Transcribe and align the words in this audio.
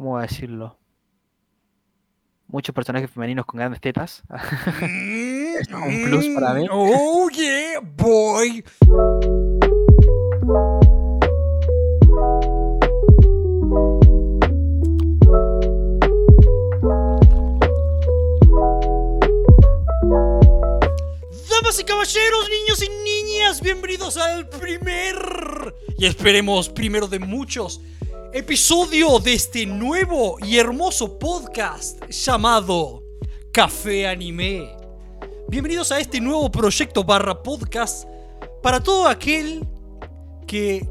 ¿Cómo 0.00 0.18
decirlo? 0.18 0.78
Muchos 2.46 2.74
personajes 2.74 3.10
femeninos 3.10 3.44
con 3.44 3.58
grandes 3.58 3.82
tetas. 3.82 4.22
es 4.80 5.68
un 5.68 6.04
plus 6.04 6.26
para 6.28 6.54
mí. 6.54 6.66
Oh, 6.70 7.28
yeah, 7.28 7.80
boy. 7.82 8.64
Damas 21.50 21.78
y 21.78 21.84
caballeros, 21.84 22.48
niños 22.48 22.82
y 22.82 22.88
niñas, 23.04 23.60
bienvenidos 23.60 24.16
al 24.16 24.48
primer 24.48 25.74
y 25.98 26.06
esperemos 26.06 26.70
primero 26.70 27.06
de 27.06 27.18
muchos 27.18 27.82
episodio 28.32 29.18
de 29.18 29.34
este 29.34 29.66
nuevo 29.66 30.36
y 30.40 30.56
hermoso 30.58 31.18
podcast 31.18 32.04
llamado 32.08 33.02
Café 33.52 34.06
Anime. 34.06 34.76
Bienvenidos 35.48 35.90
a 35.90 35.98
este 35.98 36.20
nuevo 36.20 36.48
proyecto 36.48 37.02
barra 37.02 37.42
podcast 37.42 38.08
para 38.62 38.80
todo 38.80 39.08
aquel 39.08 39.66
que 40.46 40.88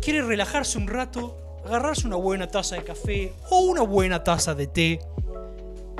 quiere 0.00 0.22
relajarse 0.22 0.78
un 0.78 0.88
rato, 0.88 1.60
agarrarse 1.64 2.08
una 2.08 2.16
buena 2.16 2.48
taza 2.48 2.74
de 2.74 2.82
café 2.82 3.32
o 3.50 3.60
una 3.60 3.82
buena 3.82 4.24
taza 4.24 4.54
de 4.56 4.66
té 4.66 4.98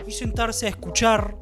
y 0.08 0.10
sentarse 0.10 0.66
a 0.66 0.70
escuchar 0.70 1.36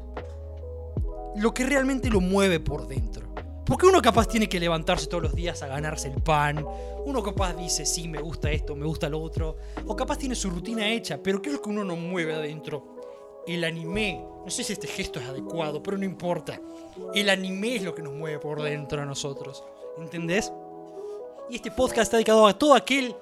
lo 1.35 1.53
que 1.55 1.65
realmente 1.65 2.09
lo 2.11 2.21
mueve 2.21 2.59
por 2.59 2.87
dentro. 2.87 3.33
Porque 3.65 3.87
uno 3.87 3.99
capaz 3.99 4.27
tiene 4.27 4.47
que 4.47 4.59
levantarse 4.59 5.07
todos 5.07 5.23
los 5.23 5.33
días 5.33 5.63
a 5.63 5.67
ganarse 5.67 6.09
el 6.09 6.21
pan. 6.21 6.63
Uno 7.05 7.21
capaz 7.21 7.53
dice, 7.53 7.85
sí, 7.85 8.07
me 8.07 8.19
gusta 8.19 8.51
esto, 8.51 8.75
me 8.75 8.85
gusta 8.85 9.07
lo 9.07 9.21
otro. 9.21 9.57
O 9.85 9.95
capaz 9.95 10.17
tiene 10.17 10.35
su 10.35 10.49
rutina 10.49 10.87
hecha, 10.89 11.19
pero 11.21 11.41
¿qué 11.41 11.49
es 11.49 11.55
lo 11.55 11.61
que 11.61 11.69
uno 11.69 11.83
no 11.83 11.95
mueve 11.95 12.33
adentro? 12.33 13.43
El 13.47 13.63
anime. 13.63 14.25
No 14.43 14.49
sé 14.49 14.63
si 14.63 14.73
este 14.73 14.87
gesto 14.87 15.19
es 15.19 15.27
adecuado, 15.27 15.81
pero 15.83 15.97
no 15.97 16.03
importa. 16.03 16.59
El 17.13 17.29
anime 17.29 17.75
es 17.75 17.83
lo 17.83 17.93
que 17.93 18.01
nos 18.01 18.13
mueve 18.13 18.39
por 18.39 18.61
dentro 18.61 19.01
a 19.01 19.05
nosotros. 19.05 19.63
¿Entendés? 19.99 20.51
Y 21.49 21.55
este 21.55 21.69
podcast 21.69 22.03
está 22.03 22.17
dedicado 22.17 22.47
a 22.47 22.57
todo 22.57 22.73
aquel 22.73 23.15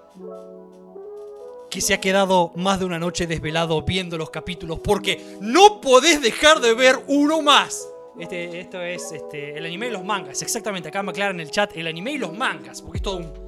que 1.69 1.81
se 1.81 1.93
ha 1.93 1.99
quedado 1.99 2.51
más 2.55 2.79
de 2.79 2.85
una 2.85 2.99
noche 2.99 3.27
desvelado 3.27 3.81
viendo 3.81 4.17
los 4.17 4.29
capítulos 4.29 4.79
porque 4.79 5.37
no 5.41 5.81
podés 5.81 6.21
dejar 6.21 6.61
de 6.61 6.73
ver 6.73 7.03
uno 7.07 7.41
más. 7.41 7.89
Este, 8.19 8.59
esto 8.59 8.79
es 8.79 9.11
este, 9.11 9.57
el 9.57 9.65
anime 9.65 9.87
y 9.87 9.91
los 9.91 10.05
mangas. 10.05 10.41
Exactamente, 10.41 10.89
acá 10.89 11.03
me 11.03 11.09
aclaran 11.11 11.35
en 11.37 11.41
el 11.41 11.51
chat 11.51 11.75
el 11.75 11.87
anime 11.87 12.13
y 12.13 12.17
los 12.17 12.31
mangas, 12.31 12.81
porque 12.81 12.97
es 12.97 13.01
todo 13.01 13.17
un, 13.17 13.42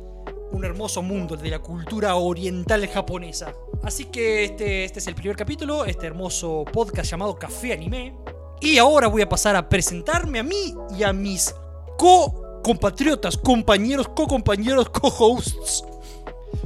un 0.55 0.63
hermoso 0.63 1.01
mundo 1.01 1.35
de 1.35 1.49
la 1.49 1.59
cultura 1.59 2.15
oriental 2.15 2.87
japonesa. 2.87 3.53
Así 3.83 4.05
que 4.05 4.45
este, 4.45 4.85
este 4.85 4.99
es 4.99 5.07
el 5.07 5.15
primer 5.15 5.35
capítulo, 5.35 5.83
este 5.85 6.07
hermoso 6.07 6.63
podcast 6.71 7.11
llamado 7.11 7.35
Café 7.35 7.73
Anime. 7.73 8.15
Y 8.61 8.77
ahora 8.77 9.07
voy 9.07 9.21
a 9.21 9.29
pasar 9.29 9.55
a 9.55 9.67
presentarme 9.67 10.39
a 10.39 10.43
mí 10.43 10.73
y 10.97 11.03
a 11.03 11.11
mis 11.11 11.53
co-compatriotas, 11.97 13.37
compañeros, 13.37 14.07
co-compañeros, 14.07 14.89
co-hosts. 14.89 15.83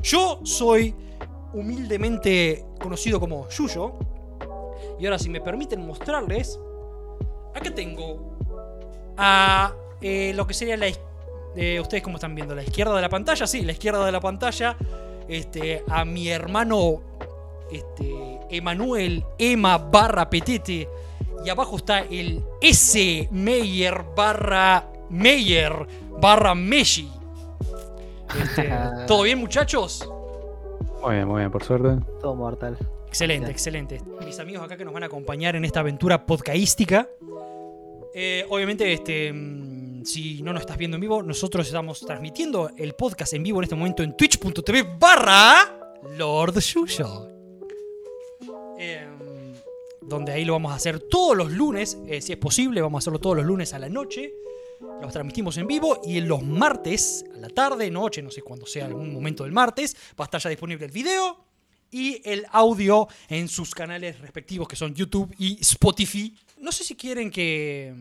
Yo 0.03 0.39
soy 0.43 0.95
humildemente 1.53 2.65
conocido 2.79 3.19
como 3.19 3.49
Yuyo. 3.49 3.93
Y 4.99 5.05
ahora 5.05 5.17
si 5.17 5.29
me 5.29 5.41
permiten 5.41 5.85
mostrarles 5.85 6.59
Acá 7.53 7.73
tengo 7.73 8.37
a 9.17 9.73
eh, 10.01 10.33
lo 10.35 10.47
que 10.47 10.53
sería 10.53 10.77
la 10.77 10.87
eh, 11.55 11.79
ustedes 11.79 12.03
cómo 12.03 12.17
están 12.17 12.35
viendo 12.35 12.55
la 12.55 12.63
izquierda 12.63 12.95
de 12.95 13.01
la 13.01 13.09
pantalla, 13.09 13.47
sí, 13.47 13.61
la 13.61 13.71
izquierda 13.71 14.05
de 14.05 14.11
la 14.11 14.19
pantalla, 14.19 14.77
este, 15.27 15.83
a 15.87 16.05
mi 16.05 16.29
hermano 16.29 17.01
este, 17.71 18.39
Emanuel 18.49 19.23
Emma 19.37 19.77
barra 19.77 20.29
Petete 20.29 20.87
y 21.45 21.49
abajo 21.49 21.77
está 21.77 21.99
el 22.01 22.43
S 22.61 23.29
Meyer 23.31 24.03
barra 24.15 24.87
Meyer 25.09 25.87
barra 26.19 26.55
Meshi. 26.55 27.11
Este, 28.41 28.69
¿Todo 29.07 29.23
bien 29.23 29.39
muchachos? 29.39 30.07
Muy 31.01 31.15
bien, 31.15 31.27
muy 31.27 31.39
bien, 31.39 31.51
por 31.51 31.63
suerte. 31.63 32.03
Todo 32.21 32.35
mortal. 32.35 32.77
Excelente, 33.07 33.49
excelente. 33.49 34.01
Mis 34.25 34.39
amigos 34.39 34.63
acá 34.63 34.77
que 34.77 34.85
nos 34.85 34.93
van 34.93 35.03
a 35.03 35.05
acompañar 35.07 35.55
en 35.55 35.65
esta 35.65 35.79
aventura 35.79 36.25
podcaística. 36.25 37.09
Eh, 38.13 38.45
obviamente, 38.49 38.91
este, 38.91 39.31
mm, 39.31 39.88
si 40.05 40.41
no 40.41 40.53
nos 40.53 40.61
estás 40.61 40.77
viendo 40.77 40.95
en 40.95 41.01
vivo, 41.01 41.23
nosotros 41.23 41.65
estamos 41.65 42.01
transmitiendo 42.01 42.71
el 42.77 42.93
podcast 42.93 43.33
en 43.33 43.43
vivo 43.43 43.59
en 43.59 43.63
este 43.63 43.75
momento 43.75 44.03
en 44.03 44.15
twitch.tv 44.15 44.97
barra 44.99 45.95
Lord 46.17 46.59
Yuyo. 46.59 47.29
Em, 48.77 49.53
donde 50.01 50.31
ahí 50.31 50.45
lo 50.45 50.53
vamos 50.53 50.71
a 50.71 50.75
hacer 50.75 50.99
todos 50.99 51.35
los 51.35 51.51
lunes, 51.51 51.97
eh, 52.07 52.21
si 52.21 52.31
es 52.31 52.37
posible, 52.37 52.81
vamos 52.81 52.99
a 52.99 53.01
hacerlo 53.03 53.19
todos 53.19 53.37
los 53.37 53.45
lunes 53.45 53.73
a 53.73 53.79
la 53.79 53.89
noche. 53.89 54.33
Los 55.01 55.11
transmitimos 55.11 55.57
en 55.57 55.67
vivo 55.67 56.01
y 56.03 56.17
en 56.17 56.27
los 56.27 56.41
martes, 56.41 57.25
a 57.35 57.37
la 57.37 57.49
tarde, 57.49 57.91
noche, 57.91 58.21
no 58.21 58.31
sé 58.31 58.41
cuándo 58.41 58.65
sea 58.65 58.85
algún 58.85 59.13
momento 59.13 59.43
del 59.43 59.51
martes, 59.51 59.95
va 60.19 60.23
a 60.23 60.25
estar 60.25 60.41
ya 60.41 60.49
disponible 60.49 60.85
el 60.85 60.91
video 60.91 61.45
y 61.91 62.21
el 62.23 62.45
audio 62.51 63.07
en 63.27 63.47
sus 63.47 63.73
canales 63.73 64.19
respectivos 64.19 64.67
que 64.67 64.75
son 64.75 64.93
YouTube 64.93 65.33
y 65.37 65.59
Spotify. 65.61 66.33
No 66.57 66.71
sé 66.71 66.83
si 66.83 66.95
quieren 66.95 67.29
que... 67.31 67.93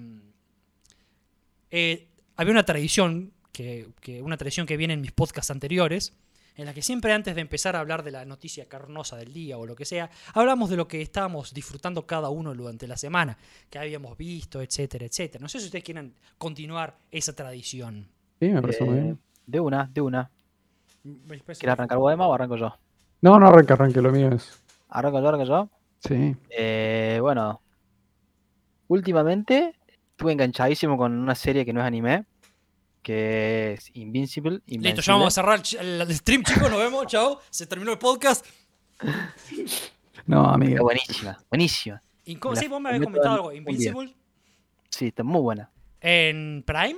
Eh, 1.71 2.09
había 2.37 2.53
una 2.53 2.65
tradición, 2.65 3.33
que, 3.53 3.89
que, 4.01 4.23
una 4.23 4.37
tradición 4.37 4.67
que 4.67 4.77
viene 4.77 4.95
en 4.95 5.01
mis 5.01 5.13
podcasts 5.13 5.51
anteriores, 5.51 6.15
en 6.59 6.67
la 6.67 6.75
que 6.75 6.83
siempre 6.83 7.13
antes 7.13 7.37
de 7.37 7.41
empezar 7.41 7.77
a 7.77 7.81
hablar 7.81 8.03
de 8.03 8.11
la 8.11 8.25
noticia 8.25 8.69
carnosa 8.69 9.17
del 9.17 9.33
día 9.33 9.57
o 9.59 9.65
lo 9.65 9.77
que 9.77 9.85
sea, 9.85 10.11
hablamos 10.35 10.69
de 10.69 10.77
lo 10.77 10.89
que 10.89 11.01
estábamos 11.01 11.55
disfrutando 11.55 12.05
cada 12.05 12.31
uno 12.31 12.53
durante 12.53 12.89
la 12.89 12.97
semana, 12.97 13.39
que 13.71 13.79
habíamos 13.79 14.19
visto, 14.19 14.61
etcétera, 14.61 15.07
etcétera. 15.07 15.41
No 15.41 15.49
sé 15.49 15.61
si 15.61 15.67
ustedes 15.67 15.85
quieren 15.85 16.15
continuar 16.37 16.99
esa 17.13 17.33
tradición. 17.33 18.09
Sí, 18.41 18.49
me 18.49 18.61
parece 18.61 18.83
Eh, 18.83 18.87
muy 18.87 18.95
bien. 19.01 19.19
De 19.47 19.61
una, 19.61 19.89
de 19.93 20.01
una. 20.01 20.31
¿Quieres 21.03 21.63
arrancar 21.63 21.97
vos, 21.99 22.13
Emma, 22.13 22.27
o 22.27 22.35
arranco 22.35 22.57
yo? 22.57 22.77
No, 23.23 23.39
no 23.39 23.47
arranque, 23.47 23.73
arranque, 23.73 24.03
lo 24.03 24.11
mío 24.11 24.29
es. 24.33 24.61
¿Arranco 24.89 25.21
yo, 25.21 25.29
arranco 25.29 25.47
yo? 25.47 25.71
Sí. 26.01 26.35
Eh, 26.51 27.19
bueno. 27.21 27.61
Últimamente 28.89 29.78
estuve 30.19 30.33
enganchadísimo 30.33 30.97
con 30.99 31.17
una 31.17 31.37
serie 31.37 31.65
que 31.65 31.73
no 31.73 31.81
es 31.81 31.87
anime. 31.87 32.25
Que 33.03 33.75
es 33.75 33.89
Invincible. 33.95 34.61
Listo, 34.67 35.01
ya 35.01 35.13
vamos 35.13 35.29
a 35.29 35.31
cerrar 35.41 35.63
el 35.81 36.15
stream, 36.17 36.43
chicos. 36.43 36.69
Nos 36.69 36.79
vemos. 36.81 37.07
Chao. 37.07 37.41
Se 37.51 37.67
terminó 37.69 37.93
el 37.93 37.99
podcast. 37.99 38.45
No, 40.27 40.45
amiga. 40.51 40.73
Está 40.73 40.83
buenísima, 40.83 41.39
buenísima. 41.49 42.03
¿Y 42.25 42.35
cómo- 42.37 42.53
Me 42.53 42.57
la 42.57 42.61
sí, 42.63 42.69
vos 42.69 42.81
me 42.81 42.89
habías 42.89 43.05
comentado 43.05 43.35
en 43.35 43.39
algo. 43.39 43.53
Invincible 43.53 44.17
Sí, 44.91 45.07
está 45.07 45.23
muy 45.23 45.41
buena. 45.41 45.71
en 46.01 46.65
Prime. 46.67 46.97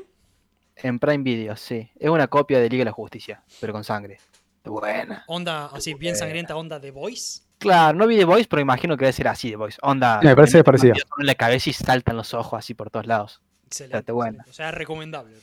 En 0.76 0.98
Prime 0.98 1.22
Video, 1.22 1.54
sí. 1.56 1.90
Es 1.96 2.08
una 2.08 2.26
copia 2.26 2.58
de 2.58 2.70
Liga 2.70 2.80
de 2.80 2.84
la 2.86 2.92
Justicia, 2.92 3.42
pero 3.60 3.74
con 3.74 3.84
sangre. 3.84 4.18
Buena. 4.64 5.24
Onda 5.28 5.66
así, 5.66 5.92
bien 5.94 6.16
sangrienta, 6.16 6.56
onda 6.56 6.80
de 6.80 6.90
Voice. 6.90 7.42
Claro, 7.60 7.98
no 7.98 8.06
vi 8.06 8.16
The 8.16 8.24
Voice, 8.24 8.48
pero 8.48 8.62
imagino 8.62 8.96
que 8.96 9.04
debe 9.04 9.12
ser 9.12 9.28
así 9.28 9.50
The 9.50 9.56
Voice. 9.56 9.78
Onda. 9.82 10.18
Me 10.22 10.34
parece 10.34 10.64
parecida. 10.64 10.94
en 11.18 11.26
la 11.26 11.34
cabeza 11.34 11.68
y 11.68 11.72
saltan 11.74 12.16
los 12.16 12.32
ojos 12.32 12.58
así 12.58 12.72
por 12.72 12.90
todos 12.90 13.06
lados. 13.06 13.42
Excelente. 13.66 14.10
Excelente. 14.10 14.50
O 14.50 14.52
sea, 14.52 14.70
recomendable. 14.70 15.36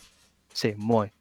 Sí, 0.51 0.73
muy. 0.75 1.11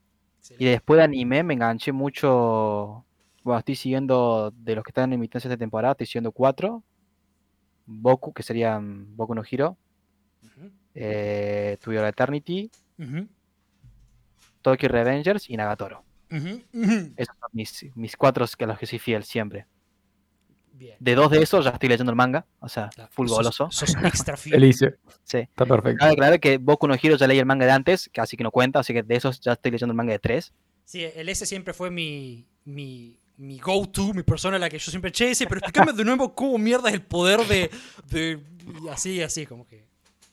Y 0.59 0.65
después 0.65 0.97
de 0.99 1.05
anime 1.05 1.43
me 1.43 1.55
enganché 1.55 1.93
mucho. 1.93 3.05
Bueno, 3.43 3.59
estoy 3.59 3.77
siguiendo 3.77 4.51
de 4.57 4.75
los 4.75 4.83
que 4.83 4.91
están 4.91 5.11
en 5.11 5.19
emitencia 5.19 5.49
esta 5.49 5.59
temporada, 5.59 5.93
estoy 5.93 6.07
siguiendo 6.07 6.33
cuatro. 6.33 6.83
Boku, 7.85 8.33
que 8.33 8.43
serían 8.43 9.15
Boku 9.15 9.35
no 9.35 9.43
Hero, 9.49 9.77
Ujú, 10.43 10.71
eh, 10.95 11.79
Eternity, 11.81 12.71
ujú, 12.99 13.29
Tokyo 14.63 14.89
Revengers 14.89 15.49
y 15.49 15.57
Nagatoro. 15.57 16.03
Esos 16.29 17.37
son 17.39 17.51
mis, 17.53 17.87
mis 17.95 18.17
cuatro 18.17 18.45
que 18.59 18.65
a 18.65 18.67
los 18.67 18.79
que 18.79 18.87
soy 18.87 18.99
fiel 18.99 19.23
siempre. 19.23 19.67
Bien. 20.79 20.97
De 21.01 21.15
dos 21.15 21.31
de 21.31 21.43
esos 21.43 21.65
ya 21.65 21.71
estoy 21.71 21.89
leyendo 21.89 22.11
el 22.13 22.17
manga, 22.17 22.45
o 22.61 22.69
sea, 22.69 22.91
Claro, 22.95 23.11
full 23.13 23.29
sos- 23.29 23.37
goloso. 23.39 23.69
Sos 23.71 23.95
extra 24.05 24.37
fiel. 24.37 24.55
Felice. 24.61 24.95
Sí. 25.25 25.39
Está 25.39 25.65
perfecto. 25.65 25.99
Cabe 26.01 26.13
aclarar 26.13 26.39
que 26.41 26.59
Boku 26.59 26.87
no 26.87 26.95
Hero 27.01 27.17
ya 27.17 27.27
leí 27.27 27.39
el 27.39 27.47
manga 27.47 27.65
de 27.65 27.73
antes, 27.73 28.11
que 28.13 28.21
así 28.21 28.37
que 28.37 28.45
no 28.45 28.51
cuenta, 28.51 28.81
así 28.81 28.93
que 28.93 29.03
de 29.03 29.17
esos 29.17 29.41
ya 29.41 29.53
estoy 29.53 29.71
leyendo 29.73 29.93
el 29.93 29.97
manga 29.97 30.13
de 30.13 30.19
tres. 30.19 30.53
Sí, 30.85 31.03
el 31.03 31.29
S 31.29 31.47
siempre 31.47 31.73
fue 31.73 31.91
mi, 31.91 32.47
mi, 32.67 33.19
mi 33.39 33.59
go-to, 33.59 34.13
mi 34.13 34.23
persona 34.23 34.57
a 34.57 34.61
la 34.61 34.69
que 34.69 34.79
yo 34.79 34.91
siempre, 34.91 35.11
che, 35.11 35.31
ese, 35.31 35.47
pero 35.47 35.59
explícame 35.61 35.93
de 35.93 36.05
nuevo 36.05 36.35
cómo 36.35 36.59
mierda 36.59 36.89
es 36.91 36.95
el 36.95 37.03
poder 37.03 37.41
de, 37.47 37.71
de- 38.11 38.39
y 38.85 38.89
así, 38.89 39.23
así, 39.23 39.47
como 39.47 39.67
que 39.67 39.85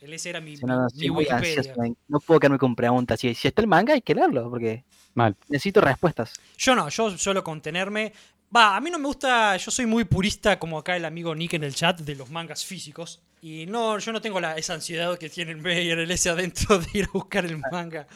el 0.02 0.12
S 0.14 0.30
era 0.30 0.42
mi, 0.42 0.58
Si 0.58 0.66
no, 0.66 0.76
no, 0.82 0.88
mi- 0.96 1.10
Wikipedia. 1.10 1.60
ansioso, 1.60 1.96
no 2.10 2.20
puedo 2.20 2.40
quedarme 2.42 2.58
con 2.60 2.76
preguntas. 2.76 3.20
Si, 3.20 3.34
si 3.34 3.48
está 3.48 3.62
el 3.62 3.68
manga 3.68 3.94
hay 3.94 4.02
que 4.02 4.14
leerlo, 4.14 4.50
porque 4.50 4.84
Mal. 5.14 5.36
necesito 5.48 5.80
respuestas. 5.80 6.34
Yo 6.58 6.76
no, 6.76 6.90
yo 6.90 7.18
suelo 7.18 7.44
contenerme. 7.44 8.12
Va, 8.56 8.76
a 8.76 8.82
mí 8.82 8.92
no 8.92 9.00
me 9.00 9.08
gusta, 9.08 9.58
yo 9.58 9.72
soy 9.72 9.86
muy 9.86 10.04
purista, 10.04 10.60
como 10.60 10.78
acá 10.78 10.96
el 10.96 11.06
amigo 11.06 11.34
Nick 11.34 11.54
en 11.54 11.64
el 11.64 11.74
chat, 11.74 12.02
de 12.02 12.16
los 12.16 12.30
mangas 12.30 12.64
físicos. 12.64 13.24
Y 13.42 13.66
no, 13.66 13.98
yo 13.98 14.12
no 14.12 14.22
tengo 14.22 14.40
la, 14.40 14.56
esa 14.58 14.74
ansiedad 14.76 15.18
que 15.18 15.30
tiene 15.30 15.52
el 15.52 15.58
Meyer, 15.58 15.98
el 15.98 16.12
S 16.12 16.30
adentro 16.30 16.78
de 16.80 16.88
ir 16.94 17.06
a 17.06 17.12
buscar 17.12 17.46
el 17.46 17.58
manga. 17.72 18.08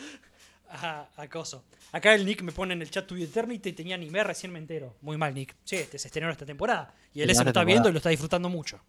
a, 0.70 1.08
a 1.16 1.28
Coso. 1.28 1.64
Acá 1.92 2.14
el 2.14 2.26
Nick 2.26 2.44
me 2.44 2.52
pone 2.52 2.74
en 2.74 2.82
el 2.82 2.92
chat 2.92 3.12
Be 3.12 3.24
Eternity 3.24 3.70
y 3.70 3.74
tenía 3.74 3.96
anime, 3.96 4.24
recién 4.24 4.52
me 4.52 4.60
entero. 4.60 4.96
Muy 5.02 5.18
mal, 5.18 5.34
Nick. 5.34 5.56
Sí, 5.64 5.78
este 5.78 5.98
se 5.98 6.10
estrenó 6.10 6.30
esta 6.30 6.46
temporada. 6.46 6.94
Y 7.14 7.24
Sí, 7.24 7.34
se 7.34 7.44
lo 7.44 7.50
está 7.50 7.64
viendo 7.64 7.90
y 7.90 7.92
lo 7.92 7.98
está 7.98 8.10
disfrutando 8.10 8.50
mucho. 8.50 8.80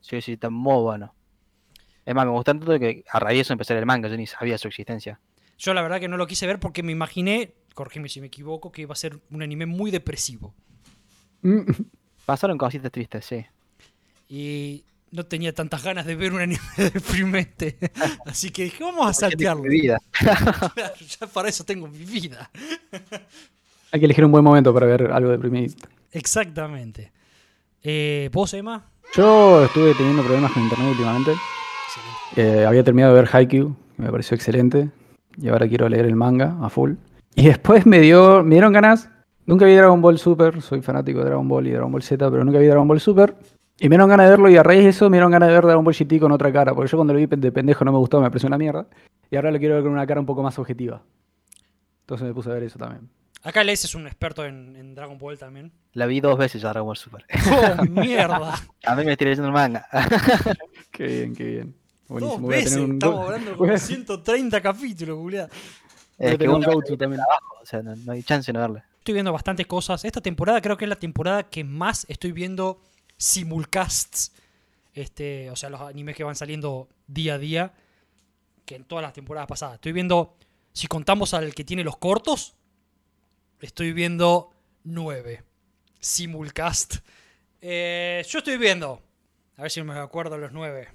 Sí, 0.00 0.20
sí, 0.22 0.32
está 0.32 0.48
muy 0.48 0.80
bueno. 0.82 1.14
Es 2.06 2.14
más, 2.14 2.24
me 2.24 2.32
gustó 2.32 2.52
tanto 2.52 2.78
que 2.78 3.04
a 3.10 3.18
raíz 3.18 3.36
de 3.36 3.40
eso 3.42 3.52
empecé 3.52 3.76
el 3.76 3.84
manga, 3.84 4.08
yo 4.08 4.16
ni 4.16 4.26
sabía 4.26 4.56
su 4.56 4.68
existencia. 4.68 5.20
Yo 5.58 5.74
la 5.74 5.82
verdad 5.82 6.00
que 6.00 6.08
no 6.08 6.16
lo 6.16 6.26
quise 6.26 6.46
ver 6.46 6.58
porque 6.58 6.82
me 6.82 6.92
imaginé, 6.92 7.52
corrígeme 7.74 8.08
si 8.08 8.20
me 8.20 8.28
equivoco, 8.28 8.72
que 8.72 8.82
iba 8.82 8.94
a 8.94 8.96
ser 8.96 9.18
un 9.30 9.42
anime 9.42 9.66
muy 9.66 9.90
depresivo. 9.90 10.54
Pasaron 12.26 12.58
cositas 12.58 12.92
tristes, 12.92 13.24
sí. 13.24 13.44
Y 14.28 14.84
no 15.10 15.24
tenía 15.24 15.52
tantas 15.52 15.82
ganas 15.82 16.06
de 16.06 16.14
ver 16.14 16.32
un 16.32 16.40
anime 16.40 16.60
deprimente. 16.76 17.76
Así 18.26 18.50
que 18.50 18.64
dije, 18.64 18.84
vamos 18.84 19.08
a 19.08 19.12
saltearlo. 19.12 19.62
mi 19.62 19.68
vida. 19.68 19.98
Ya 21.20 21.26
para 21.26 21.48
eso 21.48 21.64
tengo 21.64 21.88
mi 21.88 22.04
vida. 22.04 22.50
Hay 23.92 23.98
que 23.98 24.06
elegir 24.06 24.24
un 24.24 24.30
buen 24.30 24.44
momento 24.44 24.72
para 24.72 24.86
ver 24.86 25.10
algo 25.10 25.30
deprimido. 25.30 25.74
Exactamente. 26.12 27.10
Eh, 27.82 28.30
¿Vos, 28.32 28.54
Emma? 28.54 28.84
Yo 29.14 29.64
estuve 29.64 29.94
teniendo 29.94 30.22
problemas 30.22 30.52
con 30.52 30.62
internet 30.62 30.88
últimamente. 30.90 31.32
Eh, 32.36 32.64
había 32.66 32.84
terminado 32.84 33.14
de 33.14 33.22
ver 33.22 33.30
Haikyuu, 33.32 33.74
que 33.96 34.02
me 34.02 34.10
pareció 34.10 34.36
excelente. 34.36 34.90
Y 35.36 35.48
ahora 35.48 35.68
quiero 35.68 35.88
leer 35.88 36.04
el 36.04 36.14
manga 36.14 36.56
a 36.62 36.68
full. 36.68 36.92
Y 37.34 37.46
después 37.48 37.86
me, 37.86 38.00
dio, 38.00 38.44
me 38.44 38.56
dieron 38.56 38.72
ganas. 38.72 39.08
Nunca 39.46 39.64
vi 39.64 39.74
Dragon 39.74 40.00
Ball 40.00 40.18
Super, 40.18 40.62
soy 40.62 40.80
fanático 40.82 41.18
de 41.20 41.26
Dragon 41.26 41.48
Ball 41.48 41.66
y 41.66 41.70
Dragon 41.70 41.90
Ball 41.90 42.02
Z, 42.02 42.30
pero 42.30 42.44
nunca 42.44 42.58
vi 42.58 42.66
Dragon 42.66 42.86
Ball 42.86 43.00
Super. 43.00 43.34
Y 43.78 43.84
me 43.88 43.94
dieron 43.94 44.08
ganas 44.10 44.26
de 44.26 44.30
verlo 44.30 44.50
y 44.50 44.56
a 44.56 44.62
raíz 44.62 44.82
de 44.84 44.90
eso 44.90 45.08
me 45.08 45.16
dieron 45.16 45.32
ganas 45.32 45.48
de 45.48 45.54
ver 45.54 45.64
Dragon 45.64 45.84
Ball 45.84 45.94
GT 45.94 46.20
con 46.20 46.32
otra 46.32 46.52
cara, 46.52 46.74
porque 46.74 46.90
yo 46.90 46.98
cuando 46.98 47.14
lo 47.14 47.18
vi 47.18 47.26
de 47.26 47.50
pendejo 47.52 47.84
no 47.84 47.92
me 47.92 47.98
gustó, 47.98 48.20
me 48.20 48.28
pareció 48.28 48.46
una 48.46 48.58
mierda. 48.58 48.86
Y 49.30 49.36
ahora 49.36 49.50
lo 49.50 49.58
quiero 49.58 49.74
ver 49.76 49.84
con 49.84 49.92
una 49.92 50.06
cara 50.06 50.20
un 50.20 50.26
poco 50.26 50.42
más 50.42 50.58
objetiva. 50.58 51.02
Entonces 52.02 52.26
me 52.26 52.34
puse 52.34 52.50
a 52.50 52.54
ver 52.54 52.64
eso 52.64 52.78
también. 52.78 53.08
Acá 53.42 53.64
Les 53.64 53.82
es 53.84 53.94
un 53.94 54.06
experto 54.06 54.44
en, 54.44 54.76
en 54.76 54.94
Dragon 54.94 55.16
Ball 55.16 55.38
también. 55.38 55.72
La 55.94 56.04
vi 56.04 56.20
dos 56.20 56.36
veces 56.36 56.60
ya 56.60 56.68
Dragon 56.68 56.86
Ball 56.86 56.96
Super. 56.98 57.24
¡Oh, 57.80 57.84
mierda! 57.84 58.54
A 58.84 58.94
mí 58.94 59.04
me 59.04 59.12
estoy 59.12 59.28
leyendo 59.28 59.46
el 59.48 59.54
manga. 59.54 59.86
Qué 60.92 61.06
bien, 61.06 61.34
qué 61.34 61.44
bien. 61.44 61.74
Dos 62.08 62.38
Buenísimo. 62.40 62.40
Voy 62.40 62.54
a 62.54 62.56
veces. 62.58 62.72
tener 62.74 62.84
un, 62.88 62.92
Estamos 62.96 63.16
go- 63.16 63.24
hablando 63.24 63.56
como 63.56 63.78
130 63.78 64.60
capítulos, 64.60 65.16
Julián. 65.16 65.48
Es 66.18 66.36
que 66.36 66.48
un 66.48 66.62
go-to 66.62 66.98
también. 66.98 67.22
o 67.62 67.64
sea, 67.64 67.82
no, 67.82 67.96
no 67.96 68.12
hay 68.12 68.22
chance 68.22 68.52
de 68.52 68.58
no 68.58 68.60
verle. 68.60 68.82
Estoy 69.00 69.14
viendo 69.14 69.32
bastantes 69.32 69.66
cosas. 69.66 70.04
Esta 70.04 70.20
temporada 70.20 70.60
creo 70.60 70.76
que 70.76 70.84
es 70.84 70.88
la 70.90 70.98
temporada 70.98 71.48
que 71.48 71.64
más 71.64 72.04
estoy 72.10 72.32
viendo 72.32 72.82
simulcasts. 73.16 74.32
Este, 74.92 75.50
o 75.50 75.56
sea, 75.56 75.70
los 75.70 75.80
animes 75.80 76.14
que 76.14 76.22
van 76.22 76.36
saliendo 76.36 76.86
día 77.06 77.34
a 77.34 77.38
día. 77.38 77.72
Que 78.66 78.74
en 78.74 78.84
todas 78.84 79.02
las 79.02 79.14
temporadas 79.14 79.48
pasadas. 79.48 79.76
Estoy 79.76 79.92
viendo, 79.92 80.36
si 80.74 80.86
contamos 80.86 81.32
al 81.32 81.54
que 81.54 81.64
tiene 81.64 81.82
los 81.82 81.96
cortos, 81.96 82.54
estoy 83.58 83.94
viendo 83.94 84.50
9. 84.84 85.44
Simulcast. 85.98 86.96
Eh, 87.62 88.22
yo 88.28 88.40
estoy 88.40 88.58
viendo. 88.58 89.00
A 89.56 89.62
ver 89.62 89.70
si 89.70 89.82
me 89.82 89.94
acuerdo 89.94 90.36
los 90.36 90.52
9. 90.52 90.88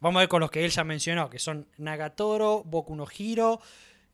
Vamos 0.00 0.20
a 0.20 0.22
ver 0.22 0.28
con 0.30 0.40
los 0.40 0.50
que 0.50 0.64
él 0.64 0.70
ya 0.70 0.84
mencionó, 0.84 1.28
que 1.28 1.38
son 1.38 1.68
Nagatoro, 1.76 2.64
Boku 2.64 2.96
no 2.96 3.06
Hiro, 3.14 3.60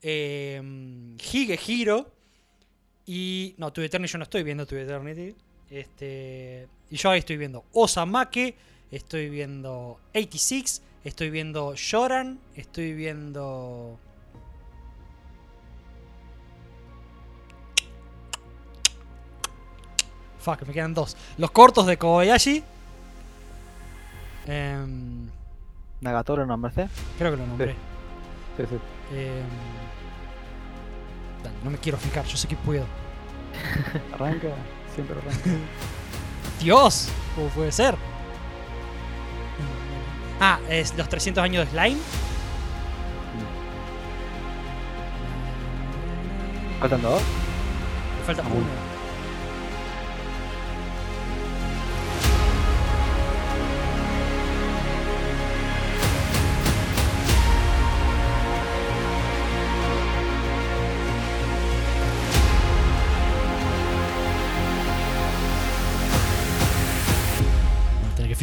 Hige 0.02 1.61
Hiro 1.64 2.18
y... 3.08 3.55
No, 3.56 3.72
To 3.72 3.82
Eternity 3.82 4.12
yo 4.12 4.19
no 4.19 4.25
estoy 4.25 4.43
viendo 4.43 4.66
To 4.66 4.76
Eternity. 4.76 5.34
Este, 5.70 6.69
y 6.90 6.96
yo 6.96 7.10
ahí 7.10 7.19
estoy 7.19 7.37
viendo 7.37 7.64
Osamake, 7.72 8.55
estoy 8.90 9.28
viendo 9.28 9.99
86, 10.14 10.82
estoy 11.05 11.31
viendo 11.31 11.75
Shoran, 11.75 12.38
estoy 12.55 12.93
viendo... 12.93 13.99
Fuck, 20.40 20.66
me 20.66 20.72
quedan 20.72 20.94
dos. 20.94 21.16
Los 21.37 21.50
cortos 21.50 21.87
de 21.87 21.96
Kobayashi. 21.96 22.62
Em, 24.46 25.28
Nagatoro 26.00 26.46
nombraste. 26.46 26.88
creo 27.19 27.32
que 27.32 27.37
lo 27.38 27.46
nombré. 27.46 27.75
Sí, 28.56 28.64
sí. 28.69 29.16
Em, 29.16 29.88
no 31.64 31.70
me 31.70 31.78
quiero 31.78 31.98
fijar, 31.98 32.24
yo 32.24 32.36
sé 32.36 32.48
que 32.48 32.56
puedo. 32.56 32.86
Arranca, 34.12 34.48
siempre 34.94 35.16
arranca. 35.18 35.50
Dios, 36.60 37.08
¿cómo 37.34 37.48
puede 37.48 37.72
ser? 37.72 37.94
Ah, 40.40 40.58
es 40.68 40.96
los 40.96 41.08
300 41.08 41.42
años 41.42 41.66
de 41.66 41.70
Slime. 41.72 42.00
Faltan 46.80 47.02
dos. 47.02 47.22
Me 48.18 48.24
falta 48.24 48.42
uno. 48.42 48.88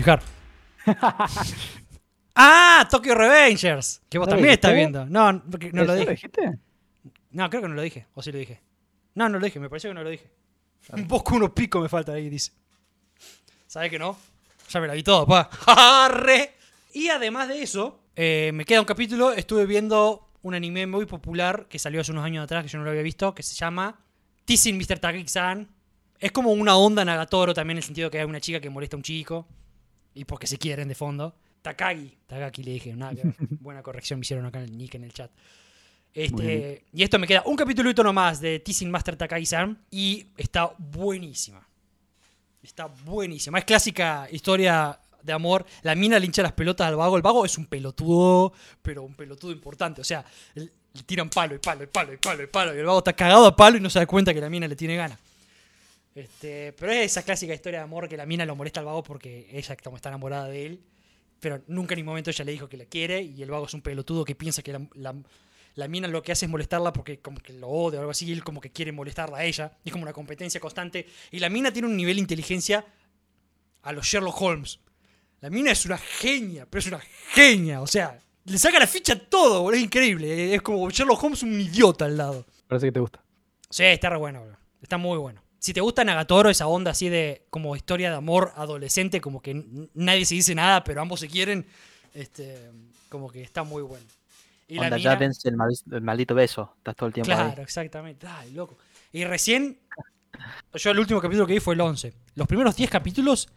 Fijar. 0.05 0.21
ah, 2.35 2.87
Tokyo 2.89 3.15
Revengers. 3.15 4.01
Que 4.09 4.17
vos 4.17 4.27
¿No 4.27 4.31
también 4.31 4.47
lo 4.47 4.53
estás 4.53 4.73
viendo. 4.73 5.05
No, 5.05 5.33
no 5.33 5.43
lo 5.49 5.83
¿Eso 5.83 5.95
dije. 5.95 6.11
dijiste? 6.11 6.59
No, 7.31 7.49
creo 7.49 7.63
que 7.63 7.67
no 7.67 7.75
lo 7.75 7.81
dije. 7.81 8.07
O 8.13 8.21
sí 8.21 8.31
lo 8.31 8.37
dije. 8.37 8.61
No, 9.15 9.27
no 9.29 9.39
lo 9.39 9.45
dije. 9.45 9.59
Me 9.59 9.69
pareció 9.69 9.89
que 9.89 9.95
no 9.95 10.03
lo 10.03 10.09
dije. 10.09 10.29
Un 10.93 11.07
poco 11.07 11.35
uno 11.35 11.53
pico 11.53 11.79
me 11.79 11.89
falta 11.89 12.13
ahí, 12.13 12.29
dice. 12.29 12.51
¿Sabes 13.67 13.89
que 13.89 13.99
no? 13.99 14.17
Ya 14.69 14.79
me 14.79 14.87
la 14.87 14.93
vi 14.93 15.03
todo, 15.03 15.25
pa. 15.25 15.49
¡Arre! 16.05 16.53
Y 16.93 17.09
además 17.09 17.47
de 17.47 17.61
eso, 17.61 18.03
eh, 18.15 18.51
me 18.53 18.65
queda 18.65 18.79
un 18.79 18.85
capítulo. 18.85 19.33
Estuve 19.33 19.65
viendo 19.65 20.29
un 20.43 20.53
anime 20.53 20.85
muy 20.85 21.05
popular 21.05 21.65
que 21.67 21.79
salió 21.79 22.01
hace 22.01 22.11
unos 22.11 22.23
años 22.23 22.43
atrás, 22.43 22.63
que 22.63 22.69
yo 22.69 22.77
no 22.77 22.85
lo 22.85 22.91
había 22.91 23.01
visto, 23.01 23.33
que 23.33 23.43
se 23.43 23.55
llama 23.55 23.99
Teasing 24.45 24.77
Mr. 24.77 24.99
Takagi-san. 24.99 25.67
Es 26.19 26.31
como 26.31 26.51
una 26.51 26.77
onda 26.77 27.03
Nagatoro 27.03 27.53
también 27.53 27.75
en 27.75 27.79
el 27.79 27.83
sentido 27.83 28.09
que 28.09 28.19
hay 28.19 28.25
una 28.25 28.39
chica 28.39 28.59
que 28.59 28.69
molesta 28.69 28.95
a 28.95 28.99
un 28.99 29.03
chico. 29.03 29.47
Y 30.15 30.25
porque 30.25 30.47
se 30.47 30.57
quieren 30.57 30.88
de 30.88 30.95
fondo. 30.95 31.35
Takagi. 31.62 32.17
Takagi 32.25 32.63
le 32.63 32.71
dije. 32.71 32.95
Ver. 32.95 33.35
Buena 33.59 33.83
corrección 33.83 34.19
me 34.19 34.23
hicieron 34.23 34.45
acá 34.45 34.59
en 34.59 34.65
el 34.65 34.77
nick 34.77 34.95
en 34.95 35.03
el 35.03 35.13
chat. 35.13 35.29
Este, 36.13 36.85
y 36.94 37.03
esto 37.03 37.19
me 37.19 37.27
queda 37.27 37.44
un 37.45 37.57
capítulito 37.57 38.01
nomás 38.01 38.39
de 38.39 38.59
Teasing 38.59 38.89
Master 38.89 39.15
Takagi-san. 39.15 39.85
Y 39.91 40.25
está 40.38 40.73
buenísima. 40.77 41.67
Está 42.63 42.88
buenísima. 42.88 43.59
Es 43.59 43.65
clásica 43.65 44.27
historia 44.31 45.00
de 45.22 45.34
amor. 45.34 45.65
La 45.84 45.93
mina 45.93 46.17
le 46.17 46.25
hincha 46.25 46.41
las 46.41 46.53
pelotas 46.53 46.88
al 46.88 46.95
vago. 46.95 47.15
El 47.15 47.22
vago 47.22 47.45
es 47.45 47.57
un 47.57 47.67
pelotudo, 47.67 48.53
pero 48.81 49.03
un 49.03 49.13
pelotudo 49.13 49.51
importante. 49.51 50.01
O 50.01 50.05
sea, 50.05 50.25
le 50.55 50.72
le 50.95 51.03
tiran 51.03 51.29
palo 51.29 51.55
y 51.55 51.60
palo 51.60 51.84
y 51.84 51.88
palo 51.88 52.13
y 52.13 52.17
palo 52.17 52.43
y 52.43 52.48
palo. 52.48 52.74
Y 52.74 52.79
el 52.79 52.86
vago 52.86 53.00
está 53.00 53.13
cagado 53.13 53.45
a 53.45 53.55
palo 53.55 53.77
y 53.77 53.81
no 53.81 53.89
se 53.89 54.00
da 54.00 54.05
cuenta 54.05 54.34
que 54.34 54.39
la 54.39 54.50
mina 54.50 54.67
le 54.67 54.75
tiene 54.75 54.95
ganas. 54.95 55.19
Este, 56.15 56.74
pero 56.74 56.91
es 56.93 57.12
esa 57.12 57.24
clásica 57.24 57.53
historia 57.53 57.79
de 57.79 57.84
amor 57.84 58.07
que 58.07 58.15
la 58.17 58.25
mina 58.25 58.45
lo 58.45 58.55
molesta 58.55 58.79
al 58.79 58.86
vago 58.86 59.03
porque 59.03 59.48
ella 59.51 59.75
como 59.84 59.98
está 59.98 60.10
enamorada 60.10 60.48
de 60.48 60.65
él. 60.65 60.81
Pero 61.41 61.62
nunca 61.67 61.93
en 61.93 61.98
ningún 61.98 62.12
momento 62.13 62.29
ella 62.29 62.45
le 62.45 62.53
dijo 62.53 62.69
que 62.69 62.77
la 62.77 62.86
quiere. 62.86 63.22
Y 63.22 63.43
el 63.43 63.51
vago 63.51 63.65
es 63.65 63.74
un 63.74 63.81
pelotudo 63.81 64.24
que 64.25 64.34
piensa 64.34 64.63
que 64.63 64.72
la, 64.74 64.81
la- 64.95 65.15
la 65.75 65.89
mina 65.89 66.07
lo 66.07 66.24
que 66.24 66.31
hace 66.31 66.45
es 66.45 66.50
molestarla 66.50 66.93
porque 66.93 67.19
como 67.19 67.38
que 67.39 67.51
lo 67.51 67.67
odia 67.67 68.00
o 68.00 68.01
algo 68.03 68.12
así. 68.12 68.25
Y 68.25 68.31
él 68.31 68.45
como 68.45 68.62
que 68.62 68.72
quiere 68.72 68.93
molestarla 68.93 69.39
a 69.39 69.43
ella. 69.43 69.77
Y 69.84 69.89
es 69.89 69.91
como 69.91 70.03
una 70.03 70.13
competencia 70.13 70.62
constante. 70.62 71.05
Y 71.31 71.39
la 71.39 71.50
mina 71.50 71.74
tiene 71.74 71.89
un 71.89 71.98
nivel 71.98 72.15
de 72.15 72.22
inteligencia 72.22 72.86
a 73.84 73.91
los 73.91 74.05
Sherlock 74.07 74.41
Holmes. 74.41 74.79
La 75.41 75.50
mina 75.50 75.72
es 75.72 75.86
una 75.86 75.98
genia, 75.98 76.65
pero 76.65 76.79
es 76.79 76.88
una 76.88 77.01
genia. 77.34 77.81
O 77.81 77.88
sea, 77.88 78.17
le 78.45 78.57
saca 78.57 78.79
la 78.79 78.88
ficha 78.88 79.13
a 79.13 79.19
todo, 79.19 79.63
boludo. 79.63 79.77
Es 79.77 79.84
increíble. 79.84 80.55
Es 80.55 80.62
como 80.62 80.89
Sherlock 80.89 81.22
Holmes 81.22 81.43
un 81.43 81.60
idiota 81.60 82.05
al 82.05 82.15
lado. 82.15 82.45
Parece 82.69 82.88
que 82.88 82.91
te 82.93 83.00
gusta. 83.01 83.22
Sí, 83.69 83.84
está 83.84 84.10
re 84.10 84.15
bueno, 84.17 84.45
bro. 84.45 84.57
Está 84.81 84.98
muy 84.98 85.17
bueno. 85.17 85.43
Si 85.65 85.74
te 85.74 85.81
gusta 85.81 86.03
Nagatoro, 86.03 86.51
esa 86.51 86.67
onda 86.67 86.91
así 86.91 87.10
de 87.10 87.48
como 87.50 87.75
historia 87.75 88.12
de 88.12 88.17
amor 88.17 88.53
adolescente, 88.55 89.19
como 89.19 89.41
que 89.41 89.65
nadie 89.95 90.24
se 90.24 90.36
dice 90.36 90.53
nada, 90.53 90.84
pero 90.84 91.01
ambos 91.01 91.19
se 91.19 91.27
quieren, 91.27 91.65
este, 92.13 92.69
como 93.10 93.31
que 93.31 93.41
está 93.41 93.63
muy 93.63 93.81
bueno. 93.81 94.05
Y 94.67 94.77
Onda, 94.77 94.91
la 94.91 94.98
ya 95.00 95.15
dense 95.15 95.50
el, 95.50 95.55
mal- 95.55 95.74
el 95.91 96.01
maldito 96.01 96.36
beso. 96.36 96.75
Estás 96.77 96.95
todo 96.95 97.07
el 97.07 97.13
tiempo 97.13 97.31
claro, 97.31 97.55
ahí. 97.57 97.63
exactamente. 97.63 98.27
Ay, 98.27 98.51
loco. 98.51 98.77
Y 99.12 99.24
recién, 99.24 99.79
yo 100.75 100.91
el 100.91 101.00
último 101.00 101.19
capítulo 101.19 101.48
que 101.48 101.53
vi 101.53 101.60
fue 101.60 101.74
el 101.74 101.81
11. 101.81 102.13
Los 102.36 102.48
primeros 102.48 102.75
10 102.75 102.88
capítulos, 102.91 103.50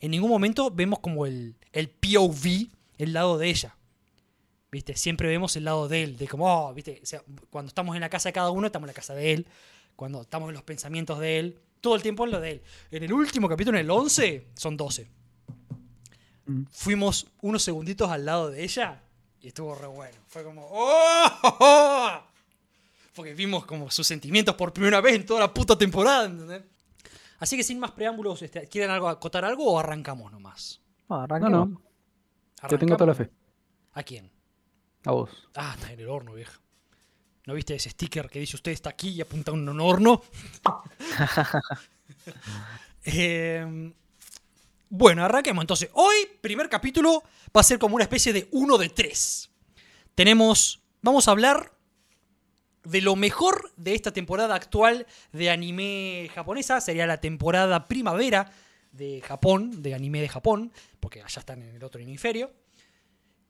en 0.00 0.10
ningún 0.10 0.28
momento 0.28 0.70
vemos 0.70 0.98
como 0.98 1.24
el, 1.24 1.54
el 1.72 1.88
POV, 1.88 2.68
el 2.98 3.14
lado 3.14 3.38
de 3.38 3.48
ella. 3.48 3.74
¿Viste? 4.70 4.96
Siempre 4.96 5.28
vemos 5.28 5.56
el 5.56 5.64
lado 5.64 5.88
de 5.88 6.02
él, 6.02 6.18
de 6.18 6.28
como, 6.28 6.44
oh, 6.46 6.74
¿viste? 6.74 7.00
O 7.02 7.06
sea, 7.06 7.22
cuando 7.48 7.68
estamos 7.68 7.94
en 7.94 8.02
la 8.02 8.10
casa 8.10 8.28
de 8.28 8.34
cada 8.34 8.50
uno, 8.50 8.66
estamos 8.66 8.84
en 8.86 8.88
la 8.88 8.92
casa 9.00 9.14
de 9.14 9.32
él. 9.32 9.46
Cuando 9.96 10.22
estamos 10.22 10.48
en 10.48 10.54
los 10.54 10.62
pensamientos 10.64 11.18
de 11.18 11.38
él, 11.38 11.60
todo 11.80 11.94
el 11.94 12.02
tiempo 12.02 12.24
en 12.24 12.30
lo 12.32 12.40
de 12.40 12.50
él. 12.52 12.62
En 12.90 13.02
el 13.02 13.12
último 13.12 13.48
capítulo, 13.48 13.78
en 13.78 13.84
el 13.84 13.90
11, 13.90 14.48
son 14.54 14.76
12. 14.76 15.08
Mm. 16.46 16.62
Fuimos 16.70 17.26
unos 17.42 17.62
segunditos 17.62 18.10
al 18.10 18.24
lado 18.24 18.50
de 18.50 18.62
ella 18.64 19.02
y 19.40 19.48
estuvo 19.48 19.74
re 19.74 19.86
bueno. 19.86 20.16
Fue 20.26 20.42
como, 20.44 20.66
¡oh! 20.70 22.20
Porque 23.14 23.34
vimos 23.34 23.64
como 23.64 23.90
sus 23.90 24.06
sentimientos 24.06 24.54
por 24.56 24.72
primera 24.72 25.00
vez 25.00 25.14
en 25.14 25.26
toda 25.26 25.40
la 25.40 25.54
puta 25.54 25.76
temporada, 25.78 26.24
¿entendés? 26.26 26.62
Así 27.38 27.56
que 27.56 27.62
sin 27.62 27.78
más 27.78 27.90
preámbulos, 27.92 28.42
este, 28.42 28.66
¿quieren 28.68 28.90
algo 28.90 29.08
acotar 29.08 29.44
algo 29.44 29.70
o 29.72 29.78
arrancamos 29.78 30.32
nomás? 30.32 30.80
No, 31.08 31.16
No, 31.16 31.22
arranquemos. 31.22 31.68
no. 31.70 31.80
Yo 32.68 32.78
tengo 32.78 32.96
toda 32.96 33.08
la 33.08 33.14
fe. 33.14 33.30
¿A 33.92 34.02
quién? 34.02 34.30
A 35.04 35.12
vos. 35.12 35.30
Ah, 35.54 35.74
está 35.78 35.92
en 35.92 36.00
el 36.00 36.08
horno, 36.08 36.32
vieja. 36.32 36.58
¿No 37.46 37.54
viste 37.54 37.74
ese 37.74 37.90
sticker 37.90 38.28
que 38.30 38.40
dice 38.40 38.56
usted 38.56 38.72
está 38.72 38.90
aquí 38.90 39.10
y 39.10 39.20
apunta 39.20 39.50
a 39.50 39.54
un 39.54 39.80
horno? 39.80 40.22
Eh, 43.06 43.92
bueno, 44.88 45.22
arranquemos 45.22 45.62
entonces. 45.62 45.90
Hoy, 45.92 46.14
primer 46.40 46.70
capítulo, 46.70 47.22
va 47.54 47.60
a 47.60 47.64
ser 47.64 47.78
como 47.78 47.96
una 47.96 48.04
especie 48.04 48.32
de 48.32 48.48
uno 48.52 48.78
de 48.78 48.88
tres. 48.88 49.50
Tenemos. 50.14 50.80
Vamos 51.02 51.28
a 51.28 51.32
hablar 51.32 51.74
de 52.82 53.02
lo 53.02 53.14
mejor 53.14 53.72
de 53.76 53.94
esta 53.94 54.10
temporada 54.10 54.54
actual 54.54 55.06
de 55.32 55.50
anime 55.50 56.30
japonesa. 56.34 56.80
Sería 56.80 57.06
la 57.06 57.20
temporada 57.20 57.84
primavera 57.88 58.50
de 58.92 59.20
Japón, 59.20 59.82
de 59.82 59.94
anime 59.94 60.22
de 60.22 60.28
Japón, 60.28 60.72
porque 61.00 61.20
allá 61.20 61.40
están 61.40 61.60
en 61.60 61.76
el 61.76 61.84
otro 61.84 62.00
hemisferio. 62.00 62.52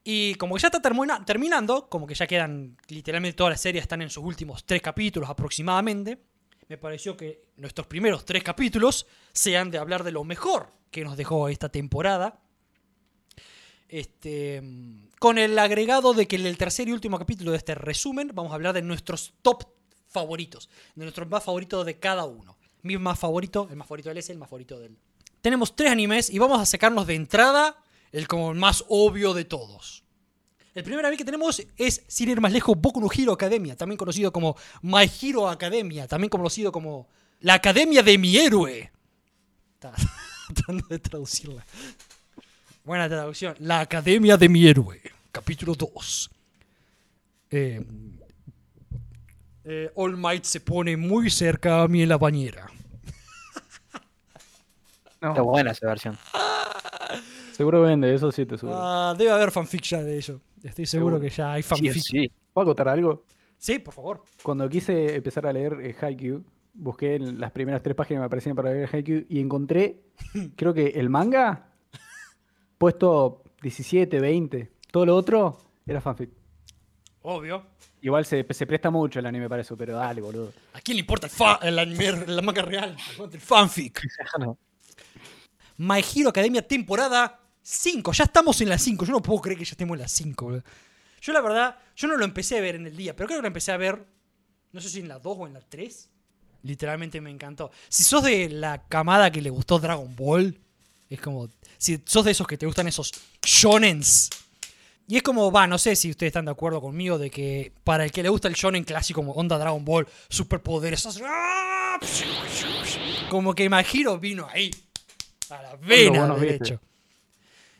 Y 0.07 0.35
como 0.35 0.53
que 0.55 0.61
ya 0.61 0.67
está 0.67 0.79
termina- 0.79 1.25
terminando, 1.25 1.89
como 1.89 2.05
que 2.05 2.13
ya 2.13 2.27
quedan, 2.27 2.77
literalmente 2.89 3.35
todas 3.35 3.53
las 3.53 3.61
series 3.61 3.81
están 3.81 4.03
en 4.03 4.11
sus 4.11 4.23
últimos 4.23 4.63
tres 4.63 4.79
capítulos 4.79 5.27
aproximadamente, 5.27 6.19
me 6.67 6.77
pareció 6.77 7.17
que 7.17 7.45
nuestros 7.57 7.87
primeros 7.87 8.23
tres 8.23 8.43
capítulos 8.43 9.07
sean 9.33 9.71
de 9.71 9.79
hablar 9.79 10.03
de 10.03 10.11
lo 10.11 10.23
mejor 10.23 10.71
que 10.91 11.03
nos 11.03 11.17
dejó 11.17 11.49
esta 11.49 11.69
temporada. 11.69 12.39
Este, 13.89 14.61
con 15.19 15.39
el 15.39 15.57
agregado 15.57 16.13
de 16.13 16.27
que 16.27 16.35
en 16.35 16.45
el 16.45 16.57
tercer 16.57 16.87
y 16.87 16.91
último 16.91 17.17
capítulo 17.17 17.51
de 17.51 17.57
este 17.57 17.73
resumen 17.73 18.31
vamos 18.33 18.51
a 18.51 18.55
hablar 18.55 18.73
de 18.73 18.83
nuestros 18.83 19.33
top 19.41 19.63
favoritos, 20.07 20.69
de 20.95 21.05
nuestros 21.05 21.27
más 21.29 21.43
favoritos 21.43 21.83
de 21.85 21.99
cada 21.99 22.25
uno. 22.25 22.57
Mi 22.83 22.97
más 22.97 23.17
favorito, 23.17 23.67
el 23.71 23.75
más 23.75 23.87
favorito 23.87 24.09
del 24.09 24.19
S, 24.19 24.31
el 24.31 24.37
más 24.37 24.49
favorito 24.49 24.79
del... 24.79 24.97
Tenemos 25.41 25.75
tres 25.75 25.91
animes 25.91 26.29
y 26.29 26.37
vamos 26.37 26.59
a 26.59 26.65
sacarnos 26.65 27.07
de 27.07 27.15
entrada 27.15 27.77
el 28.15 28.29
como 28.29 28.53
más 28.53 28.85
obvio 28.87 29.33
de 29.33 29.43
todos. 29.43 30.03
El 30.73 30.83
primer 30.83 31.05
anime 31.05 31.17
que 31.17 31.25
tenemos 31.25 31.61
es, 31.75 32.01
sin 32.07 32.29
ir 32.29 32.39
más 32.39 32.53
lejos, 32.53 32.79
Boku 32.79 33.01
no 33.01 33.09
Hero 33.13 33.33
Academia, 33.33 33.75
también 33.75 33.97
conocido 33.97 34.31
como 34.31 34.55
My 34.81 35.09
Hero 35.21 35.49
Academia, 35.49 36.07
también 36.07 36.29
conocido 36.29 36.71
como 36.71 37.09
La 37.41 37.55
Academia 37.55 38.01
de 38.01 38.17
mi 38.17 38.37
Héroe. 38.37 38.89
Tratando 39.79 40.87
de 40.87 40.99
traducirla. 40.99 41.65
Buena 42.85 43.09
traducción. 43.09 43.55
La 43.59 43.81
Academia 43.81 44.37
de 44.37 44.47
mi 44.47 44.65
Héroe, 44.65 45.01
capítulo 45.33 45.75
2. 45.75 46.31
Eh, 47.51 47.85
eh, 49.65 49.91
All 49.95 50.15
Might 50.15 50.45
se 50.45 50.61
pone 50.61 50.95
muy 50.95 51.29
cerca 51.29 51.81
a 51.81 51.87
mí 51.89 52.01
en 52.01 52.09
la 52.09 52.17
bañera. 52.17 52.65
No, 55.21 55.31
Está 55.31 55.41
buena 55.41 55.71
esa 55.71 55.87
versión. 55.87 56.17
seguro 57.55 57.81
vende, 57.81 58.13
eso 58.13 58.31
sí 58.31 58.45
te 58.45 58.57
seguro. 58.57 58.77
Ah, 58.79 59.15
debe 59.17 59.31
haber 59.31 59.51
fanfic 59.51 59.83
ya 59.83 60.03
de 60.03 60.17
ello. 60.17 60.41
Estoy 60.63 60.85
seguro, 60.85 61.17
Seguro. 61.17 61.21
que 61.29 61.35
ya 61.35 61.53
hay 61.53 61.63
Sí, 61.63 61.69
fanfic. 61.69 61.93
sí. 62.03 62.31
¿Puedo 62.53 62.67
contar 62.67 62.89
algo? 62.89 63.23
sí, 63.57 63.79
por 63.79 63.93
favor. 63.93 64.23
Cuando 64.43 64.67
quise 64.69 65.15
empezar 65.15 65.45
a 65.47 65.53
leer 65.53 65.77
eh, 65.81 65.95
Haikyuu, 65.99 66.43
busqué 66.73 67.15
en 67.15 67.39
las 67.39 67.51
primeras 67.51 67.81
tres 67.81 67.95
páginas 67.95 68.17
que 68.17 68.19
me 68.21 68.25
aparecían 68.25 68.55
para 68.55 68.71
leer 68.71 68.89
Haikyuu 68.93 69.25
y 69.29 69.39
encontré, 69.39 70.01
creo 70.55 70.73
que 70.73 70.87
el 70.87 71.09
manga, 71.09 71.69
puesto 72.77 73.43
17, 73.61 74.19
20. 74.19 74.71
Todo 74.91 75.05
lo 75.05 75.15
otro 75.15 75.57
era 75.85 76.01
fanfic. 76.01 76.29
Obvio. 77.21 77.65
Igual 78.01 78.23
se, 78.25 78.45
se 78.51 78.67
presta 78.67 78.91
mucho 78.91 79.17
el 79.19 79.25
anime 79.25 79.49
para 79.49 79.61
eso, 79.63 79.75
pero 79.75 79.95
dale, 79.95 80.21
boludo. 80.21 80.53
¿A 80.73 80.81
quién 80.81 80.95
le 80.97 80.99
importa 81.01 81.25
el, 81.25 81.31
fa 81.33 81.59
el 81.63 81.79
anime, 81.79 82.27
la 82.27 82.41
manga 82.43 82.61
real? 82.61 82.95
El 83.31 83.39
fanfic. 83.39 84.01
No. 84.39 84.57
My 85.77 86.01
Hero 86.15 86.29
Academia 86.29 86.65
temporada 86.65 87.39
5. 87.65 88.13
Ya 88.13 88.25
estamos 88.25 88.61
en 88.61 88.69
la 88.69 88.77
5. 88.77 89.05
Yo 89.05 89.11
no 89.11 89.21
puedo 89.21 89.41
creer 89.41 89.57
que 89.57 89.65
ya 89.65 89.71
estemos 89.71 89.95
en 89.95 90.01
la 90.01 90.07
5. 90.07 90.45
boludo. 90.45 90.63
Yo 91.19 91.33
la 91.33 91.41
verdad, 91.41 91.75
yo 91.95 92.07
no 92.07 92.15
lo 92.15 92.23
empecé 92.23 92.59
a 92.59 92.61
ver 92.61 92.75
en 92.75 92.85
el 92.85 92.95
día, 92.95 93.15
pero 93.15 93.25
creo 93.27 93.39
que 93.39 93.41
lo 93.41 93.47
empecé 93.47 93.71
a 93.71 93.77
ver, 93.77 94.05
no 94.71 94.79
sé 94.79 94.89
si 94.89 94.99
en 94.99 95.07
la 95.07 95.17
2 95.17 95.37
o 95.39 95.47
en 95.47 95.53
la 95.53 95.61
3. 95.61 96.09
Literalmente 96.61 97.19
me 97.19 97.31
encantó. 97.31 97.71
Si 97.89 98.03
sos 98.03 98.23
de 98.23 98.49
la 98.49 98.83
camada 98.87 99.31
que 99.31 99.41
le 99.41 99.49
gustó 99.49 99.79
Dragon 99.79 100.15
Ball, 100.15 100.59
es 101.09 101.19
como, 101.19 101.49
si 101.79 101.99
sos 102.05 102.25
de 102.25 102.31
esos 102.31 102.45
que 102.45 102.57
te 102.57 102.67
gustan 102.67 102.87
esos 102.87 103.11
shonens. 103.43 104.29
Y 105.07 105.17
es 105.17 105.23
como, 105.23 105.51
va, 105.51 105.65
no 105.65 105.79
sé 105.79 105.95
si 105.95 106.11
ustedes 106.11 106.29
están 106.29 106.45
de 106.45 106.51
acuerdo 106.51 106.81
conmigo 106.81 107.17
de 107.17 107.31
que 107.31 107.73
para 107.83 108.03
el 108.03 108.11
que 108.11 108.21
le 108.21 108.29
gusta 108.29 108.47
el 108.47 108.53
shonen 108.53 108.83
clásico 108.83 109.21
como 109.21 109.31
onda 109.33 109.57
Dragon 109.57 109.83
Ball, 109.83 110.07
superpoderes, 110.29 111.07
como 113.29 113.55
que 113.55 113.69
My 113.69 113.83
Hero 113.91 114.19
vino 114.19 114.47
ahí, 114.47 114.69
a 115.49 115.61
la 115.63 115.75
vena, 115.77 116.35
de 116.35 116.55
hecho. 116.55 116.79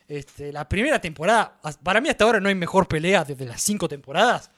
Este, 0.07 0.51
la 0.53 0.67
primera 0.69 0.99
temporada, 1.01 1.59
para 1.83 1.99
mí 2.01 2.09
hasta 2.09 2.23
ahora 2.25 2.39
no 2.39 2.47
hay 2.49 2.55
mejor 2.55 2.87
pelea 2.87 3.23
desde 3.23 3.45
las 3.45 3.61
cinco 3.61 3.87
temporadas 3.87 4.51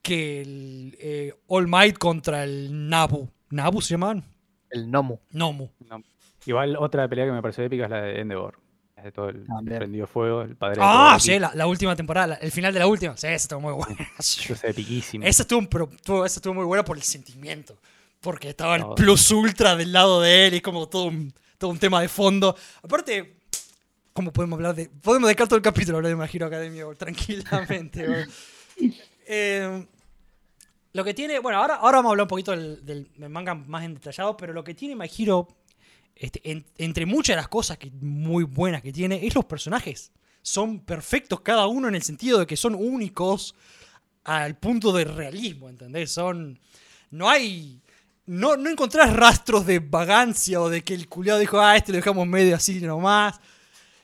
que 0.00 0.40
el 0.42 0.96
eh, 1.00 1.34
All 1.48 1.66
Might 1.68 1.98
contra 1.98 2.44
el 2.44 2.88
Nabu. 2.88 3.28
¿Nabu 3.50 3.80
se 3.82 3.94
llamaban? 3.94 4.24
El 4.70 4.90
Nomu. 4.90 5.18
Nomu. 5.30 5.68
No. 5.88 6.02
Igual 6.46 6.76
otra 6.76 7.06
pelea 7.08 7.26
que 7.26 7.32
me 7.32 7.42
pareció 7.42 7.64
épica 7.64 7.84
es 7.84 7.90
la 7.90 8.00
de 8.02 8.20
Endeavor. 8.20 8.58
Es 8.96 9.04
de 9.04 9.12
todo 9.12 9.28
el 9.28 9.44
También. 9.46 9.78
prendido 9.78 10.06
fuego, 10.06 10.42
el 10.42 10.56
padre 10.56 10.76
de 10.76 10.82
Ah, 10.84 11.12
el 11.16 11.20
sí, 11.20 11.38
la, 11.38 11.52
la 11.54 11.66
última 11.66 11.94
temporada, 11.96 12.26
la- 12.28 12.34
el 12.36 12.50
final 12.52 12.72
de 12.72 12.78
la 12.78 12.86
última. 12.86 13.16
Sí, 13.16 13.26
esa 13.26 13.34
estuvo 13.36 13.60
muy 13.60 13.72
buena. 13.74 13.96
Eso 14.18 14.52
es 14.54 14.64
epiquísimo. 14.64 15.24
Esa 15.26 15.42
estuvo, 15.42 16.24
esa 16.24 16.36
estuvo 16.38 16.54
muy 16.54 16.64
buena 16.64 16.84
por 16.84 16.96
el 16.96 17.02
sentimiento. 17.02 17.76
Porque 18.20 18.50
estaba 18.50 18.76
el 18.76 18.82
No. 18.82 18.94
plus 18.94 19.30
ultra 19.32 19.74
del 19.76 19.92
lado 19.92 20.20
de 20.20 20.46
él 20.46 20.54
y 20.54 20.60
como 20.60 20.88
todo 20.88 21.04
un, 21.04 21.34
todo 21.58 21.70
un 21.70 21.78
tema 21.78 22.00
de 22.00 22.08
fondo. 22.08 22.56
Aparte, 22.82 23.34
¿cómo 24.12 24.32
podemos 24.32 24.56
hablar 24.56 24.74
de.? 24.74 24.88
Podemos 24.88 25.28
dedicar 25.28 25.46
todo 25.48 25.56
el 25.56 25.62
capítulo 25.62 25.96
a 25.96 25.98
hablar 25.98 26.10
de 26.16 26.22
My 26.22 26.28
Hero 26.32 26.46
Academia 26.46 26.84
bro, 26.84 26.96
tranquilamente. 26.96 28.06
bro. 28.06 28.16
Eh, 29.26 29.86
lo 30.94 31.04
que 31.04 31.14
tiene. 31.14 31.38
Bueno, 31.38 31.58
ahora, 31.58 31.76
ahora 31.76 31.98
vamos 31.98 32.10
a 32.10 32.12
hablar 32.12 32.24
un 32.24 32.28
poquito 32.28 32.50
del, 32.50 32.84
del- 32.84 33.08
manga 33.30 33.54
más 33.54 33.84
en 33.84 33.94
detallado, 33.94 34.36
pero 34.36 34.52
lo 34.52 34.64
que 34.64 34.74
tiene 34.74 34.96
My 34.96 35.08
Hero, 35.16 35.48
este, 36.16 36.40
en- 36.50 36.64
entre 36.78 37.06
muchas 37.06 37.34
de 37.34 37.36
las 37.36 37.48
cosas 37.48 37.78
que, 37.78 37.90
muy 38.00 38.44
buenas 38.44 38.82
que 38.82 38.92
tiene, 38.92 39.24
es 39.26 39.34
los 39.34 39.44
personajes. 39.44 40.10
Son 40.42 40.80
perfectos 40.80 41.40
cada 41.40 41.66
uno 41.68 41.88
en 41.88 41.94
el 41.94 42.02
sentido 42.02 42.40
de 42.40 42.46
que 42.46 42.56
son 42.56 42.74
únicos 42.74 43.54
al 44.24 44.56
punto 44.58 44.92
de 44.92 45.04
realismo, 45.04 45.68
¿entendés? 45.68 46.10
Son. 46.12 46.58
No 47.10 47.30
hay. 47.30 47.80
No, 48.26 48.56
no 48.56 48.68
encontrás 48.70 49.12
rastros 49.14 49.64
de 49.66 49.78
vagancia 49.78 50.60
o 50.60 50.68
de 50.68 50.82
que 50.82 50.94
el 50.94 51.08
culiado 51.08 51.38
dijo, 51.38 51.60
ah, 51.60 51.76
este 51.76 51.92
lo 51.92 51.96
dejamos 51.96 52.26
medio 52.26 52.56
así 52.56 52.80
nomás. 52.80 53.40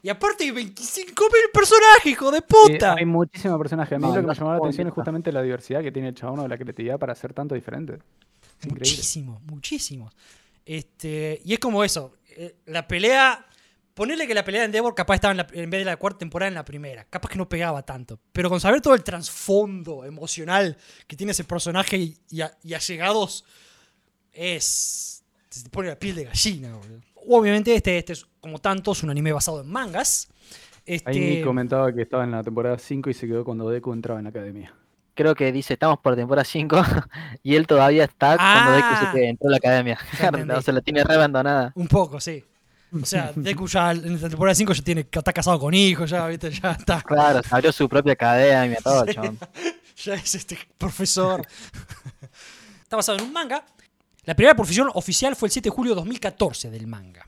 Y 0.03 0.09
aparte 0.11 0.45
hay 0.45 0.51
25.000 0.51 1.15
personajes, 1.53 2.07
hijo 2.07 2.31
de 2.31 2.41
puta. 2.43 2.95
hay 2.95 3.05
muchísimos 3.05 3.59
personajes. 3.59 3.93
A 3.95 3.99
mí 3.99 4.03
No, 4.03 4.09
lo 4.15 4.21
que 4.21 4.27
me 4.29 4.35
llamó 4.35 4.51
la 4.53 4.57
atención 4.59 4.87
es 4.87 4.95
justamente 4.95 5.33
la 5.33 5.43
diversidad 5.43 5.83
que 5.83 5.91
tiene 5.91 6.09
el 6.09 6.15
chabón 6.15 6.39
o 6.41 6.49
la 6.49 6.57
creatividad 6.57 6.99
para 6.99 7.13
hacer 7.13 7.33
tanto 7.35 7.55
diferente. 7.55 7.99
Muchísimos, 8.69 9.43
muchísimos. 9.43 10.15
Este, 10.65 11.41
y 11.45 11.53
es 11.55 11.59
como 11.59 11.83
eso. 11.85 12.15
eh, 12.37 12.57
La 12.67 12.87
pelea. 12.87 13.45
Ponerle 13.95 14.29
que 14.29 14.35
la 14.35 14.45
pelea 14.45 14.61
de 14.61 14.67
Endeavor 14.67 14.95
capaz 14.95 15.17
estaba 15.17 15.33
en, 15.33 15.39
la- 15.39 15.47
en 15.53 15.69
vez 15.71 15.81
de 15.81 15.85
la 15.85 15.97
cuarta 15.97 16.19
temporada 16.21 16.47
en 16.47 16.55
la 16.55 16.65
primera. 16.65 17.05
Capaz 17.11 17.31
que 17.31 17.37
no 17.37 17.49
pegaba 17.49 17.83
tanto. 17.83 18.21
Pero 18.33 18.49
con 18.49 18.61
saber 18.61 18.81
todo 18.81 18.95
el 18.95 19.03
trasfondo 19.03 20.05
emocional 20.05 20.77
que 21.09 21.17
tiene 21.17 21.33
ese 21.33 21.43
personaje 21.43 21.97
y, 21.97 22.17
y 22.31 22.41
a- 22.43 22.57
y 22.63 22.75
allegados. 22.75 23.45
Es. 24.33 25.25
Se 25.51 25.65
te 25.65 25.71
pone 25.71 25.89
la 25.89 25.99
piel 25.99 26.15
de 26.15 26.25
gallina, 26.25 26.77
boludo. 26.77 27.01
Obviamente, 27.29 27.75
este, 27.75 27.99
este 27.99 28.13
es, 28.15 28.27
como 28.41 28.59
tantos, 28.59 29.03
un 29.03 29.11
anime 29.11 29.33
basado 29.33 29.61
en 29.61 29.71
mangas. 29.71 30.29
Este, 30.87 31.11
Ahí 31.11 31.43
comentaba 31.43 31.93
que 31.93 32.03
estaba 32.03 32.25
en 32.25 32.31
la 32.31 32.43
temporada 32.43 32.79
5 32.79 33.11
y 33.11 33.15
se 33.15 33.27
quedó 33.27 33.45
cuando 33.45 33.69
Deku 33.69 33.93
entraba 33.93 34.19
en 34.21 34.25
la 34.25 34.31
academia. 34.31 34.75
Creo 35.15 35.35
que 35.35 35.53
dice, 35.53 35.75
estamos 35.75 35.99
por 35.99 36.17
temporada 36.17 36.45
5 36.45 36.81
y 37.43 37.57
él 37.57 37.67
todavía 37.67 38.05
está 38.05 38.37
cuando 38.37 38.73
Deku 38.73 38.87
Ah. 38.91 39.11
se 39.13 39.19
que 39.19 39.29
entró 39.29 39.49
a 39.49 39.51
la 39.51 39.57
academia. 39.59 39.99
O 40.57 40.63
sea, 40.63 40.73
la 40.75 40.81
tiene 40.81 41.05
re 41.05 41.15
abandonada. 41.17 41.73
Un 41.75 41.89
poco, 41.89 42.19
sí. 42.21 42.43
O 43.03 43.05
sea, 43.05 43.33
Deku 43.37 43.67
ya 43.69 43.91
en 43.93 44.23
la 44.23 44.29
temporada 44.31 44.55
5 44.55 44.73
ya 44.73 44.83
tiene, 44.83 45.01
está 45.11 45.33
casado 45.33 45.59
con 45.59 45.75
hijos, 45.75 46.09
ya, 46.09 46.27
¿viste? 46.29 46.51
Ya 46.51 46.71
está. 46.73 47.03
Claro, 47.03 47.43
se 47.43 47.55
abrió 47.55 47.71
su 47.73 47.87
propia 47.89 48.15
academia, 48.15 48.79
todo, 48.83 49.05
Sí. 49.07 49.13
chabón. 49.15 49.39
Ya 50.05 50.15
es 50.15 50.35
este 50.37 50.57
profesor. 50.79 51.43
Está 52.83 52.97
basado 52.97 53.19
en 53.19 53.25
un 53.25 53.33
manga. 53.33 53.65
La 54.29 54.37
primera 54.37 54.55
profesión 54.55 54.91
oficial 54.93 55.35
fue 55.37 55.47
el 55.47 55.53
7 55.53 55.71
de 55.71 55.75
julio 55.75 55.93
de 55.93 56.01
2014 56.01 56.69
del 56.69 56.87
manga. 56.87 57.27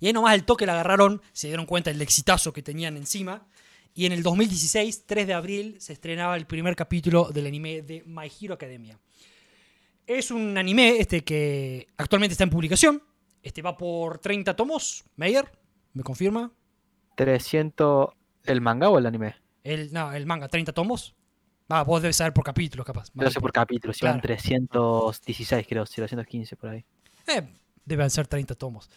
Y 0.00 0.06
ahí 0.06 0.12
nomás 0.12 0.34
el 0.34 0.44
toque 0.44 0.66
la 0.66 0.74
agarraron, 0.74 1.22
se 1.32 1.46
dieron 1.46 1.64
cuenta 1.64 1.90
del 1.90 2.02
exitazo 2.02 2.52
que 2.52 2.62
tenían 2.62 2.98
encima. 2.98 3.46
Y 3.94 4.04
en 4.04 4.12
el 4.12 4.22
2016, 4.22 5.06
3 5.06 5.26
de 5.26 5.32
abril, 5.32 5.76
se 5.80 5.94
estrenaba 5.94 6.36
el 6.36 6.44
primer 6.44 6.76
capítulo 6.76 7.30
del 7.32 7.46
anime 7.46 7.80
de 7.80 8.04
My 8.04 8.30
Hero 8.38 8.52
Academia. 8.52 9.00
Es 10.06 10.30
un 10.30 10.58
anime 10.58 10.98
este, 10.98 11.24
que 11.24 11.86
actualmente 11.96 12.32
está 12.32 12.44
en 12.44 12.50
publicación. 12.50 13.02
Este 13.42 13.62
va 13.62 13.74
por 13.74 14.18
30 14.18 14.54
tomos. 14.54 15.04
Meyer, 15.16 15.50
¿me 15.94 16.02
confirma? 16.02 16.52
300, 17.16 18.10
¿el 18.44 18.60
manga 18.60 18.90
o 18.90 18.98
el 18.98 19.06
anime? 19.06 19.36
El, 19.64 19.90
no, 19.90 20.12
el 20.12 20.26
manga, 20.26 20.48
30 20.48 20.74
tomos. 20.74 21.14
Ah, 21.74 21.84
vos 21.84 22.02
debes 22.02 22.16
saber 22.16 22.34
por 22.34 22.44
capítulos, 22.44 22.84
capaz. 22.84 23.08
Yo 23.14 23.30
sé 23.30 23.40
por 23.40 23.50
capítulos, 23.50 23.96
iban 24.02 24.20
Claro. 24.20 24.26
316 24.26 25.66
creo, 25.66 25.86
315 25.86 26.54
por 26.56 26.68
ahí. 26.68 26.84
Eh, 27.26 27.42
deben 27.82 28.10
ser 28.10 28.26
30 28.26 28.54
tomos. 28.54 28.90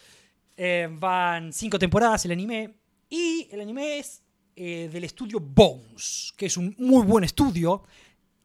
Eh, 0.58 0.90
van 0.92 1.54
5 1.54 1.80
temporadas 1.80 2.26
el 2.26 2.34
anime. 2.34 2.76
Y 3.10 3.48
el 3.50 3.62
anime 3.62 4.00
es 4.00 4.22
eh, 4.58 4.90
del 4.92 5.06
estudio 5.06 5.40
Bones, 5.40 6.34
que 6.36 6.48
es 6.48 6.58
un 6.58 6.76
muy 6.80 7.06
buen 7.06 7.24
estudio. 7.24 7.84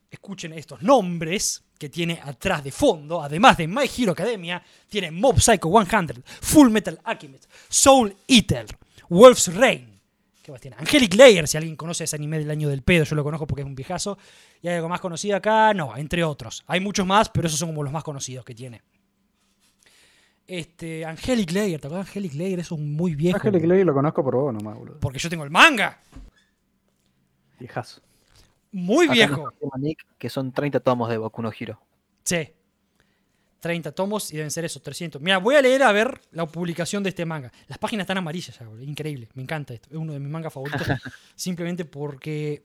Escuchen 0.08 0.52
estos 0.52 0.80
nombres 0.80 1.64
que 1.76 1.88
tiene 1.88 2.20
atrás 2.22 2.62
de 2.62 2.70
fondo. 2.70 3.20
Además 3.20 3.56
de 3.56 3.66
My 3.66 3.90
Hero 3.98 4.12
Academia, 4.12 4.62
tiene 4.88 5.10
Mob 5.10 5.40
Psycho 5.40 5.72
100, 5.84 6.22
Full 6.42 6.70
Metal 6.70 7.00
Alchemist, 7.02 7.50
Soul 7.68 8.14
Eater, 8.28 8.66
Wolf's 9.08 9.52
Rain. 9.52 9.99
Angelic 10.78 11.14
Layer, 11.14 11.46
si 11.48 11.56
alguien 11.56 11.76
conoce 11.76 12.04
ese 12.04 12.16
anime 12.16 12.38
del 12.38 12.50
año 12.50 12.68
del 12.68 12.82
pedo, 12.82 13.04
yo 13.04 13.16
lo 13.16 13.24
conozco 13.24 13.46
porque 13.46 13.62
es 13.62 13.66
un 13.66 13.74
viejazo. 13.74 14.18
¿Y 14.62 14.68
hay 14.68 14.76
algo 14.76 14.88
más 14.88 15.00
conocido 15.00 15.36
acá? 15.36 15.72
No, 15.74 15.96
entre 15.96 16.24
otros. 16.24 16.64
Hay 16.66 16.80
muchos 16.80 17.06
más, 17.06 17.28
pero 17.28 17.46
esos 17.46 17.58
son 17.58 17.70
como 17.70 17.82
los 17.82 17.92
más 17.92 18.04
conocidos 18.04 18.44
que 18.44 18.54
tiene. 18.54 18.82
Este, 20.46 21.04
Angelic 21.04 21.52
Layer, 21.52 21.80
¿te 21.80 21.86
acuerdas 21.86 22.06
de 22.06 22.10
Angelic 22.10 22.34
Layer? 22.34 22.58
Eso 22.58 22.74
es 22.74 22.80
muy 22.80 23.14
viejo. 23.14 23.36
Ángel 23.36 23.62
Clay 23.62 23.84
lo 23.84 23.94
conozco 23.94 24.24
por 24.24 24.34
vos 24.34 24.52
nomás, 24.52 24.76
boludo. 24.76 24.98
Porque 24.98 25.20
yo 25.20 25.30
tengo 25.30 25.44
el 25.44 25.50
manga. 25.50 26.00
Viejazo. 27.60 28.00
Muy 28.72 29.06
Acá 29.06 29.14
viejo. 29.14 29.52
Nick 29.78 30.04
que 30.18 30.28
son 30.28 30.50
30 30.50 30.80
tomos 30.80 31.08
de 31.08 31.18
Boku 31.18 31.40
no 31.40 31.52
Hero. 31.56 31.80
Sí. 32.24 32.52
30 33.60 33.92
tomos 33.92 34.32
y 34.32 34.36
deben 34.36 34.50
ser 34.50 34.64
esos 34.64 34.82
300. 34.82 35.20
Mira, 35.22 35.38
voy 35.38 35.54
a 35.54 35.62
leer 35.62 35.82
a 35.82 35.92
ver 35.92 36.20
la 36.32 36.46
publicación 36.46 37.02
de 37.02 37.10
este 37.10 37.24
manga. 37.24 37.52
Las 37.68 37.78
páginas 37.78 38.04
están 38.04 38.18
amarillas 38.18 38.58
ya, 38.58 38.66
boludo. 38.66 38.82
Increíble. 38.84 39.28
Me 39.34 39.42
encanta 39.42 39.74
esto. 39.74 39.88
Es 39.90 39.96
uno 39.96 40.12
de 40.12 40.20
mis 40.20 40.30
mangas 40.30 40.52
favoritos. 40.52 40.86
simplemente 41.36 41.84
porque 41.84 42.64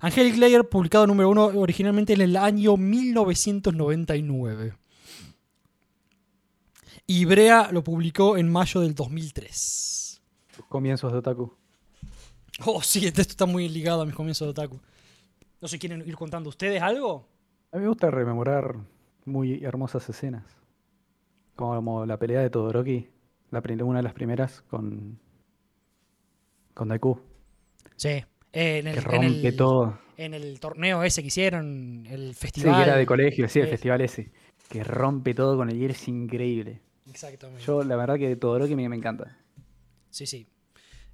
Angelic 0.00 0.36
Layer, 0.36 0.68
publicado 0.68 1.06
número 1.06 1.28
uno 1.30 1.44
originalmente 1.44 2.14
en 2.14 2.22
el 2.22 2.36
año 2.36 2.76
1999. 2.76 4.74
Y 7.06 7.24
Brea 7.26 7.70
lo 7.70 7.84
publicó 7.84 8.36
en 8.36 8.50
mayo 8.50 8.80
del 8.80 8.94
2003. 8.94 10.22
Tus 10.56 10.64
comienzos 10.66 11.12
de 11.12 11.18
Otaku. 11.18 11.54
Oh, 12.64 12.82
sí, 12.82 13.04
esto 13.06 13.20
está 13.20 13.46
muy 13.46 13.68
ligado 13.68 14.02
a 14.02 14.06
mis 14.06 14.14
comienzos 14.14 14.46
de 14.46 14.50
otaku. 14.50 14.80
No 15.60 15.68
sé, 15.68 15.78
¿quieren 15.78 16.06
ir 16.06 16.14
contando 16.16 16.48
ustedes 16.48 16.80
algo? 16.80 17.26
A 17.72 17.76
mí 17.76 17.82
me 17.82 17.88
gusta 17.88 18.10
rememorar 18.10 18.76
muy 19.24 19.64
hermosas 19.64 20.08
escenas. 20.08 20.44
Como 21.56 22.04
la 22.06 22.18
pelea 22.18 22.40
de 22.40 22.50
Todoroki, 22.50 23.08
la 23.50 23.62
una 23.84 23.98
de 24.00 24.02
las 24.02 24.12
primeras 24.14 24.62
con, 24.62 25.18
con 26.74 26.88
Daiku, 26.88 27.20
Sí. 27.96 28.08
eh, 28.08 28.78
en, 28.78 28.86
el, 28.88 28.94
que 28.94 28.98
en 29.00 29.04
rompe 29.04 29.48
el- 29.48 29.56
todo. 29.56 29.98
en 30.16 30.34
el 30.34 30.58
torneo 30.60 31.02
ese 31.04 31.22
que 31.22 31.28
hicieron, 31.28 32.04
el 32.06 32.34
Sí, 32.34 32.40
festival. 32.40 32.76
que 32.76 32.82
era 32.82 32.96
de 32.96 33.06
colegio, 33.06 33.48
sí, 33.48 33.60
el 33.60 33.66
Sí. 33.66 33.70
festival 33.70 34.00
ese. 34.00 34.32
Que 34.68 34.82
rompe 34.82 35.34
todo 35.34 35.56
con 35.56 35.70
el 35.70 35.78
hielo, 35.78 35.92
es 35.92 36.08
increíble. 36.08 36.80
Exactamente. 37.08 37.62
Yo, 37.62 37.84
la 37.84 37.96
verdad 37.96 38.16
que 38.18 38.34
Todoroki 38.36 38.74
me, 38.74 38.88
me 38.88 38.96
encanta. 38.96 39.36
Sí, 40.10 40.26
sí. 40.26 40.48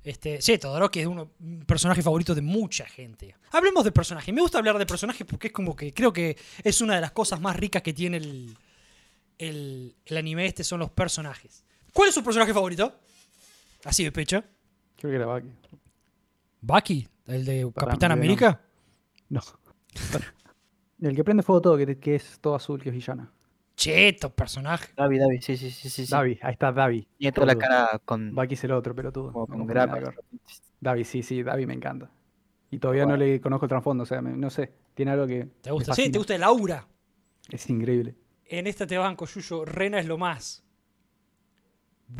Este, 0.02 0.40
sí, 0.40 0.56
Todoroki 0.58 1.00
es 1.00 1.06
uno, 1.06 1.32
un 1.40 1.60
personaje 1.66 2.02
favorito 2.02 2.34
de 2.34 2.40
mucha 2.42 2.86
gente. 2.86 3.36
Hablemos 3.52 3.84
de 3.84 3.92
personajes. 3.92 4.34
Me 4.34 4.40
gusta 4.40 4.58
hablar 4.58 4.78
de 4.78 4.86
personajes 4.86 5.26
porque 5.26 5.48
es 5.48 5.52
como 5.52 5.76
que 5.76 5.92
creo 5.92 6.12
que 6.12 6.36
es 6.64 6.80
una 6.80 6.94
de 6.94 7.00
las 7.02 7.12
cosas 7.12 7.40
más 7.40 7.56
ricas 7.56 7.82
que 7.82 7.92
tiene 7.92 8.16
el, 8.16 8.56
el, 9.38 9.94
el 10.06 10.16
anime 10.16 10.46
este, 10.46 10.64
son 10.64 10.80
los 10.80 10.90
personajes. 10.90 11.64
¿Cuál 11.92 12.08
es 12.08 12.14
su 12.14 12.22
personaje 12.22 12.54
favorito? 12.54 12.94
Así 13.84 14.04
de 14.04 14.12
pecho. 14.12 14.42
Creo 14.96 15.10
que 15.10 15.16
era 15.16 15.26
Baki. 15.26 15.48
Bucky, 16.62 17.08
el 17.26 17.44
de 17.44 17.66
Para 17.72 17.88
Capitán 17.88 18.10
mí, 18.12 18.16
no. 18.16 18.22
América. 18.22 18.60
No. 19.28 19.40
el 21.00 21.16
que 21.16 21.24
prende 21.24 21.42
fuego 21.42 21.60
todo, 21.60 21.76
que, 21.78 21.98
que 21.98 22.14
es 22.16 22.38
todo 22.40 22.54
azul, 22.54 22.82
que 22.82 22.90
es 22.90 22.94
villana. 22.94 23.32
Cheto 23.80 24.28
personaje. 24.34 24.92
Davi, 24.94 25.18
Davi, 25.18 25.40
sí, 25.40 25.56
sí, 25.56 25.70
sí, 25.70 25.88
sí. 25.88 26.04
sí. 26.04 26.12
Davi, 26.12 26.38
ahí 26.42 26.52
está 26.52 26.70
Davi. 26.70 27.08
Tiene 27.16 27.32
toda 27.32 27.46
la 27.46 27.54
cara 27.56 28.00
con, 28.04 28.34
Baki 28.34 28.52
es 28.54 28.64
el 28.64 28.72
otro, 28.72 28.94
pelotudo. 28.94 29.32
como 29.32 29.46
con. 29.46 29.66
Davi, 30.80 31.04
sí, 31.04 31.22
sí, 31.22 31.42
Davi 31.42 31.64
me 31.64 31.72
encanta. 31.74 32.10
Y 32.70 32.78
todavía 32.78 33.06
no 33.06 33.16
le 33.16 33.40
conozco 33.40 33.64
el 33.64 33.70
trasfondo, 33.70 34.02
o 34.02 34.06
sea, 34.06 34.20
me- 34.20 34.36
no 34.36 34.50
sé, 34.50 34.70
tiene 34.94 35.12
algo 35.12 35.26
que. 35.26 35.48
¿Te 35.62 35.70
gusta? 35.70 35.94
Sí, 35.94 36.10
te 36.10 36.18
gusta 36.18 36.34
el 36.34 36.42
aura. 36.42 36.86
Es 37.48 37.68
increíble. 37.70 38.14
En 38.44 38.66
esta 38.66 38.86
te 38.86 38.98
banco, 38.98 39.26
Yuyo. 39.26 39.64
Rena 39.64 39.98
es 39.98 40.06
lo 40.06 40.18
más. 40.18 40.62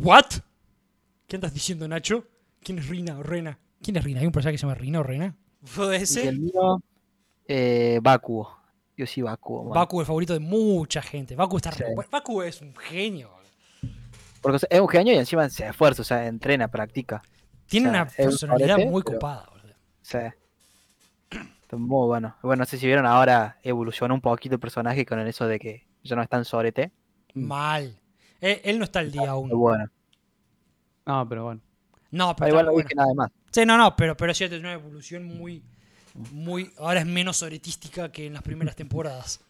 ¿What? 0.03 0.27
¿Qué 1.27 1.37
andas 1.37 1.53
diciendo, 1.53 1.87
Nacho? 1.87 2.27
¿Quién 2.63 2.79
es 2.79 2.89
Rina 2.89 3.19
o 3.19 3.23
Rena? 3.23 3.59
¿Quién 3.83 3.97
es 3.97 4.05
Rina? 4.05 4.21
¿Hay 4.21 4.27
un 4.27 4.33
personaje 4.33 4.55
que 4.55 4.59
se 4.59 4.63
llama 4.63 4.75
Rina 4.75 5.01
o 5.01 5.03
Rena? 5.03 5.37
¿Puede 5.77 6.03
Y 6.03 6.07
ser? 6.07 6.27
el 6.29 6.41
mío, 6.41 6.83
eh, 7.47 8.01
Bakugo. 8.03 8.60
Yo 8.97 9.07
sí, 9.07 9.23
Bakugo. 9.23 9.65
man. 9.65 9.75
Baku 9.75 10.01
es 10.01 10.03
el 10.03 10.07
favorito 10.07 10.33
de 10.35 10.41
mucha 10.41 11.01
gente. 11.03 11.35
Baku 11.37 11.57
está 11.57 11.73
Sí. 11.73 11.85
Baku 12.11 12.43
es 12.43 12.61
un 12.61 12.75
genio. 12.77 13.31
Porque 14.43 14.59
es 14.69 14.81
un 14.81 14.89
genio 14.89 15.13
y 15.13 15.17
encima 15.17 15.49
se 15.51 15.67
esfuerza, 15.67 16.03
o 16.03 16.05
sea, 16.05 16.27
entrena, 16.27 16.69
practica. 16.69 17.23
Tiene 17.67 17.89
O 17.89 17.93
sea, 17.93 18.03
una 18.03 18.11
es 18.11 18.19
un 18.19 18.25
personalidad 18.25 18.79
muy 18.79 19.03
pero- 19.03 19.19
copada. 19.19 19.47
boludo. 19.51 19.73
O 19.73 19.75
sea, 20.05 20.35
está 21.31 21.77
muy 21.77 22.07
bueno. 22.07 22.37
Bueno, 22.43 22.61
no 22.61 22.67
sé 22.67 22.79
si 22.79 22.87
vieron 22.87 23.07
ahora, 23.07 23.59
evolucionó 23.63 24.15
un 24.15 24.21
poquito 24.21 24.55
el 24.57 24.61
personaje 24.61 25.05
con 25.07 25.21
eso 25.27 25.47
de 25.47 25.59
que 25.59 25.87
ya 26.03 26.17
no 26.17 26.23
es 26.23 26.29
tan 26.29 26.45
sorete. 26.45 26.91
Mm. 27.35 27.45
Mal. 27.47 28.01
Él, 28.41 28.61
él 28.65 28.79
no 28.79 28.85
está 28.85 29.01
al 29.01 29.13
día 29.13 29.31
aún. 29.31 29.49
Muy 29.49 29.57
bueno. 29.59 29.87
No, 31.07 31.29
pero 31.29 31.45
bueno. 31.45 31.61
No, 32.11 32.31
Ah, 32.31 32.37
pero 32.37 32.49
igual 32.49 32.65
está 32.65 32.67
no 32.67 32.73
bueno. 32.73 32.89
dije 32.89 32.95
nada 32.97 33.15
más. 33.15 33.31
Sí, 33.53 33.65
no, 33.67 33.77
no, 33.79 33.95
pero, 33.95 34.17
pero 34.17 34.35
sí 34.35 34.49
tiene 34.49 34.61
una 34.65 34.73
evolución 34.73 35.25
muy, 35.25 35.63
muy. 36.15 36.73
Ahora 36.79 37.01
es 37.01 37.07
menos 37.07 37.39
soretística 37.39 38.11
que 38.11 38.27
en 38.27 38.35
las 38.35 38.43
primeras 38.43 38.77
temporadas. 38.77 39.41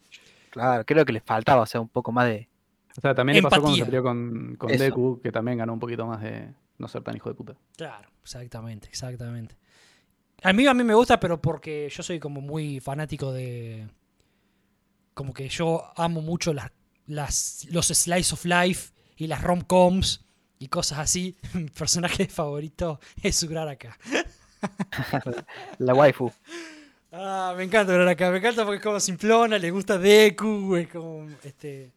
Claro, 0.49 0.85
creo 0.85 1.05
que 1.05 1.13
le 1.13 1.21
faltaba, 1.21 1.61
o 1.61 1.65
sea, 1.65 1.81
un 1.81 1.89
poco 1.89 2.11
más 2.11 2.27
de. 2.27 2.49
O 2.97 3.01
sea, 3.01 3.15
también 3.15 3.37
le 3.37 3.41
pasó 3.41 3.61
cuando 3.61 3.77
se 3.77 3.85
peleó 3.85 4.03
con, 4.03 4.55
con 4.57 4.69
Eso. 4.69 4.83
Deku, 4.83 5.21
que 5.21 5.31
también 5.31 5.57
ganó 5.57 5.73
un 5.73 5.79
poquito 5.79 6.05
más 6.05 6.21
de 6.21 6.53
no 6.77 6.87
ser 6.87 7.03
tan 7.03 7.15
hijo 7.15 7.29
de 7.29 7.35
puta. 7.35 7.55
Claro, 7.77 8.09
exactamente, 8.21 8.89
exactamente. 8.89 9.55
A 10.43 10.53
mí, 10.53 10.65
a 10.65 10.73
mí 10.73 10.83
me 10.83 10.93
gusta, 10.93 11.19
pero 11.19 11.41
porque 11.41 11.89
yo 11.89 12.03
soy 12.03 12.19
como 12.19 12.41
muy 12.41 12.79
fanático 12.79 13.31
de. 13.31 13.87
Como 15.13 15.33
que 15.33 15.47
yo 15.47 15.91
amo 15.95 16.21
mucho 16.21 16.53
las, 16.53 16.71
las, 17.05 17.67
los 17.69 17.87
slice 17.87 18.33
of 18.33 18.45
life 18.45 18.91
y 19.17 19.27
las 19.27 19.41
rom-coms 19.41 20.25
y 20.57 20.67
cosas 20.67 20.99
así. 20.99 21.37
Mi 21.53 21.69
personaje 21.69 22.27
favorito 22.27 22.99
es 23.21 23.41
Uraraka. 23.43 23.97
La 25.79 25.93
waifu. 25.93 26.31
Ah, 27.11 27.53
me 27.57 27.63
encanta 27.63 27.93
Uraraka, 27.93 28.31
me 28.31 28.37
encanta 28.37 28.63
porque 28.63 28.77
es 28.77 28.83
como 28.83 28.99
simplona, 28.99 29.57
le 29.57 29.71
gusta 29.71 29.97
Deku, 29.97 30.75
es 30.77 30.87
como. 30.87 31.27
Este, 31.43 31.91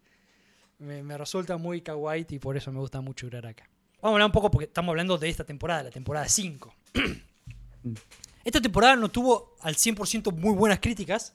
me, 0.79 1.03
me 1.03 1.17
resulta 1.17 1.57
muy 1.57 1.83
kawaii 1.83 2.27
y 2.29 2.39
por 2.39 2.57
eso 2.57 2.73
me 2.73 2.81
gusta 2.81 3.01
mucho 3.01 3.27
Uraraka. 3.27 3.69
Vamos 4.05 4.13
a 4.13 4.17
hablar 4.17 4.27
un 4.27 4.33
poco 4.33 4.51
porque 4.51 4.67
estamos 4.67 4.91
hablando 4.91 5.17
de 5.17 5.31
esta 5.31 5.45
temporada, 5.45 5.85
la 5.85 5.91
temporada 5.91 6.29
5. 6.29 6.75
Esta 8.45 8.61
temporada 8.61 8.97
no 8.97 9.09
tuvo 9.09 9.57
al 9.63 9.77
100% 9.77 10.31
muy 10.35 10.55
buenas 10.55 10.79
críticas. 10.81 11.35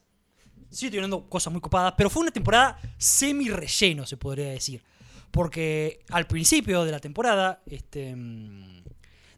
Sigue 0.70 0.92
teniendo 0.92 1.28
cosas 1.28 1.52
muy 1.52 1.62
copadas, 1.62 1.96
pero 1.98 2.12
fue 2.12 2.22
una 2.22 2.32
temporada 2.32 2.80
semi-relleno, 2.98 4.06
se 4.06 4.18
podría 4.18 4.50
decir. 4.52 4.84
Porque 5.32 6.04
al 6.10 6.28
principio 6.28 6.86
de 6.86 6.92
la 6.92 7.00
temporada, 7.00 7.64
este, 7.66 8.16
mm, 8.16 8.84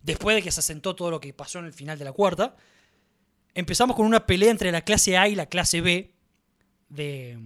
después 0.01 0.35
de 0.35 0.41
que 0.41 0.51
se 0.51 0.59
asentó 0.59 0.95
todo 0.95 1.11
lo 1.11 1.19
que 1.19 1.33
pasó 1.33 1.59
en 1.59 1.65
el 1.65 1.73
final 1.73 1.97
de 1.97 2.05
la 2.05 2.11
cuarta, 2.11 2.55
empezamos 3.53 3.95
con 3.95 4.05
una 4.05 4.25
pelea 4.25 4.51
entre 4.51 4.71
la 4.71 4.81
clase 4.81 5.17
A 5.17 5.27
y 5.27 5.35
la 5.35 5.45
clase 5.45 5.81
B 5.81 6.13
de, 6.89 7.37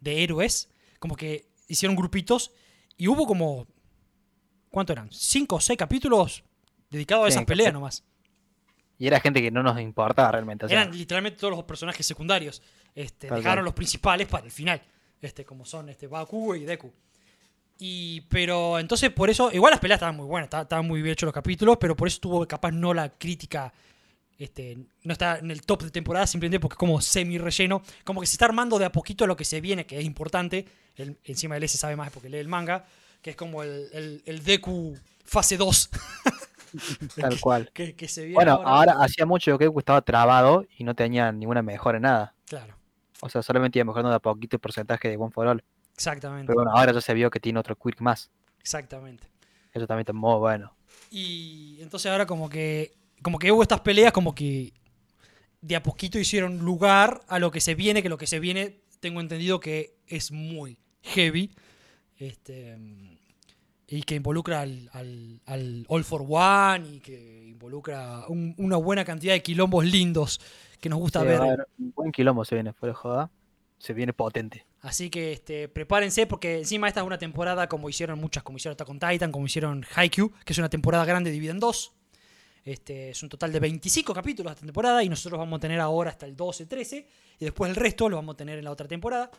de 0.00 0.22
héroes. 0.22 0.70
Como 0.98 1.16
que 1.16 1.48
hicieron 1.68 1.96
grupitos 1.96 2.52
y 2.96 3.08
hubo 3.08 3.26
como. 3.26 3.66
¿Cuánto 4.70 4.92
eran? 4.92 5.08
¿Cinco 5.10 5.56
o 5.56 5.60
seis 5.60 5.76
capítulos 5.76 6.44
dedicados 6.90 7.26
a 7.26 7.28
esas 7.28 7.44
peleas 7.44 7.72
nomás? 7.72 8.04
Y 8.98 9.06
era 9.06 9.18
gente 9.18 9.40
que 9.40 9.50
no 9.50 9.62
nos 9.62 9.80
importaba 9.80 10.30
realmente. 10.30 10.66
O 10.66 10.68
sea, 10.68 10.82
Eran 10.82 10.96
literalmente 10.96 11.38
todos 11.38 11.56
los 11.56 11.64
personajes 11.64 12.04
secundarios. 12.04 12.62
Este, 12.94 13.30
dejaron 13.30 13.64
los 13.64 13.72
principales 13.72 14.28
para 14.28 14.44
el 14.44 14.50
final. 14.50 14.82
Este, 15.20 15.44
como 15.44 15.64
son 15.64 15.88
este, 15.88 16.06
Bakugo 16.06 16.54
y 16.54 16.64
Deku. 16.64 16.92
Y, 17.82 18.20
pero 18.28 18.78
entonces 18.78 19.10
por 19.10 19.30
eso, 19.30 19.50
igual 19.52 19.70
las 19.70 19.80
peleas 19.80 19.96
estaban 19.96 20.14
muy 20.16 20.26
buenas, 20.26 20.46
estaban, 20.46 20.64
estaban 20.64 20.86
muy 20.86 21.00
bien 21.00 21.14
hechos 21.14 21.26
los 21.26 21.32
capítulos, 21.34 21.78
pero 21.80 21.96
por 21.96 22.06
eso 22.08 22.20
tuvo 22.20 22.46
capaz 22.46 22.70
no 22.72 22.92
la 22.92 23.08
crítica, 23.08 23.72
este, 24.38 24.76
no 25.02 25.12
está 25.14 25.38
en 25.38 25.50
el 25.50 25.62
top 25.62 25.84
de 25.84 25.90
temporada, 25.90 26.26
simplemente 26.26 26.60
porque 26.60 26.74
es 26.74 26.78
como 26.78 27.00
semi 27.00 27.38
relleno, 27.38 27.82
como 28.04 28.20
que 28.20 28.26
se 28.26 28.34
está 28.34 28.44
armando 28.44 28.78
de 28.78 28.84
a 28.84 28.92
poquito 28.92 29.26
lo 29.26 29.34
que 29.34 29.46
se 29.46 29.62
viene, 29.62 29.86
que 29.86 29.98
es 29.98 30.04
importante, 30.04 30.66
el- 30.96 31.16
encima 31.24 31.56
él 31.56 31.66
se 31.70 31.78
sabe 31.78 31.96
más 31.96 32.10
porque 32.10 32.28
lee 32.28 32.36
el 32.38 32.48
manga, 32.48 32.84
que 33.22 33.30
es 33.30 33.36
como 33.36 33.62
el, 33.62 33.88
el, 33.94 34.22
el 34.26 34.44
Deku 34.44 34.96
fase 35.24 35.56
2, 35.56 35.90
tal 37.16 37.40
cual. 37.40 37.70
que, 37.74 37.94
que 37.94 38.08
se 38.08 38.22
viene 38.22 38.34
Bueno, 38.34 38.60
ahora 38.64 38.96
hacía 39.00 39.24
mucho 39.24 39.56
que 39.58 39.70
estaba 39.76 40.02
trabado 40.02 40.66
y 40.76 40.84
no 40.84 40.94
tenía 40.94 41.32
ninguna 41.32 41.62
mejora 41.62 41.96
en 41.96 42.02
nada. 42.02 42.34
Claro, 42.46 42.74
O 43.20 43.28
sea, 43.30 43.42
solamente 43.42 43.78
iba 43.78 43.84
mejorando 43.86 44.10
de 44.10 44.16
a 44.16 44.20
poquito 44.20 44.56
el 44.56 44.60
porcentaje 44.60 45.08
de 45.08 45.16
One 45.16 45.32
for 45.32 45.46
All. 45.46 45.64
Exactamente, 46.00 46.46
Pero 46.46 46.60
bueno, 46.64 46.70
ahora 46.74 46.92
ya 46.92 47.00
se 47.02 47.12
vio 47.14 47.30
que 47.30 47.40
tiene 47.40 47.58
otro 47.58 47.76
quirk 47.76 48.00
más. 48.00 48.30
exactamente. 48.60 49.26
Eso 49.72 49.86
también 49.86 50.00
está 50.02 50.12
muy 50.14 50.36
bueno. 50.38 50.74
Y 51.10 51.76
entonces 51.80 52.10
ahora 52.10 52.26
como 52.26 52.48
que 52.48 52.92
como 53.22 53.38
que 53.38 53.52
hubo 53.52 53.62
estas 53.62 53.80
peleas 53.80 54.12
como 54.12 54.34
que 54.34 54.72
de 55.60 55.76
a 55.76 55.82
poquito 55.82 56.18
hicieron 56.18 56.58
lugar 56.60 57.20
a 57.28 57.38
lo 57.38 57.50
que 57.50 57.60
se 57.60 57.74
viene, 57.74 58.02
que 58.02 58.08
lo 58.08 58.16
que 58.16 58.26
se 58.26 58.40
viene 58.40 58.80
tengo 59.00 59.20
entendido 59.20 59.60
que 59.60 59.96
es 60.06 60.32
muy 60.32 60.78
heavy. 61.02 61.50
Este, 62.18 62.76
y 63.86 64.02
que 64.02 64.14
involucra 64.14 64.60
al, 64.62 64.88
al- 64.92 65.40
al 65.46 65.84
All 65.88 66.04
for 66.04 66.24
One 66.28 66.88
y 66.96 67.00
que 67.00 67.46
involucra 67.48 68.26
un- 68.28 68.54
una 68.58 68.76
buena 68.76 69.04
cantidad 69.04 69.32
de 69.34 69.42
quilombos 69.42 69.84
lindos 69.84 70.40
que 70.80 70.88
nos 70.88 70.98
gusta 70.98 71.20
Sí, 71.20 71.26
ver. 71.26 71.40
a 71.40 71.66
un 71.78 71.92
buen 71.94 72.12
quilombo 72.12 72.44
se 72.44 72.54
viene, 72.56 72.72
fuera 72.72 72.94
joda. 72.94 73.30
Se 73.80 73.92
viene 73.94 74.12
potente. 74.12 74.64
Así 74.82 75.10
que 75.10 75.32
este, 75.32 75.68
prepárense 75.68 76.26
porque 76.26 76.58
encima 76.58 76.86
esta 76.86 77.00
es 77.00 77.06
una 77.06 77.18
temporada 77.18 77.66
como 77.68 77.88
hicieron 77.88 78.18
muchas, 78.20 78.42
como 78.42 78.58
hicieron 78.58 78.74
Attack 78.74 78.88
on 78.90 79.00
Titan, 79.00 79.32
como 79.32 79.46
hicieron 79.46 79.84
Haikyuu, 79.94 80.30
que 80.44 80.52
es 80.52 80.58
una 80.58 80.68
temporada 80.68 81.04
grande 81.04 81.30
dividida 81.30 81.52
en 81.52 81.60
dos. 81.60 81.92
Este, 82.62 83.10
es 83.10 83.22
un 83.22 83.30
total 83.30 83.50
de 83.52 83.58
25 83.58 84.12
capítulos 84.12 84.52
esta 84.52 84.66
temporada 84.66 85.02
y 85.02 85.08
nosotros 85.08 85.38
vamos 85.38 85.56
a 85.56 85.60
tener 85.60 85.80
ahora 85.80 86.10
hasta 86.10 86.26
el 86.26 86.36
12, 86.36 86.66
13 86.66 87.08
y 87.38 87.44
después 87.44 87.70
el 87.70 87.76
resto 87.76 88.06
lo 88.08 88.16
vamos 88.16 88.34
a 88.34 88.36
tener 88.36 88.58
en 88.58 88.64
la 88.66 88.70
otra 88.70 88.86
temporada. 88.86 89.30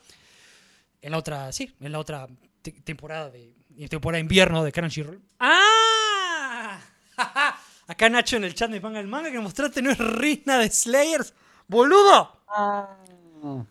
En 1.04 1.12
la 1.12 1.17
otra, 1.19 1.51
sí, 1.51 1.71
en 1.80 1.91
la 1.91 1.99
otra 1.99 2.27
te- 2.63 2.71
temporada 2.71 3.30
de 3.30 3.54
en 3.77 3.88
temporada 3.88 4.17
de 4.17 4.21
invierno 4.21 4.63
de 4.63 4.71
Crunchyroll. 4.71 5.21
¡Ah! 5.39 6.80
Acá 7.88 8.10
Nacho 8.10 8.38
en 8.38 8.43
el 8.43 8.54
chat 8.56 8.69
me 8.69 8.82
ponga 8.82 8.99
el 8.99 9.08
manga 9.08 9.32
que 9.32 9.39
mostraste 9.39 9.82
no 9.82 9.91
es 9.91 9.97
Rina 9.97 10.58
de 10.60 10.69
Slayers. 10.69 11.34
¡Boludo! 11.67 12.41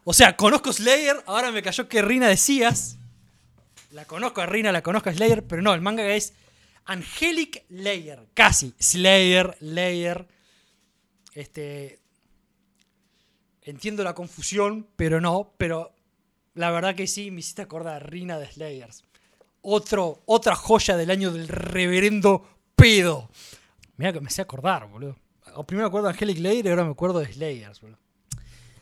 O 0.04 0.12
sea, 0.12 0.36
conozco 0.36 0.72
Slayer, 0.72 1.22
ahora 1.26 1.52
me 1.52 1.62
cayó 1.62 1.88
que 1.88 2.02
Rina 2.02 2.28
decías. 2.28 2.98
La 3.92 4.04
conozco 4.04 4.40
a 4.40 4.46
Rina, 4.46 4.72
la 4.72 4.82
conozco 4.82 5.10
a 5.10 5.14
Slayer, 5.14 5.46
pero 5.46 5.62
no, 5.62 5.74
el 5.74 5.80
manga 5.80 6.06
es 6.06 6.32
Angelic 6.86 7.64
Layer, 7.68 8.26
casi. 8.34 8.74
Slayer, 8.80 9.56
Layer. 9.60 10.26
Este. 11.34 12.00
Entiendo 13.62 14.02
la 14.02 14.14
confusión, 14.14 14.88
pero 14.96 15.20
no, 15.20 15.52
pero 15.56 15.92
la 16.54 16.70
verdad 16.70 16.94
que 16.94 17.06
sí, 17.06 17.30
me 17.30 17.40
hiciste 17.40 17.62
acordar 17.62 17.96
a 17.96 18.06
Rina 18.06 18.38
de 18.38 18.50
Slayers. 18.50 19.04
Otro, 19.62 20.22
otra 20.24 20.56
joya 20.56 20.96
del 20.96 21.10
año 21.10 21.30
del 21.30 21.46
reverendo 21.46 22.48
pedo. 22.74 23.30
Mira 23.96 24.12
que 24.12 24.20
me 24.20 24.30
sé 24.30 24.42
acordar, 24.42 24.88
boludo. 24.88 25.16
Primero 25.66 25.86
me 25.86 25.88
acuerdo 25.88 26.08
de 26.08 26.14
Angelic 26.14 26.38
Layer 26.38 26.66
y 26.66 26.68
ahora 26.70 26.84
me 26.84 26.92
acuerdo 26.92 27.20
de 27.20 27.32
Slayers, 27.32 27.80
boludo. 27.80 27.99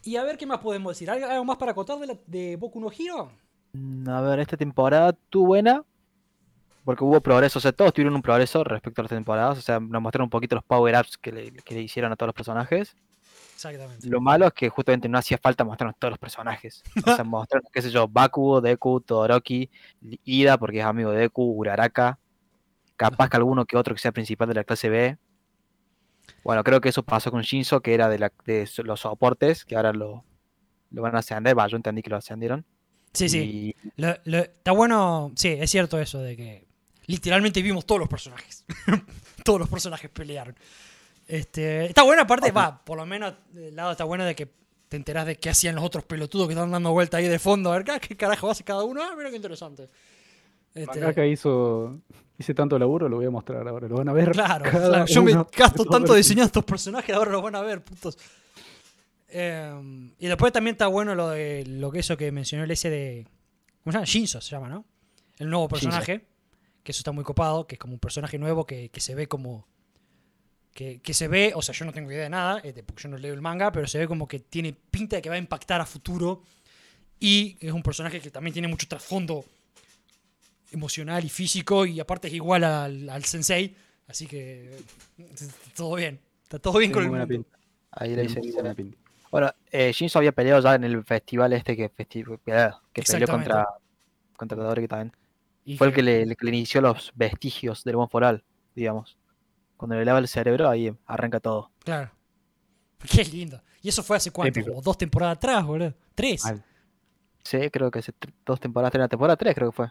Y 0.08 0.16
a 0.16 0.24
ver 0.24 0.38
qué 0.38 0.46
más 0.46 0.58
podemos 0.60 0.92
decir. 0.92 1.10
¿Algo, 1.10 1.44
más 1.44 1.58
para 1.58 1.72
acotar 1.72 1.98
de, 1.98 2.06
la- 2.06 2.18
de 2.26 2.56
Boku 2.56 2.80
no 2.80 2.90
Hero? 2.90 3.30
Mm, 3.74 4.08
A 4.08 4.20
ver, 4.22 4.40
esta 4.40 4.56
temporada 4.56 5.10
estuvo 5.10 5.46
buena. 5.48 5.84
Porque 6.84 7.04
hubo 7.04 7.20
progreso, 7.20 7.58
o 7.58 7.62
sea, 7.62 7.72
todos 7.72 7.92
tuvieron 7.92 8.14
un 8.14 8.22
progreso 8.22 8.64
respecto 8.64 9.02
a 9.02 9.04
las 9.04 9.10
temporadas. 9.10 9.58
O 9.58 9.60
sea, 9.60 9.78
nos 9.78 10.00
mostraron 10.00 10.24
un 10.26 10.30
poquito 10.30 10.54
los 10.56 10.64
power-ups 10.64 11.18
que 11.18 11.32
le, 11.32 11.50
que 11.52 11.74
le 11.74 11.82
hicieron 11.82 12.10
a 12.10 12.16
todos 12.16 12.28
los 12.28 12.34
personajes. 12.34 12.96
Exactamente. 13.54 14.08
Lo 14.08 14.20
malo 14.22 14.46
es 14.46 14.54
que 14.54 14.70
justamente 14.70 15.08
no 15.10 15.18
hacía 15.18 15.36
falta 15.36 15.64
mostrarnos 15.64 15.98
todos 15.98 16.12
los 16.12 16.18
personajes. 16.18 16.82
O 17.04 17.14
sea, 17.14 17.24
mostrarnos, 17.24 17.70
qué 17.70 17.82
sé 17.82 17.90
yo, 17.90 18.08
Bakugo, 18.08 18.62
Deku, 18.62 19.02
Todoroki, 19.02 19.68
Ida, 20.24 20.56
porque 20.56 20.78
es 20.78 20.86
amigo 20.86 21.10
de 21.10 21.18
Deku, 21.18 21.42
Uraraka. 21.42 22.18
Capaz 22.96 23.28
que 23.28 23.36
alguno 23.36 23.66
que 23.66 23.76
otro 23.76 23.94
que 23.94 24.00
sea 24.00 24.12
principal 24.12 24.48
de 24.48 24.54
la 24.54 24.64
clase 24.64 24.88
B. 24.88 25.18
Bueno, 26.44 26.64
creo 26.64 26.80
que 26.80 26.88
eso 26.88 27.02
pasó 27.02 27.30
con 27.30 27.42
Shinzo, 27.42 27.80
que 27.80 27.94
era 27.94 28.08
de, 28.08 28.18
la, 28.18 28.32
de 28.46 28.68
los 28.84 29.00
soportes, 29.00 29.64
que 29.64 29.76
ahora 29.76 29.92
lo, 29.92 30.24
lo 30.90 31.02
van 31.02 31.14
a 31.16 31.18
ascender. 31.18 31.58
Va, 31.58 31.66
yo 31.68 31.76
entendí 31.76 32.02
que 32.02 32.10
lo 32.10 32.16
ascendieron. 32.16 32.64
Sí, 33.12 33.28
sí. 33.28 33.38
Y 33.38 33.90
Lo- 34.00 34.16
lo- 34.24 34.38
está 34.38 34.72
bueno. 34.72 35.32
Sí, 35.36 35.48
es 35.48 35.70
cierto 35.70 35.98
eso 36.00 36.20
de 36.20 36.36
que 36.36 36.66
literalmente 37.06 37.62
vimos 37.62 37.86
todos 37.86 37.98
los 38.00 38.08
personajes. 38.08 38.64
todos 39.44 39.58
los 39.60 39.68
personajes 39.68 40.10
pelearon. 40.10 40.54
Este, 41.26 41.86
está 41.86 42.02
bueno, 42.04 42.22
aparte, 42.22 42.50
va, 42.52 42.82
por 42.84 42.96
lo 42.96 43.04
menos 43.04 43.34
el 43.54 43.76
lado 43.76 43.92
está 43.92 44.04
bueno 44.04 44.24
de 44.24 44.34
que 44.34 44.48
te 44.88 44.96
enterás 44.96 45.26
de 45.26 45.36
qué 45.36 45.50
hacían 45.50 45.74
los 45.74 45.84
otros 45.84 46.04
pelotudos 46.04 46.46
que 46.48 46.54
están 46.54 46.70
dando 46.70 46.92
vuelta 46.92 47.18
ahí 47.18 47.28
de 47.28 47.38
fondo. 47.38 47.70
A 47.72 47.76
ver 47.78 47.84
¿qué- 47.84 48.00
qué 48.08 48.16
carajo 48.16 48.50
hace 48.50 48.64
cada 48.64 48.84
uno. 48.84 49.02
Ah, 49.02 49.14
mira 49.16 49.28
qué 49.30 49.36
interesante. 49.36 49.90
Este, 50.74 50.86
Mangaka 51.00 51.26
hizo, 51.26 51.98
hice 52.38 52.54
tanto 52.54 52.78
laburo, 52.78 53.08
lo 53.08 53.16
voy 53.16 53.26
a 53.26 53.30
mostrar 53.30 53.66
ahora. 53.66 53.88
Lo 53.88 53.96
van 53.96 54.08
a 54.08 54.12
ver. 54.12 54.30
Claro, 54.30 54.70
claro, 54.70 55.06
yo 55.06 55.22
me 55.22 55.32
gasto 55.32 55.84
tanto 55.90 56.14
diseñando 56.14 56.46
estos 56.46 56.64
personajes, 56.64 57.14
ahora 57.14 57.32
los 57.32 57.42
van 57.42 57.56
a 57.56 57.62
ver, 57.62 57.82
putos. 57.82 58.16
Eh, 59.28 60.10
y 60.18 60.26
después 60.26 60.52
también 60.52 60.74
está 60.74 60.86
bueno 60.86 61.14
lo 61.14 61.28
de 61.30 61.64
lo 61.66 61.90
que 61.90 61.98
eso 61.98 62.16
que 62.16 62.32
mencionó 62.32 62.64
el 62.64 62.70
ese 62.70 62.88
de. 62.88 63.26
¿Cómo 63.82 63.92
se 63.92 63.96
llama? 63.96 64.06
Shinzo 64.06 64.40
se 64.40 64.50
llama, 64.50 64.68
¿no? 64.68 64.84
El 65.38 65.50
nuevo 65.50 65.68
personaje. 65.68 66.24
Que 66.82 66.92
eso 66.92 67.00
está 67.00 67.12
muy 67.12 67.24
copado, 67.24 67.66
que 67.66 67.74
es 67.74 67.78
como 67.78 67.92
un 67.92 67.98
personaje 67.98 68.38
nuevo 68.38 68.64
que, 68.64 68.88
que 68.88 69.00
se 69.00 69.14
ve 69.14 69.26
como. 69.26 69.66
Que, 70.72 71.00
que 71.00 71.12
se 71.12 71.26
ve, 71.26 71.52
o 71.56 71.60
sea, 71.60 71.74
yo 71.74 71.84
no 71.84 71.92
tengo 71.92 72.10
idea 72.12 72.22
de 72.22 72.30
nada, 72.30 72.60
este, 72.60 72.84
porque 72.84 73.02
yo 73.02 73.08
no 73.08 73.18
leo 73.18 73.34
el 73.34 73.40
manga, 73.40 73.72
pero 73.72 73.88
se 73.88 73.98
ve 73.98 74.06
como 74.06 74.28
que 74.28 74.38
tiene 74.38 74.72
pinta 74.72 75.16
de 75.16 75.22
que 75.22 75.28
va 75.28 75.34
a 75.34 75.38
impactar 75.38 75.80
a 75.80 75.86
futuro. 75.86 76.42
Y 77.18 77.56
es 77.60 77.72
un 77.72 77.82
personaje 77.82 78.20
que 78.20 78.30
también 78.30 78.52
tiene 78.52 78.68
mucho 78.68 78.86
trasfondo 78.86 79.44
emocional 80.72 81.24
y 81.24 81.28
físico, 81.28 81.86
y 81.86 82.00
aparte 82.00 82.28
es 82.28 82.34
igual 82.34 82.64
al, 82.64 83.08
al 83.08 83.24
sensei. 83.24 83.74
Así 84.06 84.26
que. 84.26 84.76
Todo 85.76 85.94
bien. 85.96 86.20
Está 86.42 86.58
todo 86.58 86.78
bien 86.78 86.92
Tiene 86.92 87.06
con 87.08 87.14
el 87.20 87.26
mundo. 87.26 87.26
pinta. 87.28 87.58
ahí 87.92 88.10
le 88.10 88.14
Tiene 88.16 88.28
dice 88.28 88.40
muy 88.40 88.50
buena 88.52 88.74
pinta. 88.74 88.98
Bueno, 89.30 89.50
eh, 89.70 89.92
Shinzo 89.92 90.18
había 90.18 90.32
peleado 90.32 90.62
ya 90.62 90.74
en 90.74 90.84
el 90.84 91.04
festival 91.04 91.52
este 91.52 91.76
que, 91.76 91.92
festi- 91.94 92.24
que 92.94 93.02
peleó 93.02 93.26
contra, 93.28 93.66
contra 94.36 94.56
Todoroki 94.56 94.88
también. 94.88 95.12
Y 95.66 95.76
Fue 95.76 95.88
el 95.88 95.92
que 95.92 96.02
le, 96.02 96.34
que 96.34 96.48
inició 96.48 96.80
los 96.80 97.12
vestigios 97.14 97.84
del 97.84 97.96
buen 97.96 98.08
foral, 98.08 98.42
digamos. 98.74 99.18
Cuando 99.76 99.96
le 99.96 100.04
lava 100.06 100.18
el 100.18 100.28
cerebro, 100.28 100.70
ahí 100.70 100.90
arranca 101.04 101.40
todo. 101.40 101.70
Claro. 101.80 102.10
Qué 103.10 103.22
lindo. 103.26 103.62
Y 103.82 103.90
eso 103.90 104.02
fue 104.02 104.16
hace 104.16 104.30
cuánto, 104.30 104.62
como 104.64 104.80
dos 104.80 104.96
temporadas 104.96 105.36
atrás, 105.36 105.64
boludo. 105.66 105.92
Tres. 106.14 106.42
Mal. 106.44 106.64
Sí, 107.44 107.58
creo 107.70 107.90
que 107.90 107.98
hace 107.98 108.12
dos 108.46 108.58
temporadas, 108.58 108.94
la 108.98 109.08
temporada 109.08 109.36
3 109.36 109.54
creo 109.54 109.70
que 109.70 109.76
fue. 109.76 109.90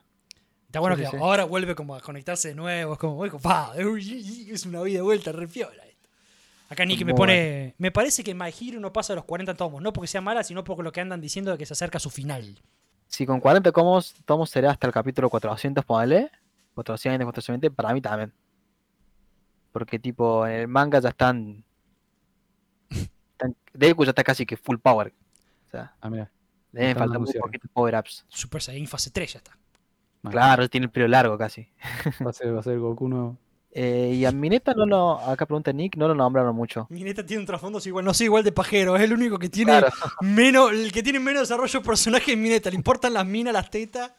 Está 0.68 0.80
bueno 0.82 0.96
Sí, 0.98 1.04
que 1.04 1.10
sí, 1.10 1.18
ahora 1.18 1.46
vuelve 1.46 1.76
como 1.76 1.96
a 1.96 2.02
conectarse 2.02 2.50
de 2.50 2.56
nuevo. 2.56 2.94
Es 2.94 3.00
como, 3.00 3.28
copado. 3.30 3.74
Es 3.98 4.66
una 4.66 4.82
vida 4.82 4.98
de 4.98 5.02
vuelta, 5.02 5.32
re 5.32 5.48
piola 5.48 5.84
esto. 5.86 6.10
Acá 6.70 6.86
Nicky 6.86 7.06
me 7.06 7.14
pone. 7.14 7.74
Me 7.78 7.92
parece 7.92 8.24
que 8.24 8.34
My 8.36 8.50
Hero 8.60 8.80
no 8.80 8.92
pasa 8.92 9.14
de 9.14 9.18
los 9.18 9.26
40 9.26 9.56
tomos. 9.56 9.82
No 9.82 9.94
porque 9.94 10.08
sea 10.08 10.20
mala, 10.22 10.44
sino 10.44 10.64
por 10.64 10.84
lo 10.84 10.92
que 10.92 11.00
andan 11.02 11.22
diciendo 11.22 11.52
de 11.52 11.58
que 11.58 11.66
se 11.66 11.74
acerca 11.74 11.98
a 11.98 12.02
su 12.02 12.10
final. 12.10 12.60
Si 13.08 13.26
con 13.26 13.40
40 13.40 13.72
tomos, 13.72 14.14
tomos 14.26 14.50
será 14.50 14.72
hasta 14.72 14.86
el 14.88 14.94
capítulo 14.94 15.30
400, 15.30 15.86
ponele. 15.86 16.30
400, 16.76 17.26
420, 17.26 17.72
para 17.72 17.94
mí 17.94 18.02
también. 18.02 18.34
Porque 19.72 19.98
tipo, 19.98 20.46
en 20.46 20.54
el 20.54 20.68
manga 20.68 21.00
ya 21.00 21.10
están... 21.10 21.64
están 22.90 23.56
Deku 23.74 24.04
ya 24.04 24.10
está 24.10 24.24
casi 24.24 24.46
que 24.46 24.58
full 24.58 24.78
power. 24.78 25.14
O 25.68 25.72
sea, 25.72 25.94
Ah, 26.02 26.10
mira. 26.10 26.30
le 26.74 26.82
deben 26.82 26.96
faltar 26.98 27.20
muy 27.20 27.30
anunciando. 27.30 27.46
poquitos 27.46 27.72
power-ups. 27.72 28.26
Super 28.28 28.62
Saiyan 28.62 28.88
fase 28.88 29.10
3 29.12 29.34
ya 29.34 29.38
está. 29.38 29.58
Claro, 30.30 30.68
tiene 30.70 30.86
el 30.86 30.92
pelo 30.92 31.08
largo 31.08 31.38
casi. 31.38 31.68
Va 32.26 32.32
a 32.32 32.34
ser, 32.34 32.54
va 32.56 32.60
a 32.60 32.64
ser 32.64 32.80
Goku 32.80 33.08
nuevo. 33.08 33.38
Eh, 33.72 34.14
y 34.16 34.26
a 34.26 34.32
Mineta 34.32 34.74
no 34.74 34.86
lo... 34.88 35.20
Acá 35.20 35.46
pregunta 35.46 35.72
Nick, 35.72 35.96
no 35.98 36.08
lo 36.08 36.16
nombraron 36.16 36.56
mucho. 36.56 36.88
Mi 36.90 37.04
neta 37.04 37.24
tiene 37.24 37.42
un 37.42 37.46
trasfondo 37.46 37.80
igual, 37.86 38.04
no 38.04 38.14
sé, 38.14 38.24
igual 38.24 38.44
de 38.44 38.52
pajero. 38.52 38.96
Es 38.96 39.04
el 39.04 39.14
único 39.14 39.38
que 39.38 39.50
tiene 39.50 39.72
Claro. 39.78 39.88
menos, 40.22 40.72
el 40.72 40.92
que 40.92 41.04
tiene 41.04 41.20
menos 41.20 41.44
desarrollo 41.44 41.80
de 41.80 41.86
personaje 41.86 42.32
es 42.32 42.38
mi 42.38 42.50
neta. 42.50 42.70
Le 42.72 42.76
importan 42.76 43.14
las 43.14 43.26
minas, 43.26 43.54
las 43.54 43.70
tetas. 43.70 44.12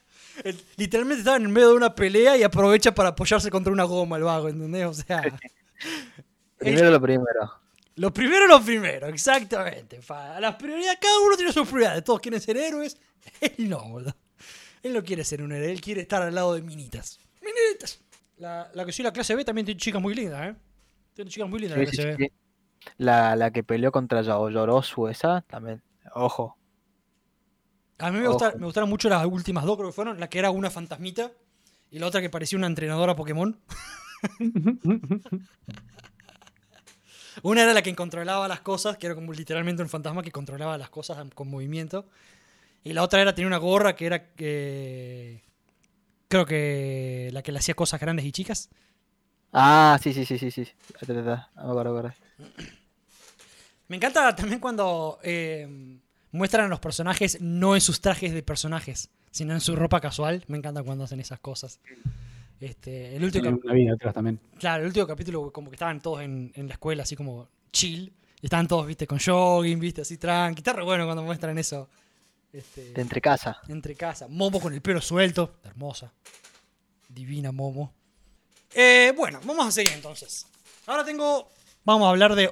El- 0.44 0.60
literalmente 0.76 1.20
estaba 1.20 1.36
en 1.38 1.42
el 1.44 1.48
medio 1.48 1.70
de 1.70 1.74
una 1.74 1.92
pelea 1.94 2.36
y 2.36 2.44
aprovecha 2.44 2.94
para 2.94 3.08
apoyarse 3.08 3.50
contra 3.50 3.72
una 3.72 3.82
goma 3.84 4.16
el 4.16 4.22
vago, 4.22 4.48
¿entendés? 4.48 4.86
O 4.86 4.94
sea. 4.94 5.22
Primero 6.58 6.90
lo 6.90 7.00
primero. 7.00 7.52
Lo 7.96 8.12
primero 8.12 8.46
lo 8.46 8.60
primero, 8.60 9.06
exactamente. 9.08 10.00
fa. 10.02 10.38
Las 10.40 10.54
prioridades, 10.56 10.98
cada 11.00 11.18
uno 11.26 11.36
tiene 11.36 11.52
sus 11.52 11.66
prioridades. 11.66 12.04
Todos 12.04 12.20
quieren 12.20 12.40
ser 12.40 12.56
héroes. 12.56 12.96
Él 13.40 13.68
no, 13.68 13.80
boludo. 13.88 14.14
Él 14.82 14.92
no 14.92 15.02
quiere 15.02 15.24
ser 15.24 15.42
un 15.42 15.52
héroe, 15.52 15.70
él 15.72 15.80
quiere 15.80 16.00
estar 16.02 16.22
al 16.22 16.34
lado 16.34 16.54
de 16.54 16.62
minitas. 16.62 17.18
Minitas. 17.42 18.00
La, 18.36 18.70
la 18.74 18.84
que 18.84 18.92
sí, 18.92 19.02
la 19.02 19.12
clase 19.12 19.34
B 19.34 19.44
también 19.44 19.64
tiene 19.64 19.80
chicas 19.80 20.00
muy 20.00 20.14
lindas, 20.14 20.48
¿eh? 20.50 20.56
Tiene 21.14 21.30
chicas 21.30 21.48
muy 21.48 21.58
lindas 21.60 21.78
Sí, 21.78 21.84
la 21.84 21.90
clase 21.90 22.02
sí, 22.02 22.16
B. 22.22 22.28
sí. 22.28 22.32
La, 22.98 23.34
la 23.36 23.50
que 23.50 23.64
peleó 23.64 23.90
contra 23.90 24.22
Yao- 24.22 24.50
Yorosu, 24.50 25.08
esa 25.08 25.40
también. 25.42 25.82
Ojo. 26.14 26.56
A 27.98 28.10
mí 28.12 28.20
me, 28.20 28.28
gusta- 28.28 28.54
me 28.56 28.64
gustaron 28.64 28.88
mucho 28.88 29.08
las 29.08 29.26
últimas 29.26 29.64
dos, 29.64 29.76
creo 29.76 29.88
que 29.88 29.94
fueron. 29.94 30.20
La 30.20 30.28
que 30.28 30.38
era 30.38 30.50
una 30.52 30.70
fantasmita 30.70 31.32
y 31.90 31.98
la 31.98 32.06
otra 32.06 32.20
que 32.20 32.30
parecía 32.30 32.56
una 32.58 32.68
entrenadora 32.68 33.16
Pokémon. 33.16 33.58
Una 37.42 37.62
era 37.62 37.72
la 37.72 37.82
que 37.82 37.94
controlaba 37.94 38.48
las 38.48 38.60
cosas, 38.60 38.96
que 38.98 39.06
era 39.06 39.14
como 39.14 39.32
literalmente 39.32 39.80
un 39.82 39.88
fantasma 39.88 40.22
que 40.22 40.32
controlaba 40.32 40.76
las 40.76 40.90
cosas 40.90 41.24
con 41.34 41.48
movimiento. 41.48 42.08
Y 42.84 42.92
la 42.92 43.02
otra 43.02 43.20
era 43.20 43.34
tenía 43.34 43.48
una 43.48 43.58
gorra 43.58 43.94
que 43.94 44.06
era 44.06 44.32
que 44.34 45.42
creo 46.28 46.46
que 46.46 47.30
la 47.32 47.42
que 47.42 47.52
le 47.52 47.58
hacía 47.58 47.74
cosas 47.74 48.00
grandes 48.00 48.26
y 48.26 48.32
chicas. 48.32 48.70
Ah, 49.52 49.98
sí, 50.02 50.12
sí, 50.12 50.24
sí, 50.24 50.38
sí, 50.38 50.50
sí. 50.50 50.66
Ah, 51.56 52.12
me 53.88 53.96
encanta 53.96 54.34
también 54.36 54.60
cuando 54.60 55.18
eh, 55.22 55.98
muestran 56.32 56.66
a 56.66 56.68
los 56.68 56.80
personajes 56.80 57.40
no 57.40 57.74
en 57.74 57.80
sus 57.80 58.00
trajes 58.00 58.32
de 58.34 58.42
personajes, 58.42 59.08
sino 59.30 59.54
en 59.54 59.60
su 59.60 59.76
ropa 59.76 60.00
casual. 60.00 60.44
Me 60.48 60.58
encanta 60.58 60.82
cuando 60.82 61.04
hacen 61.04 61.20
esas 61.20 61.40
cosas. 61.40 61.80
Este, 62.60 63.16
el 63.16 63.24
último 63.24 63.42
Tiene 63.42 63.56
cap- 63.56 63.64
una 63.64 63.74
vida 63.74 63.94
atrás 63.94 64.14
también. 64.14 64.40
Claro, 64.58 64.82
el 64.82 64.88
último 64.88 65.06
capítulo 65.06 65.52
como 65.52 65.70
que 65.70 65.76
estaban 65.76 66.00
todos 66.00 66.22
en, 66.22 66.52
en 66.54 66.66
la 66.68 66.74
escuela, 66.74 67.04
así 67.04 67.16
como 67.16 67.48
chill, 67.72 68.12
Están 68.42 68.68
todos, 68.68 68.86
viste, 68.86 69.06
con 69.06 69.18
jogging, 69.18 69.80
viste, 69.80 70.02
así 70.02 70.18
tranqui. 70.18 70.60
Está 70.60 70.72
re 70.74 70.84
bueno 70.84 71.04
cuando 71.06 71.22
muestran 71.22 71.58
eso. 71.58 71.88
Este, 72.52 72.92
De 72.92 73.00
entre 73.02 73.20
casa. 73.20 73.60
entre 73.68 73.94
casa. 73.94 74.26
Momo 74.28 74.60
con 74.60 74.72
el 74.72 74.80
pelo 74.80 75.00
suelto. 75.00 75.58
Hermosa. 75.64 76.12
Divina 77.08 77.52
Momo. 77.52 77.92
Eh, 78.74 79.12
bueno, 79.16 79.40
vamos 79.44 79.66
a 79.66 79.72
seguir 79.72 79.92
entonces. 79.92 80.46
Ahora 80.86 81.04
tengo. 81.04 81.48
Vamos 81.84 82.06
a 82.06 82.10
hablar 82.10 82.34
de 82.34 82.50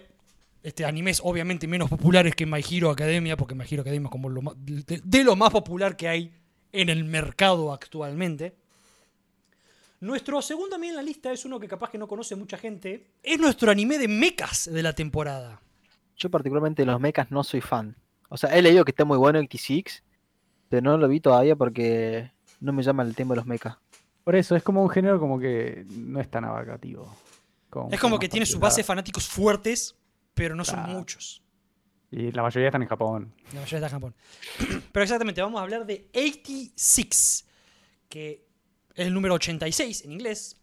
este, 0.63 0.85
animes 0.85 1.21
obviamente 1.23 1.67
menos 1.67 1.89
populares 1.89 2.35
que 2.35 2.47
My 2.47 2.65
Hero 2.69 2.91
Academia, 2.91 3.37
porque 3.37 3.55
My 3.55 3.65
Hero 3.71 3.83
Academia 3.83 4.07
es 4.07 4.11
como 4.13 4.29
lo 4.29 4.41
de, 4.57 5.01
de 5.03 5.25
lo 5.25 5.37
más 5.37 5.51
popular 5.51 5.97
que 5.97 6.09
hay 6.09 6.33
en 6.73 6.89
el 6.89 7.05
mercado 7.05 7.73
actualmente. 7.73 8.57
Nuestro 10.01 10.43
segundo 10.43 10.71
también 10.71 10.93
en 10.93 10.97
la 10.97 11.03
lista 11.03 11.33
es 11.33 11.45
uno 11.45 11.59
que 11.59 11.69
capaz 11.69 11.91
que 11.91 11.99
no 11.99 12.07
conoce 12.07 12.37
mucha 12.37 12.59
gente. 12.59 13.07
Es 13.23 13.39
nuestro 13.39 13.71
anime 13.71 13.99
de 13.99 14.09
mechas 14.09 14.71
de 14.71 14.83
la 14.83 14.93
temporada. 14.93 15.61
Yo 16.17 16.31
particularmente 16.31 16.83
de 16.83 16.87
los 16.87 17.01
mechas 17.01 17.31
no 17.31 17.43
soy 17.45 17.61
fan. 17.61 17.97
O 18.29 18.37
sea, 18.37 18.51
he 18.57 18.63
leído 18.63 18.85
que 18.85 18.91
está 18.91 19.05
muy 19.05 19.19
bueno 19.19 19.39
86, 19.39 20.03
pero 20.69 20.83
no 20.83 20.99
lo 20.99 21.09
vi 21.09 21.21
todavía 21.21 21.57
porque 21.57 22.31
no 22.61 22.73
me 22.73 22.83
llama 22.83 23.03
el 23.03 23.15
tema 23.15 23.35
de 23.35 23.37
los 23.37 23.47
mechas. 23.47 23.77
Por 24.25 24.35
eso, 24.35 24.57
es 24.57 24.63
como 24.63 24.83
un 24.83 24.91
género 24.91 25.21
como 25.21 25.39
que 25.39 25.85
no 25.89 26.21
es 26.21 26.29
tan 26.29 26.45
abarcativo. 26.45 27.17
Es 27.91 28.01
como 28.01 28.19
que 28.19 28.29
tiene 28.29 28.47
su 28.47 28.53
particular. 28.53 28.71
base 28.71 28.81
de 28.81 28.85
fanáticos 28.85 29.29
fuertes, 29.29 29.95
pero 30.35 30.55
no 30.55 30.65
son 30.65 30.81
muchos. 30.91 31.43
Y 32.11 32.33
la 32.33 32.43
mayoría 32.43 32.69
están 32.69 32.83
en 32.83 32.89
Japón. 32.89 33.35
La 33.53 33.61
mayoría 33.61 33.87
está 33.87 33.97
en 33.97 34.01
Japón. 34.01 34.15
Pero 34.93 35.03
exactamente, 35.03 35.43
vamos 35.43 35.59
a 35.59 35.65
hablar 35.65 35.85
de 35.85 36.09
86, 36.15 37.47
que 38.09 38.47
es 38.95 39.07
el 39.07 39.13
número 39.13 39.35
86 39.35 40.05
en 40.05 40.13
inglés. 40.13 40.57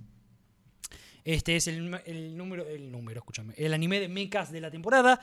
Este 1.24 1.58
es 1.58 1.68
el, 1.68 2.02
el 2.06 2.36
número, 2.38 2.68
el 2.68 2.92
número, 2.92 3.20
escúchame, 3.20 3.54
el 3.58 3.74
anime 3.74 4.00
de 4.00 4.08
mechas 4.08 4.52
de 4.52 4.62
la 4.62 4.72
temporada. 4.72 5.20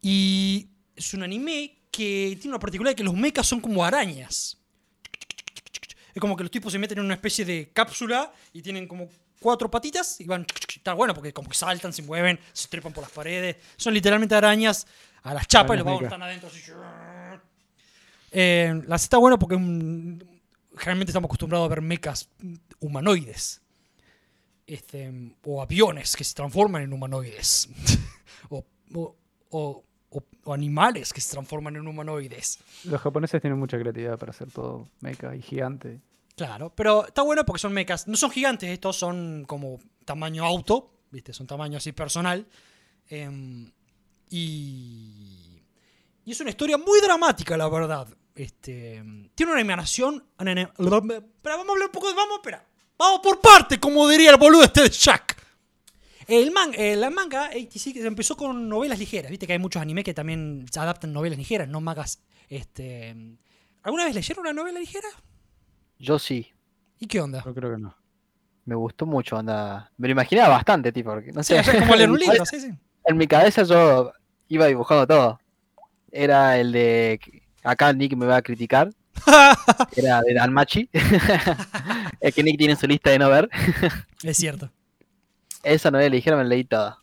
Y 0.00 0.70
es 0.94 1.14
un 1.14 1.22
anime 1.22 1.81
que 1.92 2.36
tiene 2.40 2.48
una 2.54 2.58
particularidad 2.58 2.96
que 2.96 3.04
los 3.04 3.14
mechas 3.14 3.46
son 3.46 3.60
como 3.60 3.84
arañas. 3.84 4.58
Es 6.14 6.20
como 6.20 6.36
que 6.36 6.42
los 6.42 6.50
tipos 6.50 6.72
se 6.72 6.78
meten 6.78 6.98
en 6.98 7.04
una 7.04 7.14
especie 7.14 7.44
de 7.44 7.70
cápsula 7.72 8.32
y 8.52 8.60
tienen 8.62 8.88
como 8.88 9.08
cuatro 9.40 9.70
patitas 9.70 10.20
y 10.20 10.24
van. 10.24 10.44
Está 10.74 10.94
bueno 10.94 11.14
porque 11.14 11.32
como 11.32 11.48
que 11.48 11.54
saltan, 11.56 11.92
se 11.92 12.02
mueven, 12.02 12.38
se 12.52 12.66
trepan 12.68 12.92
por 12.92 13.02
las 13.04 13.12
paredes. 13.12 13.56
Son 13.76 13.94
literalmente 13.94 14.34
arañas 14.34 14.86
a 15.22 15.32
las 15.34 15.46
chapas 15.46 15.74
y 15.74 15.78
los 15.78 15.86
vagos 15.86 16.02
están 16.04 16.22
adentro 16.22 16.48
así. 16.48 16.60
Eh, 18.30 18.82
las 18.86 19.02
está 19.04 19.18
bueno 19.18 19.38
porque 19.38 19.56
generalmente 19.56 21.10
estamos 21.10 21.28
acostumbrados 21.28 21.66
a 21.66 21.68
ver 21.68 21.82
mechas 21.82 22.28
humanoides. 22.80 23.60
Este, 24.66 25.12
o 25.44 25.60
aviones 25.60 26.16
que 26.16 26.24
se 26.24 26.34
transforman 26.34 26.82
en 26.82 26.92
humanoides. 26.92 27.68
o, 28.48 28.64
o- 28.94 29.16
o- 29.50 29.84
o- 30.12 30.22
o 30.44 30.52
animales 30.54 31.12
que 31.12 31.20
se 31.20 31.32
transforman 31.32 31.76
en 31.76 31.86
humanoides. 31.86 32.58
Los 32.84 33.00
japoneses 33.00 33.40
tienen 33.40 33.58
mucha 33.58 33.78
creatividad 33.78 34.18
para 34.18 34.30
hacer 34.30 34.50
todo 34.50 34.88
mecha 35.00 35.34
y 35.34 35.42
gigante. 35.42 36.00
Claro, 36.36 36.72
pero 36.74 37.06
está 37.06 37.22
bueno 37.22 37.44
porque 37.44 37.60
son 37.60 37.72
mechas. 37.72 38.08
No 38.08 38.16
son 38.16 38.30
gigantes, 38.30 38.70
estos 38.70 38.96
son 38.96 39.44
como 39.46 39.78
tamaño 40.04 40.44
auto, 40.44 40.90
¿viste? 41.10 41.32
Son 41.32 41.46
tamaño 41.46 41.76
así 41.78 41.92
personal. 41.92 42.46
Em, 43.08 43.70
y, 44.30 45.62
y 46.24 46.30
es 46.32 46.40
una 46.40 46.50
historia 46.50 46.78
muy 46.78 47.00
dramática, 47.00 47.56
la 47.56 47.68
verdad. 47.68 48.08
Este, 48.34 49.02
tiene 49.34 49.52
una 49.52 49.60
animación. 49.60 50.24
Espera, 50.38 51.56
vamos 51.56 51.68
a 51.68 51.72
hablar 51.72 51.86
un 51.86 51.92
poco 51.92 52.08
de. 52.08 52.14
Vamos, 52.14 52.36
espera. 52.36 52.66
Vamos 52.98 53.20
por 53.22 53.40
parte, 53.40 53.78
como 53.78 54.08
diría 54.08 54.30
el 54.30 54.36
boludo 54.38 54.62
este 54.64 54.82
de 54.82 54.90
Jack. 54.90 55.41
El 56.32 56.50
man, 56.50 56.70
eh, 56.74 56.96
la 56.96 57.10
manga 57.10 57.48
86 57.50 57.96
empezó 58.04 58.36
con 58.36 58.68
novelas 58.68 58.98
ligeras. 58.98 59.30
Viste 59.30 59.46
que 59.46 59.52
hay 59.52 59.58
muchos 59.58 59.82
animes 59.82 60.04
que 60.04 60.14
también 60.14 60.64
se 60.70 60.80
adaptan 60.80 61.12
novelas 61.12 61.36
ligeras, 61.38 61.68
no 61.68 61.80
mangas. 61.80 62.22
Este, 62.48 63.14
¿Alguna 63.82 64.04
vez 64.06 64.14
leyeron 64.14 64.42
una 64.46 64.52
novela 64.54 64.78
ligera? 64.80 65.08
Yo 65.98 66.18
sí, 66.18 66.50
¿Y 66.98 67.06
qué 67.06 67.20
onda? 67.20 67.42
Yo 67.44 67.52
creo 67.54 67.74
que 67.74 67.80
no. 67.82 67.94
me 68.64 68.74
gustó 68.76 69.04
mucho, 69.06 69.36
anda. 69.36 69.90
Me 69.98 70.08
lo 70.08 70.12
imaginaba 70.12 70.48
bastante, 70.50 70.90
tipo, 70.92 71.10
porque 71.10 71.32
no 71.32 71.42
Sí, 71.42 71.52
sé. 71.54 71.60
o 71.60 71.64
sea, 71.64 71.80
como 71.80 71.96
leer 71.96 72.08
un 72.10 72.16
en 72.16 72.20
mi 72.20 72.26
libro, 72.26 72.44
cabeza- 72.44 72.50
sí, 72.60 72.60
sí. 72.70 72.78
En 73.04 73.16
mi 73.16 73.26
cabeza 73.26 73.64
yo 73.64 74.12
iba 74.48 74.66
dibujando 74.66 75.06
todo. 75.06 75.40
Era 76.10 76.58
el 76.58 76.72
de. 76.72 77.20
Acá 77.64 77.92
Nick 77.92 78.14
me 78.16 78.26
va 78.26 78.36
a 78.36 78.42
criticar. 78.42 78.90
Era 79.96 80.22
de 80.22 80.34
Danmachi. 80.34 80.88
el 82.20 82.32
que 82.32 82.42
Nick 82.42 82.56
tiene 82.58 82.72
en 82.74 82.78
su 82.78 82.86
lista 82.86 83.10
de 83.10 83.18
no 83.18 83.28
ver. 83.28 83.50
es 84.22 84.36
cierto. 84.36 84.70
Esa 85.62 85.90
novela 85.90 86.08
ligera 86.08 86.36
me 86.36 86.42
la 86.42 86.48
leí 86.48 86.64
toda. 86.64 86.98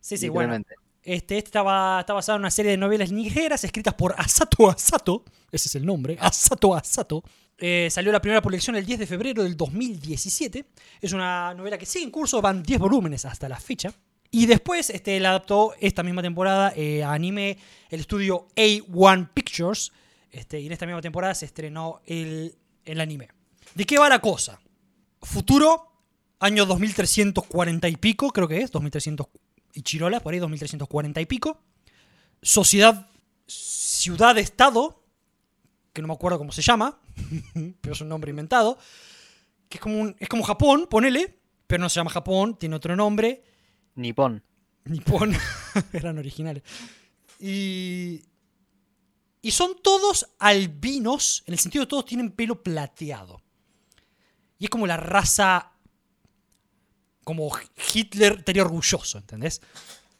Sí, 0.00 0.16
sí, 0.16 0.28
bueno. 0.28 0.54
Este, 0.54 0.74
este 1.04 1.38
estaba, 1.38 2.00
está 2.00 2.12
basado 2.12 2.36
en 2.36 2.42
una 2.42 2.50
serie 2.50 2.72
de 2.72 2.76
novelas 2.76 3.10
ligeras 3.10 3.64
escritas 3.64 3.94
por 3.94 4.14
Asato 4.18 4.70
Asato. 4.70 5.24
Ese 5.50 5.68
es 5.68 5.74
el 5.74 5.84
nombre, 5.84 6.16
Asato 6.20 6.74
Asato. 6.74 7.22
Eh, 7.58 7.88
salió 7.90 8.10
la 8.10 8.20
primera 8.20 8.42
publicación 8.42 8.76
el 8.76 8.84
10 8.84 9.00
de 9.00 9.06
febrero 9.06 9.42
del 9.42 9.56
2017. 9.56 10.64
Es 11.00 11.12
una 11.12 11.54
novela 11.54 11.78
que 11.78 11.86
sigue 11.86 12.04
en 12.04 12.10
curso, 12.10 12.40
van 12.40 12.62
10 12.62 12.80
volúmenes 12.80 13.24
hasta 13.24 13.48
la 13.48 13.60
fecha. 13.60 13.92
Y 14.30 14.46
después 14.46 14.90
este, 14.90 15.20
la 15.20 15.28
adaptó 15.28 15.74
esta 15.78 16.02
misma 16.02 16.22
temporada 16.22 16.72
eh, 16.74 17.04
a 17.04 17.12
anime 17.12 17.58
el 17.90 18.00
estudio 18.00 18.48
A1 18.56 19.28
Pictures. 19.32 19.92
Este, 20.30 20.58
y 20.58 20.66
en 20.66 20.72
esta 20.72 20.86
misma 20.86 21.02
temporada 21.02 21.34
se 21.34 21.44
estrenó 21.44 22.00
el, 22.06 22.54
el 22.84 23.00
anime. 23.00 23.28
¿De 23.74 23.84
qué 23.84 23.98
va 23.98 24.08
la 24.08 24.20
cosa? 24.20 24.58
Futuro, 25.20 25.91
año 26.42 26.66
2340 26.66 27.88
y 27.88 27.96
pico, 27.96 28.30
creo 28.30 28.48
que 28.48 28.58
es, 28.60 28.70
2300 28.70 29.26
y 29.74 29.82
Chirola, 29.82 30.20
por 30.20 30.34
ahí 30.34 30.40
2340 30.40 31.20
y 31.20 31.26
pico. 31.26 31.62
Sociedad, 32.42 33.08
ciudad-estado, 33.46 35.02
que 35.92 36.02
no 36.02 36.08
me 36.08 36.14
acuerdo 36.14 36.38
cómo 36.38 36.52
se 36.52 36.62
llama, 36.62 36.98
pero 37.80 37.94
es 37.94 38.00
un 38.00 38.08
nombre 38.08 38.30
inventado, 38.30 38.78
que 39.68 39.78
es 39.78 39.82
como, 39.82 40.00
un- 40.00 40.16
es 40.18 40.28
como 40.28 40.42
Japón, 40.42 40.86
ponele, 40.90 41.38
pero 41.66 41.80
no 41.82 41.88
se 41.88 41.96
llama 41.96 42.10
Japón, 42.10 42.56
tiene 42.58 42.76
otro 42.76 42.94
nombre. 42.96 43.44
Nippon. 43.94 44.42
Nippon. 44.84 45.32
Eran 45.92 46.18
originales. 46.18 46.62
Y. 47.38 48.22
Y 49.44 49.50
son 49.50 49.72
todos 49.82 50.28
albinos, 50.38 51.42
en 51.46 51.54
el 51.54 51.58
sentido 51.58 51.84
de 51.84 51.88
todos 51.88 52.04
tienen 52.04 52.30
pelo 52.30 52.62
plateado. 52.62 53.42
Y 54.58 54.64
es 54.64 54.70
como 54.70 54.86
la 54.86 54.96
raza. 54.96 55.71
Como 57.24 57.50
Hitler 57.92 58.36
estaría 58.38 58.62
orgulloso, 58.62 59.18
¿entendés? 59.18 59.60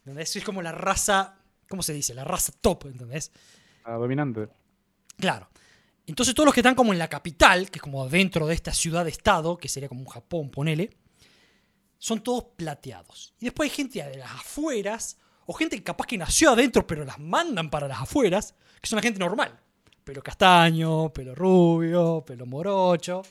¿Entendés? 0.00 0.36
Es 0.36 0.44
como 0.44 0.62
la 0.62 0.72
raza. 0.72 1.36
¿Cómo 1.68 1.82
se 1.82 1.92
dice? 1.92 2.14
La 2.14 2.24
raza 2.24 2.52
top, 2.60 2.86
¿entendés? 2.86 3.32
La 3.86 3.94
dominante. 3.94 4.48
Claro. 5.16 5.48
Entonces 6.06 6.34
todos 6.34 6.46
los 6.46 6.54
que 6.54 6.60
están 6.60 6.74
como 6.74 6.92
en 6.92 6.98
la 6.98 7.08
capital, 7.08 7.70
que 7.70 7.78
es 7.78 7.82
como 7.82 8.08
dentro 8.08 8.46
de 8.46 8.54
esta 8.54 8.72
ciudad-estado, 8.74 9.56
que 9.56 9.68
sería 9.68 9.88
como 9.88 10.00
un 10.00 10.08
Japón, 10.08 10.50
ponele, 10.50 10.90
son 11.98 12.22
todos 12.22 12.44
plateados. 12.56 13.34
Y 13.38 13.46
después 13.46 13.70
hay 13.70 13.76
gente 13.76 14.02
de 14.02 14.16
las 14.16 14.32
afueras, 14.32 15.18
o 15.46 15.54
gente 15.54 15.76
que 15.76 15.84
capaz 15.84 16.06
que 16.06 16.18
nació 16.18 16.50
adentro, 16.50 16.86
pero 16.86 17.04
las 17.04 17.18
mandan 17.18 17.70
para 17.70 17.86
las 17.86 18.00
afueras, 18.00 18.54
que 18.80 18.88
son 18.88 18.96
la 18.96 19.02
gente 19.02 19.20
normal. 19.20 19.58
Pelo 20.02 20.22
castaño, 20.22 21.12
pelo 21.12 21.34
rubio, 21.34 22.24
pelo 22.26 22.44
morocho, 22.44 23.22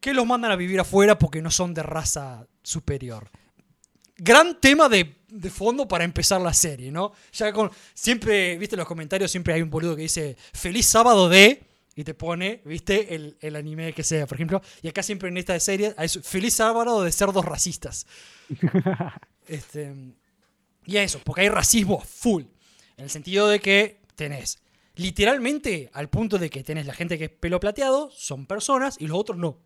que 0.00 0.14
los 0.14 0.24
mandan 0.26 0.52
a 0.52 0.56
vivir 0.56 0.80
afuera 0.80 1.18
porque 1.18 1.42
no 1.42 1.50
son 1.50 1.74
de 1.74 1.82
raza 1.82 2.46
superior. 2.68 3.30
Gran 4.16 4.60
tema 4.60 4.88
de, 4.88 5.16
de 5.28 5.50
fondo 5.50 5.88
para 5.88 6.04
empezar 6.04 6.40
la 6.40 6.52
serie, 6.52 6.90
¿no? 6.90 7.12
Ya 7.32 7.52
con. 7.52 7.70
Siempre, 7.94 8.58
viste, 8.58 8.74
en 8.74 8.80
los 8.80 8.88
comentarios 8.88 9.30
siempre 9.30 9.54
hay 9.54 9.62
un 9.62 9.70
boludo 9.70 9.96
que 9.96 10.02
dice 10.02 10.36
Feliz 10.52 10.86
sábado 10.86 11.28
de. 11.28 11.64
Y 11.94 12.04
te 12.04 12.14
pone, 12.14 12.62
viste, 12.64 13.14
el, 13.14 13.36
el 13.40 13.56
anime 13.56 13.92
que 13.92 14.04
sea, 14.04 14.26
por 14.26 14.36
ejemplo. 14.36 14.62
Y 14.82 14.88
acá 14.88 15.02
siempre 15.02 15.28
en 15.28 15.36
esta 15.36 15.58
serie 15.58 15.94
hay 15.96 16.08
Feliz 16.08 16.54
sábado 16.54 17.02
de 17.02 17.10
cerdos 17.10 17.44
racistas. 17.44 18.06
este, 19.48 19.94
y 20.84 20.96
a 20.96 21.02
eso, 21.02 21.20
porque 21.24 21.42
hay 21.42 21.48
racismo 21.48 22.00
full. 22.00 22.44
En 22.96 23.04
el 23.04 23.10
sentido 23.10 23.48
de 23.48 23.60
que 23.60 24.00
tenés, 24.14 24.58
literalmente, 24.94 25.90
al 25.92 26.08
punto 26.08 26.38
de 26.38 26.50
que 26.50 26.62
tenés 26.62 26.86
la 26.86 26.94
gente 26.94 27.18
que 27.18 27.24
es 27.24 27.30
pelo 27.30 27.58
plateado, 27.58 28.10
son 28.12 28.46
personas, 28.46 28.96
y 29.00 29.06
los 29.06 29.18
otros 29.18 29.38
no. 29.38 29.58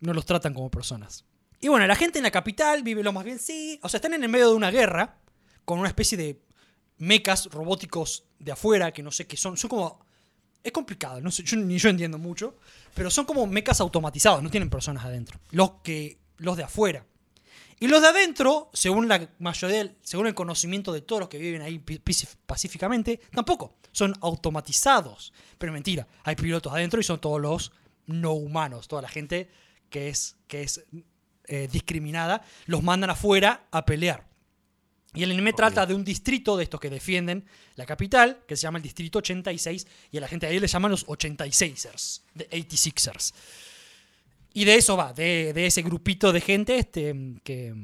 No 0.00 0.14
los 0.14 0.24
tratan 0.24 0.54
como 0.54 0.70
personas. 0.70 1.24
Y 1.62 1.68
bueno, 1.68 1.86
la 1.86 1.94
gente 1.94 2.18
en 2.18 2.24
la 2.24 2.32
capital 2.32 2.82
vive 2.82 3.04
lo 3.04 3.12
más 3.12 3.24
bien, 3.24 3.38
sí. 3.38 3.78
O 3.84 3.88
sea, 3.88 3.98
están 3.98 4.14
en 4.14 4.24
el 4.24 4.28
medio 4.28 4.48
de 4.48 4.56
una 4.56 4.72
guerra, 4.72 5.16
con 5.64 5.78
una 5.78 5.86
especie 5.86 6.18
de 6.18 6.42
mecas 6.98 7.46
robóticos 7.46 8.24
de 8.40 8.50
afuera, 8.50 8.92
que 8.92 9.00
no 9.00 9.12
sé 9.12 9.28
qué 9.28 9.36
son. 9.36 9.56
Son 9.56 9.70
como. 9.70 10.04
Es 10.64 10.72
complicado, 10.72 11.20
no 11.20 11.30
sé, 11.30 11.44
yo, 11.44 11.56
ni 11.56 11.78
yo 11.78 11.88
entiendo 11.88 12.18
mucho. 12.18 12.56
Pero 12.94 13.10
son 13.10 13.24
como 13.26 13.46
mecas 13.46 13.80
automatizados, 13.80 14.42
no 14.42 14.50
tienen 14.50 14.70
personas 14.70 15.04
adentro. 15.04 15.38
Los 15.52 15.74
que. 15.84 16.18
Los 16.38 16.56
de 16.56 16.64
afuera. 16.64 17.06
Y 17.78 17.86
los 17.86 18.02
de 18.02 18.08
adentro, 18.08 18.68
según 18.72 19.06
la 19.06 19.30
mayoría, 19.38 19.94
según 20.02 20.26
el 20.26 20.34
conocimiento 20.34 20.92
de 20.92 21.02
todos 21.02 21.20
los 21.20 21.28
que 21.28 21.38
viven 21.38 21.62
ahí 21.62 21.80
pacíficamente, 22.44 23.20
tampoco. 23.32 23.76
Son 23.92 24.12
automatizados. 24.20 25.32
Pero 25.58 25.72
mentira, 25.72 26.08
hay 26.24 26.34
pilotos 26.34 26.72
adentro 26.72 26.98
y 26.98 27.04
son 27.04 27.20
todos 27.20 27.40
los 27.40 27.70
no 28.06 28.32
humanos, 28.32 28.88
toda 28.88 29.02
la 29.02 29.08
gente 29.08 29.48
que 29.90 30.08
es, 30.08 30.36
que 30.48 30.62
es 30.62 30.84
eh, 31.48 31.68
discriminada, 31.70 32.44
los 32.66 32.82
mandan 32.82 33.10
afuera 33.10 33.66
a 33.70 33.84
pelear. 33.84 34.32
Y 35.14 35.22
el 35.22 35.30
anime 35.30 35.52
trata 35.52 35.84
de 35.84 35.94
un 35.94 36.04
distrito 36.04 36.56
de 36.56 36.64
estos 36.64 36.80
que 36.80 36.88
defienden 36.88 37.44
la 37.74 37.84
capital, 37.84 38.42
que 38.48 38.56
se 38.56 38.62
llama 38.62 38.78
el 38.78 38.82
Distrito 38.82 39.18
86, 39.18 39.86
y 40.10 40.16
a 40.16 40.20
la 40.20 40.28
gente 40.28 40.46
de 40.46 40.52
ahí 40.52 40.58
le 40.58 40.66
llaman 40.66 40.90
los 40.90 41.06
86ers, 41.06 42.22
de 42.34 42.48
86ers. 42.48 43.34
Y 44.54 44.64
de 44.64 44.74
eso 44.74 44.96
va, 44.96 45.12
de, 45.12 45.52
de 45.52 45.66
ese 45.66 45.82
grupito 45.82 46.32
de 46.32 46.40
gente 46.40 46.78
este, 46.78 47.14
que, 47.44 47.74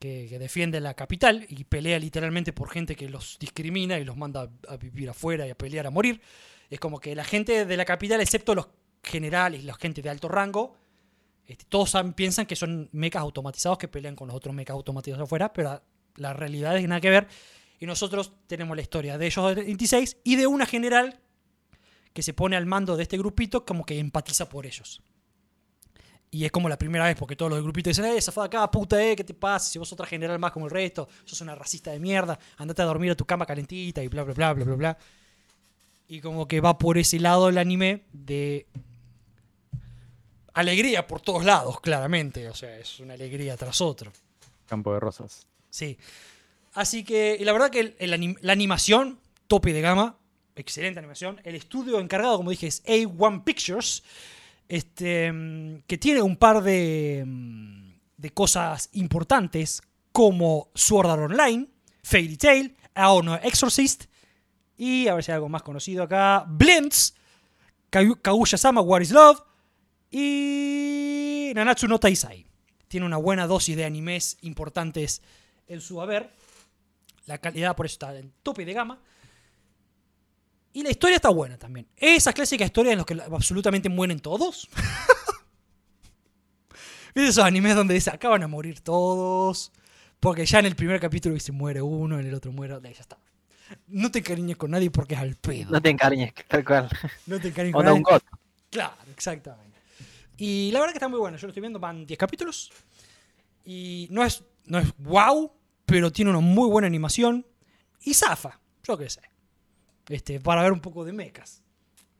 que, 0.00 0.26
que 0.28 0.38
defiende 0.38 0.80
la 0.80 0.94
capital 0.94 1.46
y 1.48 1.64
pelea 1.64 1.98
literalmente 1.98 2.52
por 2.52 2.70
gente 2.70 2.96
que 2.96 3.08
los 3.08 3.38
discrimina 3.38 3.98
y 3.98 4.04
los 4.04 4.16
manda 4.16 4.50
a 4.68 4.76
vivir 4.76 5.10
afuera 5.10 5.46
y 5.46 5.50
a 5.50 5.54
pelear 5.56 5.86
a 5.86 5.90
morir. 5.90 6.20
Es 6.70 6.80
como 6.80 6.98
que 6.98 7.14
la 7.14 7.24
gente 7.24 7.66
de 7.66 7.76
la 7.76 7.84
capital, 7.84 8.20
excepto 8.20 8.54
los 8.54 8.68
generales 9.02 9.62
y 9.62 9.64
la 9.64 9.74
gente 9.74 10.02
de 10.02 10.10
alto 10.10 10.28
rango, 10.28 10.76
este, 11.46 11.64
todos 11.68 11.94
piensan 12.14 12.46
que 12.46 12.56
son 12.56 12.88
mechas 12.92 13.22
automatizados 13.22 13.78
que 13.78 13.88
pelean 13.88 14.16
con 14.16 14.28
los 14.28 14.36
otros 14.36 14.54
mechas 14.54 14.74
automatizados 14.74 15.24
afuera, 15.24 15.52
pero 15.52 15.80
la, 16.16 16.32
realidad 16.32 16.76
es 16.76 16.82
que 16.82 16.88
nada 16.88 17.00
que 17.00 17.10
ver. 17.10 17.28
Y 17.78 17.86
nosotros 17.86 18.32
tenemos 18.46 18.74
la 18.76 18.82
historia 18.82 19.18
de 19.18 19.26
ellos 19.26 19.54
de 19.54 19.62
26 19.62 20.16
y 20.24 20.36
de 20.36 20.46
una 20.46 20.66
general 20.66 21.20
que 22.12 22.22
se 22.22 22.32
pone 22.32 22.56
al 22.56 22.66
mando 22.66 22.96
de 22.96 23.02
este 23.02 23.18
grupito 23.18 23.64
como 23.64 23.84
que 23.84 23.98
empatiza 23.98 24.48
por 24.48 24.66
ellos. 24.66 25.02
Y 26.30 26.44
es 26.44 26.50
como 26.50 26.68
la 26.68 26.78
primera 26.78 27.04
vez, 27.04 27.16
porque 27.16 27.36
todos 27.36 27.52
los 27.52 27.62
grupitos 27.62 27.90
dicen, 27.96 28.06
eh, 28.06 28.18
de 28.18 28.42
acá, 28.42 28.68
puta, 28.70 29.02
eh, 29.02 29.14
¿qué 29.14 29.22
te 29.22 29.34
pasa? 29.34 29.70
Si 29.70 29.78
vos 29.78 29.92
otra 29.92 30.06
general 30.06 30.38
más 30.38 30.50
como 30.50 30.66
el 30.66 30.72
resto, 30.72 31.08
sos 31.24 31.40
una 31.42 31.54
racista 31.54 31.92
de 31.92 32.00
mierda, 32.00 32.38
andate 32.56 32.82
a 32.82 32.86
dormir 32.86 33.12
a 33.12 33.14
tu 33.14 33.24
cama 33.24 33.46
calentita 33.46 34.02
y 34.02 34.08
bla, 34.08 34.24
bla, 34.24 34.34
bla, 34.34 34.52
bla, 34.54 34.64
bla, 34.64 34.74
bla. 34.74 34.98
Y 36.08 36.20
como 36.20 36.48
que 36.48 36.60
va 36.60 36.78
por 36.78 36.98
ese 36.98 37.20
lado 37.20 37.48
el 37.48 37.58
anime 37.58 38.04
de 38.12 38.66
alegría 40.60 41.06
por 41.06 41.20
todos 41.20 41.44
lados, 41.44 41.80
claramente. 41.80 42.48
O 42.48 42.54
sea, 42.54 42.76
es 42.78 42.98
una 43.00 43.14
alegría 43.14 43.56
tras 43.56 43.80
otro. 43.80 44.12
Campo 44.66 44.92
de 44.92 45.00
rosas. 45.00 45.46
Sí. 45.70 45.96
Así 46.74 47.04
que, 47.04 47.36
y 47.38 47.44
la 47.44 47.52
verdad 47.52 47.70
que 47.70 47.80
el- 47.80 47.96
el 47.98 48.12
anim- 48.12 48.38
la 48.40 48.52
animación, 48.52 49.18
tope 49.46 49.72
de 49.72 49.80
gama, 49.80 50.18
excelente 50.56 50.98
animación. 50.98 51.40
El 51.44 51.54
estudio 51.54 52.00
encargado, 52.00 52.36
como 52.38 52.50
dije, 52.50 52.66
es 52.66 52.82
A1 52.84 53.44
Pictures, 53.44 54.02
este, 54.68 55.32
que 55.86 55.98
tiene 55.98 56.22
un 56.22 56.36
par 56.36 56.62
de, 56.62 57.22
mm, 57.26 57.90
de 58.16 58.30
cosas 58.30 58.88
importantes, 58.92 59.80
como 60.12 60.70
Sword 60.74 61.10
Art 61.10 61.22
Online, 61.30 61.68
Fairy 62.02 62.36
Tail, 62.36 62.76
Aono 62.94 63.36
Exorcist, 63.36 64.04
y 64.78 65.08
a 65.08 65.14
ver 65.14 65.22
si 65.24 65.30
hay 65.30 65.36
algo 65.36 65.48
más 65.48 65.62
conocido 65.62 66.02
acá, 66.02 66.44
Blends, 66.48 67.14
Kagu- 67.90 68.20
Kaguya-sama, 68.20 68.80
What 68.80 69.02
is 69.02 69.10
Love, 69.12 69.40
y 70.10 71.52
Nanatsu 71.54 71.88
no 71.88 71.98
Taisai. 71.98 72.46
Tiene 72.88 73.06
una 73.06 73.16
buena 73.16 73.46
dosis 73.46 73.76
de 73.76 73.84
animes 73.84 74.38
importantes 74.42 75.22
en 75.66 75.80
su 75.80 76.00
haber. 76.00 76.30
La 77.26 77.38
calidad 77.38 77.74
por 77.74 77.86
eso 77.86 77.94
está 77.94 78.16
en 78.16 78.32
tope 78.42 78.64
de 78.64 78.72
gama. 78.72 79.00
Y 80.72 80.82
la 80.82 80.90
historia 80.90 81.16
está 81.16 81.30
buena 81.30 81.58
también. 81.58 81.88
Esas 81.96 82.34
clásicas 82.34 82.66
historias 82.66 82.92
en 82.92 82.98
las 82.98 83.06
que 83.06 83.34
absolutamente 83.34 83.88
mueren 83.88 84.20
todos. 84.20 84.68
¿Viste 87.14 87.30
esos 87.30 87.44
animes 87.44 87.74
donde 87.74 87.98
se 88.00 88.10
acaban 88.10 88.42
a 88.42 88.46
morir 88.46 88.80
todos? 88.80 89.72
Porque 90.20 90.44
ya 90.44 90.58
en 90.58 90.66
el 90.66 90.76
primer 90.76 91.00
capítulo 91.00 91.38
se 91.40 91.50
muere 91.50 91.80
uno, 91.80 92.20
en 92.20 92.26
el 92.26 92.34
otro 92.34 92.52
muere 92.52 92.74
otro. 92.74 92.90
Ya 92.90 93.00
está. 93.00 93.18
No 93.88 94.10
te 94.10 94.18
encariñes 94.18 94.56
con 94.56 94.70
nadie 94.70 94.90
porque 94.90 95.14
es 95.14 95.20
al 95.20 95.34
pedo. 95.36 95.70
No 95.70 95.80
te 95.80 95.90
encariñes, 95.90 96.32
tal 96.46 96.64
cual. 96.64 96.88
No 97.26 97.40
te 97.40 97.48
encariñes 97.48 97.74
con 97.74 97.84
nadie. 97.84 98.02
god. 98.02 98.20
Claro, 98.70 98.94
exactamente. 99.10 99.75
Y 100.36 100.70
la 100.72 100.80
verdad 100.80 100.92
que 100.92 100.98
está 100.98 101.08
muy 101.08 101.18
bueno. 101.18 101.36
Yo 101.36 101.46
lo 101.46 101.50
estoy 101.50 101.60
viendo, 101.60 101.78
van 101.78 102.06
10 102.06 102.18
capítulos. 102.18 102.72
Y 103.64 104.08
no 104.10 104.24
es, 104.24 104.44
no 104.64 104.78
es 104.78 104.92
wow, 104.98 105.52
pero 105.84 106.12
tiene 106.12 106.30
una 106.30 106.40
muy 106.40 106.68
buena 106.68 106.86
animación. 106.86 107.46
Y 108.02 108.14
zafa, 108.14 108.60
yo 108.84 108.96
qué 108.96 109.08
sé. 109.08 109.22
Este, 110.08 110.40
para 110.40 110.62
ver 110.62 110.72
un 110.72 110.80
poco 110.80 111.04
de 111.04 111.12
mechas. 111.12 111.62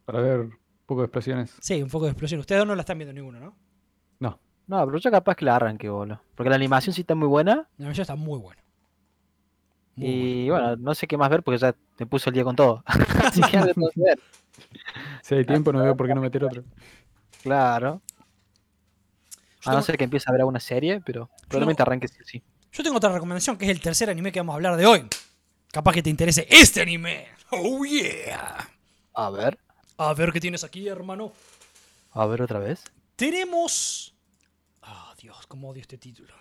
Para 0.05 0.21
ver 0.21 0.41
un 0.41 0.59
poco 0.87 1.03
de 1.03 1.07
explosiones. 1.07 1.55
Sí, 1.61 1.83
un 1.83 1.91
poco 1.91 2.07
de 2.07 2.13
explosión. 2.13 2.41
Ustedes 2.41 2.67
no 2.67 2.75
la 2.75 2.81
están 2.81 2.99
viendo 2.99 3.13
ninguno, 3.13 3.39
¿no? 3.39 3.57
No. 4.19 4.41
No, 4.67 4.85
pero 4.87 4.99
yo 4.99 5.11
capaz 5.11 5.37
que 5.37 5.45
la 5.45 5.57
arranque, 5.57 5.89
boludo. 5.89 6.21
Porque 6.35 6.51
la 6.51 6.57
animación 6.57 6.95
sí 6.95 7.03
está 7.03 7.15
muy 7.15 7.29
buena. 7.29 7.55
La 7.77 7.85
animación 7.85 8.03
está 8.03 8.17
muy 8.17 8.39
buena. 8.39 8.63
Muy 9.95 10.09
Y 10.09 10.51
bueno, 10.51 10.77
no 10.77 10.95
sé 10.95 11.07
qué 11.07 11.17
más 11.17 11.31
ver 11.31 11.43
porque 11.43 11.59
ya 11.59 11.75
me 11.99 12.07
puse 12.07 12.31
el 12.31 12.35
día 12.35 12.45
con 12.45 12.57
todo. 12.57 12.83
Así 13.25 13.41
que 13.43 13.59
ver. 13.97 14.19
Si 15.23 15.35
hay 15.35 15.45
tiempo, 15.45 15.73
no 15.73 15.83
veo 15.83 15.97
por 15.97 16.07
qué 16.07 16.15
no 16.15 16.21
meter 16.21 16.45
otro. 16.45 16.65
Claro. 17.43 18.03
Yo 19.61 19.71
A 19.71 19.75
no 19.75 19.83
ser 19.83 19.97
que 19.97 20.05
empiece 20.05 20.27
a 20.29 20.33
ver 20.33 20.41
alguna 20.41 20.61
serie, 20.61 21.01
pero 21.01 21.31
probablemente 21.49 21.83
arranque 21.83 22.09
sí. 22.09 22.43
Yo 22.73 22.83
tengo 22.83 22.97
otra 22.97 23.13
recomendación 23.13 23.57
que 23.57 23.65
es 23.65 23.71
el 23.71 23.81
tercer 23.81 24.11
anime 24.11 24.33
que 24.33 24.41
vamos 24.41 24.53
a 24.53 24.57
hablar 24.57 24.77
de 24.77 24.87
hoy. 24.87 25.09
Capaz 25.73 25.93
que 25.93 26.03
te 26.03 26.11
interese 26.11 26.47
este 26.51 26.83
anime. 26.83 27.29
Oh 27.51 27.85
yeah. 27.85 28.69
A 29.15 29.31
ver. 29.31 29.59
A 29.99 30.13
ver 30.15 30.33
qué 30.33 30.41
tienes 30.41 30.63
aquí, 30.63 30.89
hermano. 30.89 31.33
A 32.13 32.27
ver 32.27 32.43
otra 32.43 32.59
vez. 32.59 32.85
Tenemos. 33.17 34.15
Ah, 34.83 35.15
Dios, 35.19 35.47
cómo 35.47 35.71
odio 35.71 35.81
este 35.81 35.99
título. 35.99 36.35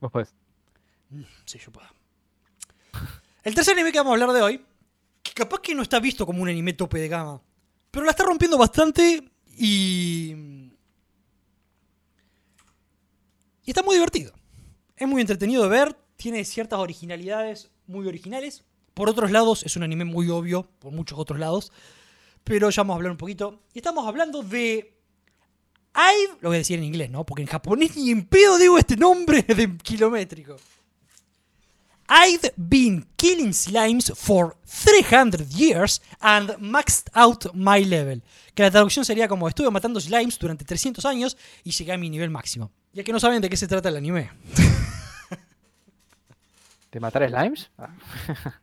Vos 0.00 0.10
podés. 0.10 0.34
Sí, 1.44 1.58
yo 1.58 1.70
puedo. 1.70 1.86
El 3.42 3.54
tercer 3.54 3.74
anime 3.74 3.92
que 3.92 3.98
vamos 3.98 4.12
a 4.12 4.14
hablar 4.14 4.34
de 4.34 4.42
hoy, 4.42 4.64
que 5.22 5.32
capaz 5.32 5.60
que 5.60 5.74
no 5.74 5.82
está 5.82 6.00
visto 6.00 6.24
como 6.26 6.42
un 6.42 6.48
anime 6.48 6.72
tope 6.72 6.98
de 6.98 7.08
gama, 7.08 7.42
pero 7.94 8.04
la 8.06 8.10
está 8.10 8.24
rompiendo 8.24 8.58
bastante 8.58 9.22
y. 9.56 10.34
Y 13.64 13.70
está 13.70 13.84
muy 13.84 13.94
divertido. 13.94 14.32
Es 14.96 15.06
muy 15.06 15.20
entretenido 15.20 15.62
de 15.62 15.68
ver, 15.68 15.96
tiene 16.16 16.44
ciertas 16.44 16.80
originalidades 16.80 17.70
muy 17.86 18.06
originales. 18.08 18.64
Por 18.94 19.08
otros 19.08 19.30
lados, 19.30 19.62
es 19.62 19.76
un 19.76 19.84
anime 19.84 20.04
muy 20.04 20.28
obvio, 20.28 20.68
por 20.80 20.92
muchos 20.92 21.18
otros 21.18 21.38
lados. 21.38 21.70
Pero 22.42 22.68
ya 22.68 22.82
vamos 22.82 22.94
a 22.94 22.96
hablar 22.96 23.12
un 23.12 23.16
poquito. 23.16 23.62
Y 23.72 23.78
estamos 23.78 24.06
hablando 24.08 24.42
de. 24.42 24.98
I've. 25.94 26.38
Lo 26.40 26.48
voy 26.48 26.56
a 26.56 26.58
decir 26.58 26.76
en 26.76 26.84
inglés, 26.84 27.10
¿no? 27.10 27.24
Porque 27.24 27.42
en 27.42 27.48
japonés 27.48 27.96
ni 27.96 28.10
en 28.10 28.26
pedo 28.26 28.58
digo 28.58 28.76
este 28.76 28.96
nombre 28.96 29.42
de 29.42 29.76
kilométrico. 29.78 30.56
I've 32.08 32.52
been 32.56 33.06
killing 33.16 33.52
slimes 33.52 34.12
for 34.14 34.56
300 34.66 35.52
years 35.52 36.00
and 36.20 36.50
maxed 36.58 37.08
out 37.14 37.46
my 37.54 37.84
level. 37.84 38.22
Que 38.54 38.62
la 38.62 38.70
traducción 38.70 39.04
sería 39.04 39.28
como 39.28 39.48
estuve 39.48 39.70
matando 39.70 40.00
slimes 40.00 40.38
durante 40.38 40.64
300 40.64 41.04
años 41.04 41.36
y 41.64 41.70
llegué 41.70 41.92
a 41.92 41.98
mi 41.98 42.10
nivel 42.10 42.30
máximo. 42.30 42.70
Ya 42.92 43.02
que 43.02 43.12
no 43.12 43.20
saben 43.20 43.42
de 43.42 43.48
qué 43.48 43.56
se 43.56 43.66
trata 43.66 43.88
el 43.88 43.96
anime. 43.96 44.30
¿De 46.92 47.00
matar 47.00 47.28
slimes? 47.28 47.70
Ah, 47.78 47.94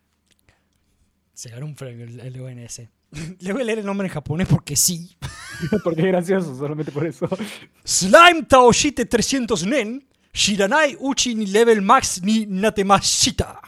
Se 1.33 1.49
ganó 1.49 1.65
un 1.65 1.75
premio 1.75 2.05
el, 2.05 2.19
el 2.19 2.39
ONS. 2.39 2.81
Le 3.39 3.53
voy 3.53 3.63
a 3.63 3.65
leer 3.65 3.79
el 3.79 3.85
nombre 3.85 4.07
en 4.07 4.13
japonés 4.13 4.47
porque 4.47 4.75
sí. 4.75 5.17
Porque 5.83 6.01
es 6.01 6.07
gracioso, 6.07 6.55
solamente 6.55 6.91
por 6.91 7.05
eso. 7.05 7.27
Slime 7.83 8.43
Taoshite 8.47 9.05
300 9.05 9.65
nen. 9.65 10.07
Shiranai 10.33 10.97
uchi 10.99 11.35
ni 11.35 11.45
level 11.45 11.81
max 11.81 12.21
ni 12.23 12.45
natemashita. 12.45 13.59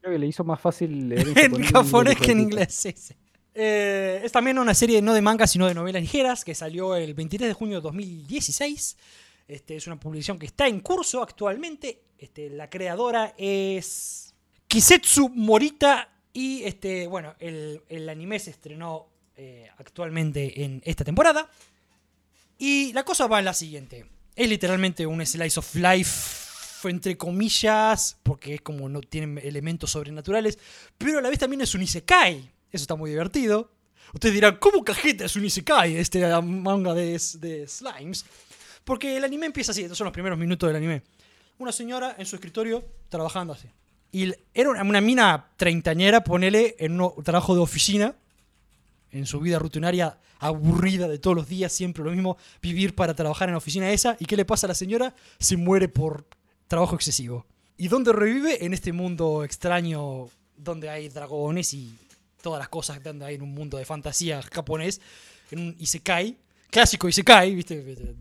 Creo 0.00 0.12
que 0.12 0.18
le 0.18 0.26
hizo 0.26 0.44
más 0.44 0.60
fácil 0.60 1.08
leer 1.08 1.28
En 1.36 1.62
japonés 1.64 2.16
que 2.16 2.32
en 2.32 2.40
inglés, 2.40 2.74
sí, 2.74 2.94
sí. 2.96 3.14
Eh, 3.54 4.20
es 4.22 4.30
también 4.30 4.58
una 4.58 4.72
serie 4.72 5.02
no 5.02 5.12
de 5.12 5.20
manga, 5.20 5.46
sino 5.46 5.66
de 5.66 5.74
novelas 5.74 6.00
ligeras, 6.00 6.44
que 6.44 6.54
salió 6.54 6.94
el 6.94 7.14
23 7.14 7.48
de 7.48 7.54
junio 7.54 7.76
de 7.76 7.82
2016. 7.82 8.96
Este, 9.48 9.76
es 9.76 9.86
una 9.86 9.98
publicación 9.98 10.38
que 10.38 10.46
está 10.46 10.68
en 10.68 10.80
curso 10.80 11.22
actualmente. 11.22 12.02
Este, 12.18 12.50
la 12.50 12.70
creadora 12.70 13.34
es 13.36 14.32
Kisetsu 14.68 15.28
Morita. 15.30 16.08
Y 16.32 16.62
este, 16.64 17.08
bueno, 17.08 17.34
el, 17.40 17.82
el 17.88 18.08
anime 18.08 18.38
se 18.38 18.50
estrenó 18.50 19.08
eh, 19.36 19.68
actualmente 19.78 20.64
en 20.64 20.80
esta 20.84 21.04
temporada. 21.04 21.50
Y 22.58 22.92
la 22.92 23.04
cosa 23.04 23.26
va 23.26 23.40
en 23.40 23.46
la 23.46 23.54
siguiente. 23.54 24.06
Es 24.38 24.48
literalmente 24.48 25.04
un 25.04 25.26
slice 25.26 25.58
of 25.58 25.74
life, 25.74 26.88
entre 26.88 27.16
comillas, 27.16 28.16
porque 28.22 28.54
es 28.54 28.60
como 28.60 28.88
no 28.88 29.00
tiene 29.00 29.40
elementos 29.40 29.90
sobrenaturales, 29.90 30.56
pero 30.96 31.18
a 31.18 31.20
la 31.20 31.28
vez 31.28 31.40
también 31.40 31.62
es 31.62 31.74
un 31.74 31.82
isekai. 31.82 32.36
Eso 32.70 32.82
está 32.84 32.94
muy 32.94 33.10
divertido. 33.10 33.72
Ustedes 34.14 34.36
dirán, 34.36 34.58
¿cómo 34.60 34.84
cajeta 34.84 35.24
es 35.24 35.34
un 35.34 35.44
isekai 35.44 35.96
este 35.96 36.20
manga 36.40 36.94
de, 36.94 37.20
de 37.40 37.66
slimes? 37.66 38.24
Porque 38.84 39.16
el 39.16 39.24
anime 39.24 39.46
empieza 39.46 39.72
así, 39.72 39.82
estos 39.82 39.98
son 39.98 40.04
los 40.04 40.14
primeros 40.14 40.38
minutos 40.38 40.68
del 40.68 40.76
anime. 40.76 41.02
Una 41.58 41.72
señora 41.72 42.14
en 42.16 42.24
su 42.24 42.36
escritorio 42.36 42.84
trabajando 43.08 43.54
así. 43.54 43.66
Y 44.12 44.32
era 44.54 44.70
una, 44.70 44.84
una 44.84 45.00
mina 45.00 45.50
treintañera, 45.56 46.22
ponele, 46.22 46.76
en 46.78 47.00
un 47.00 47.24
trabajo 47.24 47.56
de 47.56 47.60
oficina, 47.60 48.14
en 49.12 49.26
su 49.26 49.40
vida 49.40 49.58
rutinaria 49.58 50.18
aburrida 50.38 51.08
de 51.08 51.18
todos 51.18 51.36
los 51.36 51.48
días, 51.48 51.72
siempre 51.72 52.04
lo 52.04 52.10
mismo, 52.10 52.36
vivir 52.62 52.94
para 52.94 53.14
trabajar 53.14 53.48
en 53.48 53.54
la 53.54 53.58
oficina 53.58 53.90
esa. 53.90 54.16
¿Y 54.20 54.26
qué 54.26 54.36
le 54.36 54.44
pasa 54.44 54.66
a 54.66 54.68
la 54.68 54.74
señora? 54.74 55.14
Se 55.38 55.56
muere 55.56 55.88
por 55.88 56.26
trabajo 56.68 56.94
excesivo. 56.94 57.46
¿Y 57.76 57.88
dónde 57.88 58.12
revive? 58.12 58.64
En 58.64 58.74
este 58.74 58.92
mundo 58.92 59.44
extraño 59.44 60.28
donde 60.56 60.88
hay 60.88 61.08
dragones 61.08 61.72
y 61.74 61.94
todas 62.42 62.58
las 62.58 62.68
cosas 62.68 63.02
donde 63.02 63.24
hay 63.24 63.36
en 63.36 63.42
un 63.42 63.54
mundo 63.54 63.78
de 63.78 63.84
fantasía 63.84 64.42
japonés, 64.42 65.00
en 65.50 65.60
un 65.60 65.76
isekai, 65.78 66.36
clásico 66.70 67.08
isekai, 67.08 67.54
¿viste? 67.54 68.14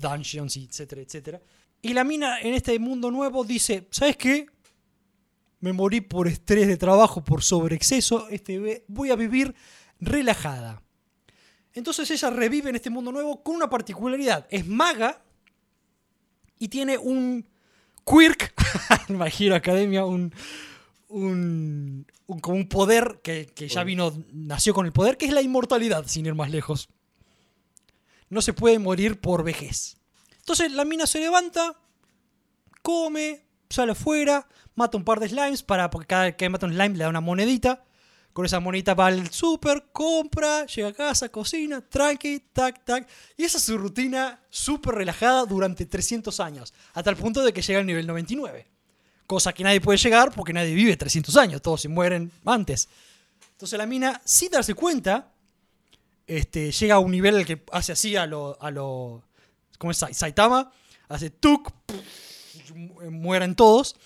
Dungeons, 0.00 0.56
etcétera, 0.56 1.02
etcétera. 1.02 1.40
Y 1.82 1.92
la 1.92 2.04
mina 2.04 2.40
en 2.40 2.54
este 2.54 2.78
mundo 2.78 3.10
nuevo 3.10 3.44
dice, 3.44 3.86
¿sabes 3.90 4.16
qué? 4.16 4.46
Me 5.60 5.72
morí 5.72 6.00
por 6.00 6.28
estrés 6.28 6.66
de 6.66 6.76
trabajo, 6.76 7.22
por 7.22 7.42
sobreexceso, 7.42 8.28
este, 8.28 8.84
voy 8.88 9.10
a 9.10 9.16
vivir 9.16 9.54
relajada. 10.00 10.82
Entonces 11.72 12.10
ella 12.10 12.30
revive 12.30 12.70
en 12.70 12.76
este 12.76 12.90
mundo 12.90 13.12
nuevo 13.12 13.42
con 13.42 13.56
una 13.56 13.68
particularidad. 13.68 14.46
Es 14.50 14.66
maga 14.66 15.22
y 16.58 16.68
tiene 16.68 16.96
un 16.96 17.46
quirk, 18.06 18.54
Hero 19.38 19.54
Academia, 19.54 20.04
un, 20.04 20.32
un, 21.08 22.06
un- 22.26 22.40
como 22.40 22.56
un 22.56 22.68
poder 22.68 23.20
que, 23.22 23.46
que 23.46 23.68
ya 23.68 23.84
vino, 23.84 24.12
nació 24.32 24.72
con 24.74 24.86
el 24.86 24.92
poder, 24.92 25.16
que 25.16 25.26
es 25.26 25.32
la 25.32 25.42
inmortalidad, 25.42 26.06
sin 26.06 26.24
ir 26.26 26.34
más 26.34 26.50
lejos. 26.50 26.88
No 28.28 28.40
se 28.42 28.52
puede 28.52 28.78
morir 28.78 29.20
por 29.20 29.44
vejez. 29.44 29.98
Entonces 30.38 30.72
la 30.72 30.84
mina 30.84 31.06
se 31.06 31.20
levanta, 31.20 31.76
come, 32.82 33.44
sale 33.68 33.92
afuera, 33.92 34.48
mata 34.74 34.96
un 34.96 35.04
par 35.04 35.20
de 35.20 35.28
slimes, 35.28 35.62
para, 35.62 35.90
porque 35.90 36.06
cada 36.06 36.24
vez 36.24 36.36
que 36.36 36.48
mata 36.48 36.66
un 36.66 36.72
slime 36.72 36.96
le 36.96 37.04
da 37.04 37.08
una 37.10 37.20
monedita. 37.20 37.84
Con 38.36 38.44
esa 38.44 38.60
monedita 38.60 38.92
va 38.92 39.06
al 39.06 39.30
súper, 39.32 39.86
compra, 39.92 40.66
llega 40.66 40.88
a 40.88 40.92
casa, 40.92 41.30
cocina, 41.30 41.80
tranqui, 41.80 42.38
tac, 42.52 42.84
tac. 42.84 43.08
Y 43.34 43.44
esa 43.44 43.56
es 43.56 43.64
su 43.64 43.78
rutina 43.78 44.38
súper 44.50 44.94
relajada 44.96 45.46
durante 45.46 45.86
300 45.86 46.38
años, 46.40 46.74
hasta 46.92 47.08
el 47.08 47.16
punto 47.16 47.42
de 47.42 47.54
que 47.54 47.62
llega 47.62 47.78
al 47.80 47.86
nivel 47.86 48.06
99. 48.06 48.66
Cosa 49.26 49.54
que 49.54 49.64
nadie 49.64 49.80
puede 49.80 49.96
llegar 49.96 50.32
porque 50.34 50.52
nadie 50.52 50.74
vive 50.74 50.94
300 50.98 51.34
años, 51.38 51.62
todos 51.62 51.80
se 51.80 51.88
mueren 51.88 52.30
antes. 52.44 52.90
Entonces 53.52 53.78
la 53.78 53.86
mina, 53.86 54.20
sin 54.26 54.50
darse 54.50 54.74
cuenta, 54.74 55.32
este, 56.26 56.72
llega 56.72 56.96
a 56.96 56.98
un 56.98 57.12
nivel 57.12 57.46
que 57.46 57.62
hace 57.72 57.92
así 57.92 58.16
a 58.16 58.26
lo... 58.26 58.58
A 58.60 58.70
lo 58.70 59.22
¿Cómo 59.78 59.92
es? 59.92 59.96
Sai- 60.02 60.12
Saitama, 60.12 60.70
hace 61.08 61.30
tuk, 61.30 61.72
mu- 62.74 63.10
mueren 63.10 63.54
todos. 63.54 63.96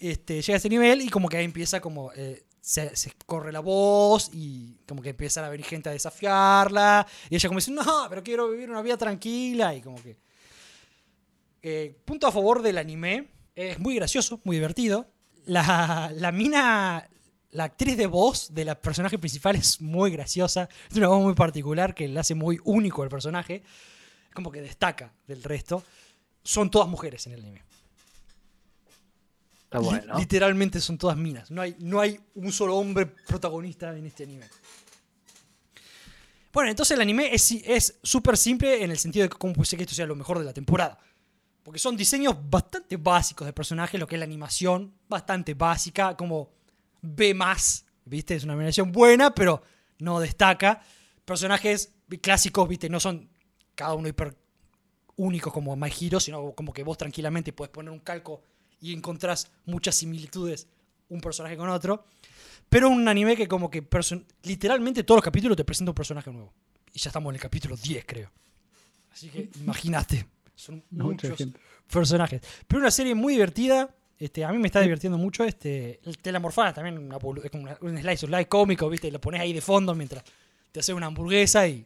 Este, 0.00 0.42
llega 0.42 0.54
a 0.54 0.58
ese 0.58 0.68
nivel 0.68 1.00
y 1.02 1.10
como 1.10 1.28
que 1.28 1.36
ahí 1.36 1.44
empieza 1.44 1.80
como... 1.80 2.10
eh, 2.16 2.42
se, 2.66 3.12
corre 3.26 3.52
la 3.52 3.60
voz 3.60 4.28
y 4.32 4.80
como 4.88 5.00
que 5.00 5.10
empiezan 5.10 5.44
a 5.44 5.48
venir 5.48 5.64
gente 5.64 5.88
a 5.88 5.92
desafiarla. 5.92 7.06
Y 7.30 7.36
ella 7.36 7.48
como 7.48 7.60
dice, 7.60 7.70
no, 7.70 8.06
pero 8.08 8.24
quiero 8.24 8.50
vivir 8.50 8.68
una 8.68 8.82
vida 8.82 8.96
tranquila 8.96 9.72
y 9.74 9.80
como 9.80 10.02
que... 10.02 10.16
Eh, 11.62 11.96
punto 12.04 12.26
a 12.26 12.32
favor 12.32 12.62
del 12.62 12.78
anime. 12.78 13.28
Es 13.54 13.78
muy 13.78 13.94
gracioso, 13.94 14.40
muy 14.42 14.56
divertido. 14.56 15.08
La, 15.44 16.10
la 16.14 16.32
mina, 16.32 17.08
la 17.52 17.64
actriz 17.64 17.96
de 17.96 18.06
voz 18.06 18.52
de 18.52 18.64
la 18.64 18.80
personaje 18.80 19.16
principal 19.16 19.54
es 19.54 19.80
muy 19.80 20.10
graciosa. 20.10 20.68
Es 20.90 20.96
una 20.96 21.06
voz 21.06 21.22
muy 21.22 21.34
particular 21.34 21.94
que 21.94 22.08
la 22.08 22.22
hace 22.22 22.34
muy 22.34 22.58
único 22.64 23.04
el 23.04 23.10
personaje. 23.10 23.62
Como 24.34 24.50
que 24.50 24.60
destaca 24.60 25.12
del 25.28 25.42
resto. 25.44 25.84
Son 26.42 26.68
todas 26.68 26.88
mujeres 26.88 27.26
en 27.28 27.34
el 27.34 27.40
anime. 27.40 27.62
Está 29.66 29.78
Li- 29.78 29.84
bueno. 29.84 30.18
Literalmente 30.18 30.80
son 30.80 30.96
todas 30.96 31.16
minas. 31.16 31.50
No 31.50 31.60
hay, 31.62 31.76
no 31.78 32.00
hay 32.00 32.18
un 32.34 32.50
solo 32.52 32.76
hombre 32.76 33.06
protagonista 33.06 33.96
en 33.96 34.06
este 34.06 34.24
anime. 34.24 34.46
Bueno, 36.52 36.70
entonces 36.70 36.94
el 36.94 37.02
anime 37.02 37.34
es 37.34 37.50
es 37.50 37.98
súper 38.02 38.36
simple 38.38 38.82
en 38.82 38.90
el 38.90 38.98
sentido 38.98 39.24
de 39.24 39.28
que 39.28 39.36
cómo 39.36 39.52
puede 39.52 39.66
ser 39.66 39.76
que 39.76 39.82
esto 39.82 39.94
sea 39.94 40.06
lo 40.06 40.16
mejor 40.16 40.38
de 40.38 40.44
la 40.44 40.54
temporada. 40.54 40.98
Porque 41.62 41.78
son 41.78 41.96
diseños 41.96 42.34
bastante 42.48 42.96
básicos 42.96 43.44
de 43.46 43.52
personajes, 43.52 44.00
lo 44.00 44.06
que 44.06 44.14
es 44.14 44.18
la 44.20 44.24
animación, 44.24 44.94
bastante 45.08 45.52
básica, 45.54 46.16
como 46.16 46.52
B 47.02 47.34
más, 47.34 47.84
¿viste? 48.04 48.36
Es 48.36 48.44
una 48.44 48.54
animación 48.54 48.90
buena, 48.92 49.34
pero 49.34 49.62
no 49.98 50.20
destaca. 50.20 50.80
Personajes 51.24 51.92
clásicos, 52.22 52.68
¿viste? 52.68 52.88
No 52.88 53.00
son 53.00 53.28
cada 53.74 53.94
uno 53.94 54.08
hiper 54.08 54.34
únicos 55.16 55.52
como 55.52 55.74
My 55.76 55.90
Hero, 56.00 56.20
sino 56.20 56.52
como 56.52 56.72
que 56.72 56.84
vos 56.84 56.96
tranquilamente 56.96 57.52
puedes 57.52 57.70
poner 57.72 57.90
un 57.90 58.00
calco 58.00 58.42
y 58.80 58.92
encontrás 58.92 59.50
muchas 59.64 59.94
similitudes 59.96 60.68
un 61.08 61.20
personaje 61.20 61.56
con 61.56 61.68
otro. 61.68 62.04
Pero 62.68 62.88
un 62.90 63.06
anime 63.06 63.36
que 63.36 63.46
como 63.46 63.70
que 63.70 63.82
literalmente 64.42 65.04
todos 65.04 65.18
los 65.18 65.24
capítulos 65.24 65.56
te 65.56 65.64
presenta 65.64 65.92
un 65.92 65.94
personaje 65.94 66.32
nuevo. 66.32 66.52
Y 66.92 66.98
ya 66.98 67.10
estamos 67.10 67.30
en 67.30 67.36
el 67.36 67.40
capítulo 67.40 67.76
10, 67.76 68.04
creo. 68.06 68.30
Así 69.12 69.28
que 69.28 69.50
imagínate. 69.60 70.26
Son 70.54 70.82
Mucha 70.90 71.04
muchos 71.28 71.38
gente. 71.38 71.60
personajes. 71.92 72.40
Pero 72.66 72.80
una 72.80 72.90
serie 72.90 73.14
muy 73.14 73.34
divertida. 73.34 73.94
Este, 74.18 74.44
a 74.44 74.50
mí 74.50 74.58
me 74.58 74.66
está 74.68 74.80
divirtiendo 74.80 75.18
mucho. 75.18 75.44
Este, 75.44 76.00
el 76.04 76.18
Telamorfana 76.18 76.72
también 76.72 76.98
una 76.98 77.16
es 77.44 77.50
como 77.50 77.64
una- 77.64 77.78
un 77.82 77.98
slice 77.98 78.24
of 78.26 78.30
life 78.32 78.48
cómico, 78.48 78.88
¿viste? 78.88 79.10
Lo 79.12 79.20
pones 79.20 79.40
ahí 79.42 79.52
de 79.52 79.60
fondo 79.60 79.94
mientras 79.94 80.24
te 80.72 80.80
haces 80.80 80.94
una 80.94 81.06
hamburguesa 81.06 81.68
y, 81.68 81.84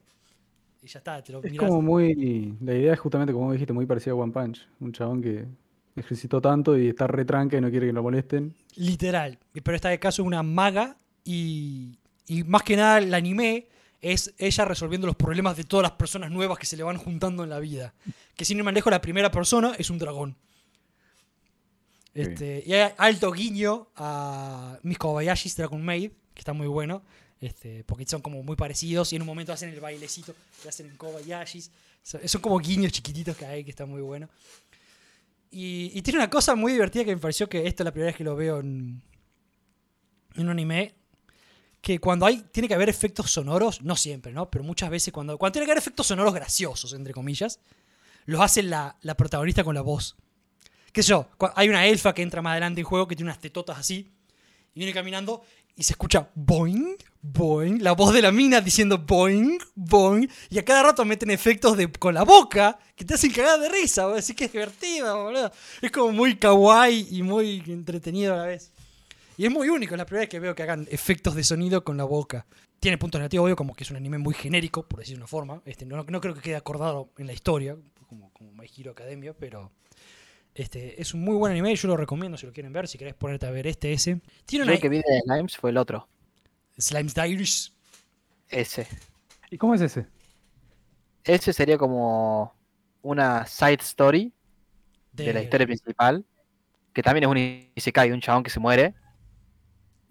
y 0.82 0.86
ya 0.86 0.99
está. 1.01 1.22
Te 1.22 1.32
lo 1.32 1.43
Es 1.43 1.51
mirás. 1.51 1.68
como 1.68 1.82
muy. 1.82 2.55
La 2.61 2.74
idea 2.74 2.93
es 2.95 3.01
justamente, 3.01 3.32
como 3.32 3.53
dijiste, 3.53 3.72
muy 3.72 3.84
parecida 3.86 4.12
a 4.12 4.16
One 4.16 4.32
Punch. 4.32 4.66
Un 4.78 4.93
chabón 4.93 5.20
que 5.20 5.45
ejercitó 6.01 6.40
tanto 6.40 6.76
y 6.76 6.88
está 6.88 7.07
re 7.07 7.24
tranca 7.24 7.57
y 7.57 7.61
no 7.61 7.70
quiere 7.70 7.86
que 7.86 7.92
lo 7.92 8.03
molesten. 8.03 8.55
Literal. 8.76 9.38
Pero 9.53 9.74
esta 9.74 9.88
de 9.88 9.98
caso 9.98 10.22
es 10.22 10.26
una 10.26 10.42
maga 10.42 10.96
y, 11.24 11.98
y 12.26 12.44
más 12.44 12.62
que 12.62 12.76
nada 12.76 12.98
el 12.98 13.12
anime 13.14 13.68
es 14.01 14.34
ella 14.38 14.64
resolviendo 14.64 15.07
los 15.07 15.16
problemas 15.16 15.57
de 15.57 15.64
todas 15.64 15.82
las 15.82 15.92
personas 15.92 16.30
nuevas 16.30 16.59
que 16.59 16.66
se 16.66 16.76
le 16.76 16.82
van 16.82 16.96
juntando 16.96 17.44
en 17.44 17.51
la 17.51 17.59
vida. 17.59 17.94
Que 18.36 18.44
sin 18.44 18.59
ir 18.59 18.64
más 18.64 18.74
lejos, 18.74 18.90
la 18.90 19.01
primera 19.01 19.30
persona 19.30 19.74
es 19.78 19.90
un 19.90 19.98
dragón. 19.98 20.36
Este, 22.14 22.62
y 22.66 22.72
hay 22.72 22.92
alto 22.96 23.30
guiño 23.30 23.88
a 23.96 24.78
Miss 24.82 24.98
Kobayashi's 24.98 25.57
Dragon 25.57 25.82
Maid, 25.82 26.11
que 26.34 26.40
está 26.40 26.53
muy 26.53 26.66
bueno. 26.66 27.03
Este, 27.40 27.84
porque 27.84 28.05
son 28.07 28.20
como 28.20 28.42
muy 28.42 28.55
parecidos 28.55 29.12
y 29.12 29.16
en 29.16 29.22
un 29.22 29.26
momento 29.26 29.53
hacen 29.53 29.70
el 29.70 29.80
bailecito 29.80 30.34
que 30.62 30.68
hacen 30.68 30.86
en 30.86 30.96
Kobayashi's. 30.96 31.70
Son, 32.03 32.26
son 32.26 32.40
como 32.40 32.59
guiños 32.59 32.92
chiquititos 32.92 33.36
que 33.36 33.46
hay, 33.46 33.64
que 33.64 33.70
está 33.70 33.86
muy 33.86 34.01
bueno. 34.01 34.28
Y, 35.51 36.01
tiene 36.03 36.18
una 36.18 36.30
cosa 36.30 36.55
muy 36.55 36.72
divertida 36.72 37.05
que 37.05 37.14
me 37.14 37.20
pareció 37.20 37.48
que 37.48 37.66
esta 37.66 37.82
es 37.82 37.84
la 37.84 37.90
primera 37.90 38.11
vez 38.11 38.16
que 38.16 38.24
lo 38.24 38.36
veo 38.36 38.61
en, 38.61 39.03
un 40.36 40.48
anime. 40.48 40.94
Que 41.80 41.98
cuando 41.98 42.26
hay, 42.26 42.42
tiene 42.53 42.68
que 42.68 42.74
haber 42.74 42.88
efectos 42.88 43.30
sonoros, 43.30 43.82
no 43.82 43.96
siempre, 43.96 44.32
¿no? 44.32 44.51
Pero 44.51 44.62
muchas 44.64 44.90
veces 44.90 45.12
cuando, 45.12 45.38
cuando 45.38 45.55
tiene 45.55 45.66
que 45.66 45.72
haber 45.72 45.82
efectos 45.82 46.07
sonoros 46.07 46.34
graciosos, 46.34 46.92
entre 46.92 47.14
comillas, 47.14 47.59
los 48.26 48.40
hace 48.40 48.62
la, 48.62 48.96
la 49.01 49.16
protagonista 49.16 49.64
con 49.64 49.74
la 49.74 49.80
voz. 49.80 50.16
¿Qué 50.92 51.03
sé 51.03 51.11
yo? 51.11 51.28
Hay 51.55 51.68
una 51.68 51.86
elfa 51.86 52.14
que 52.14 52.22
entra 52.22 52.42
más 52.42 52.53
adelante 52.53 52.80
en 52.80 52.86
juego 52.86 53.09
que 53.09 53.16
tiene 53.16 53.30
unas 53.30 53.40
tetotas 53.40 53.78
así. 53.78 54.11
Y 54.74 54.78
viene 54.80 54.92
caminando 54.92 55.42
y 55.77 55.83
se 55.83 55.93
escucha 55.93 56.31
boing, 56.35 56.97
boing. 57.23 57.83
La 57.83 57.93
voz 57.93 58.12
de 58.14 58.23
la 58.23 58.33
mina 58.33 58.61
diciendo 58.61 58.99
boing, 58.99 59.59
boing. 59.75 60.29
Y 60.51 60.59
a 60.59 60.64
cada 60.64 60.83
rato 60.83 61.05
meten 61.05 61.31
efectos 61.31 61.77
de, 61.77 61.91
con 61.91 62.14
la 62.14 62.25
boca 62.25 62.79
que 62.95 63.05
te 63.05 63.14
hacen 63.14 63.33
cagar 63.33 63.61
de 63.61 63.68
risa. 63.68 64.05
boludo. 64.05 64.18
Así 64.18 64.35
que 64.35 64.47
es 64.47 64.53
divertido, 64.53 65.25
boludo. 65.25 65.53
Es 65.81 65.91
como 65.91 66.12
muy 66.12 66.37
kawaii 66.37 67.09
y 67.11 67.23
muy 67.23 67.62
entretenido 67.66 68.35
a 68.35 68.39
la 68.39 68.45
vez. 68.45 68.73
Y 69.37 69.47
es 69.47 69.51
muy 69.51 69.71
único, 69.71 69.95
es 69.95 69.99
la 69.99 70.05
primera 70.05 70.21
vez 70.21 70.29
que 70.29 70.39
veo 70.39 70.55
que 70.55 70.62
hagan 70.62 70.87
efectos 70.91 71.35
de 71.35 71.45
sonido 71.45 71.83
con 71.83 71.97
la 71.97 72.05
boca. 72.05 72.47
Tiene 72.79 72.99
puntos 72.99 73.18
negativos, 73.18 73.45
obvio, 73.45 73.57
como 73.57 73.75
que 73.75 73.85
es 73.85 73.91
un 73.91 73.97
anime 73.97 74.18
muy 74.18 74.35
genérico, 74.35 74.87
por 74.87 74.99
decir 74.99 75.16
de 75.16 75.21
una 75.21 75.27
forma. 75.27 75.62
Este, 75.64 75.87
no, 75.87 76.03
no 76.03 76.21
creo 76.21 76.35
que 76.35 76.43
quede 76.43 76.57
acordado 76.57 77.11
en 77.16 77.27
la 77.27 77.33
historia, 77.33 77.77
como, 78.07 78.31
como 78.35 78.53
My 78.53 78.66
Hero 78.77 78.91
Academia, 78.91 79.33
pero 79.33 79.73
este, 80.55 81.01
es 81.01 81.14
un 81.14 81.22
muy 81.22 81.36
buen 81.36 81.53
anime, 81.53 81.74
yo 81.74 81.88
lo 81.88 81.96
recomiendo 81.96 82.36
si 82.36 82.46
lo 82.46 82.53
quieren 82.53 82.72
ver, 82.72 82.88
si 82.88 82.98
querés 82.98 83.14
ponerte 83.14 83.46
a 83.46 83.51
ver 83.51 83.66
este, 83.66 83.92
ese. 83.92 84.20
Tiene 84.46 84.64
Yo 84.64 84.68
una 84.70 84.74
el 84.74 84.80
que 84.80 84.88
vi 84.88 84.98
de 84.98 85.20
Slimes 85.24 85.57
fue 85.57 85.70
el 85.70 85.76
otro. 85.76 86.09
Slimes 86.78 87.14
Diaries. 87.14 87.72
Ese. 88.48 88.86
¿Y 89.51 89.59
cómo 89.59 89.74
es 89.74 89.80
ese? 89.80 90.07
Ese 91.24 91.53
sería 91.53 91.78
como 91.78 92.55
una 93.03 93.46
side 93.46 93.78
story 93.80 94.32
de, 95.12 95.32
la 95.32 95.42
historia 95.42 95.66
principal. 95.66 96.24
Que 96.92 97.03
también 97.03 97.24
es 97.24 97.30
un 97.30 97.70
Isekai 97.76 98.09
de 98.09 98.14
un 98.14 98.20
chabón 98.20 98.42
que 98.42 98.51
se 98.51 98.59
muere. 98.59 98.94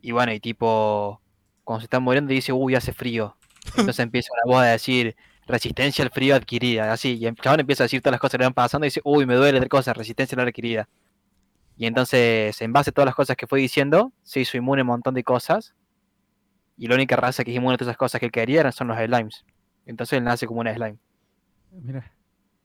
Y 0.02 0.12
bueno, 0.12 0.32
y 0.32 0.40
tipo, 0.40 1.22
cuando 1.66 1.82
se 1.82 1.86
está 1.86 2.00
muriendo 2.00 2.32
dice, 2.32 2.54
uy, 2.54 2.76
hace 2.76 2.94
frío. 2.94 3.36
Entonces 3.78 4.00
empieza 4.00 4.30
una 4.34 4.54
voz 4.54 4.64
a 4.64 4.68
decir, 4.68 5.16
resistencia 5.50 6.04
al 6.06 6.12
frío 6.12 6.36
adquirida, 6.36 6.92
así. 6.94 7.18
Y 7.18 7.26
el 7.26 7.36
chabón 7.36 7.60
empieza 7.60 7.84
a 7.84 7.86
decir 7.86 8.02
todas 8.02 8.14
las 8.14 8.22
cosas 8.22 8.32
que 8.34 8.38
le 8.40 8.46
van 8.46 8.54
pasando 8.54 8.86
y 8.86 8.90
dice, 8.90 9.02
uy, 9.04 9.26
me 9.26 9.36
duele 9.36 9.60
tal 9.60 9.68
cosa, 9.70 9.94
resistencia 9.94 10.36
no 10.36 10.44
adquirida. 10.44 10.88
Y 11.76 11.86
entonces, 11.86 12.62
en 12.62 12.72
base 12.74 12.90
a 12.92 12.94
todas 12.94 13.06
las 13.08 13.16
cosas 13.16 13.36
que 13.36 13.48
fue 13.48 13.60
diciendo, 13.60 14.12
se 14.24 14.40
hizo 14.42 14.58
inmune 14.58 14.82
a 14.82 14.84
un 14.84 14.88
montón 14.90 15.14
de 15.14 15.24
cosas. 15.24 15.74
Y 16.78 16.88
la 16.88 16.96
única 16.96 17.16
raza 17.16 17.44
que 17.44 17.52
es 17.52 17.58
inmune 17.58 17.76
a 17.76 17.78
todas 17.78 17.92
esas 17.92 17.98
cosas 17.98 18.20
que 18.20 18.26
él 18.28 18.32
quería 18.32 18.62
eran- 18.62 18.72
son 18.74 18.88
los 18.88 18.98
slimes. 18.98 19.44
Entonces 19.86 20.18
él 20.18 20.24
nace 20.24 20.46
como 20.48 20.62
un 20.62 20.68
slime. 20.68 20.98
Mira. 21.72 22.12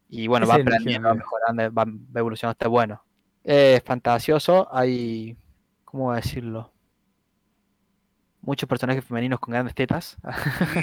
Y 0.08 0.26
bueno, 0.28 0.46
va 0.46 0.56
aprendiendo, 0.56 1.08
va 1.08 1.14
mejorando, 1.14 1.62
va, 1.74 1.84
va 1.86 2.20
evolucionando, 2.20 2.52
está 2.52 2.68
bueno. 2.68 3.02
Es 3.42 3.82
fantasioso, 3.82 4.68
hay, 4.74 5.36
¿cómo 5.84 6.04
voy 6.04 6.14
a 6.14 6.16
decirlo? 6.16 6.72
Muchos 8.40 8.68
personajes 8.68 9.04
femeninos 9.04 9.40
con 9.40 9.52
grandes 9.52 9.74
tetas. 9.74 10.16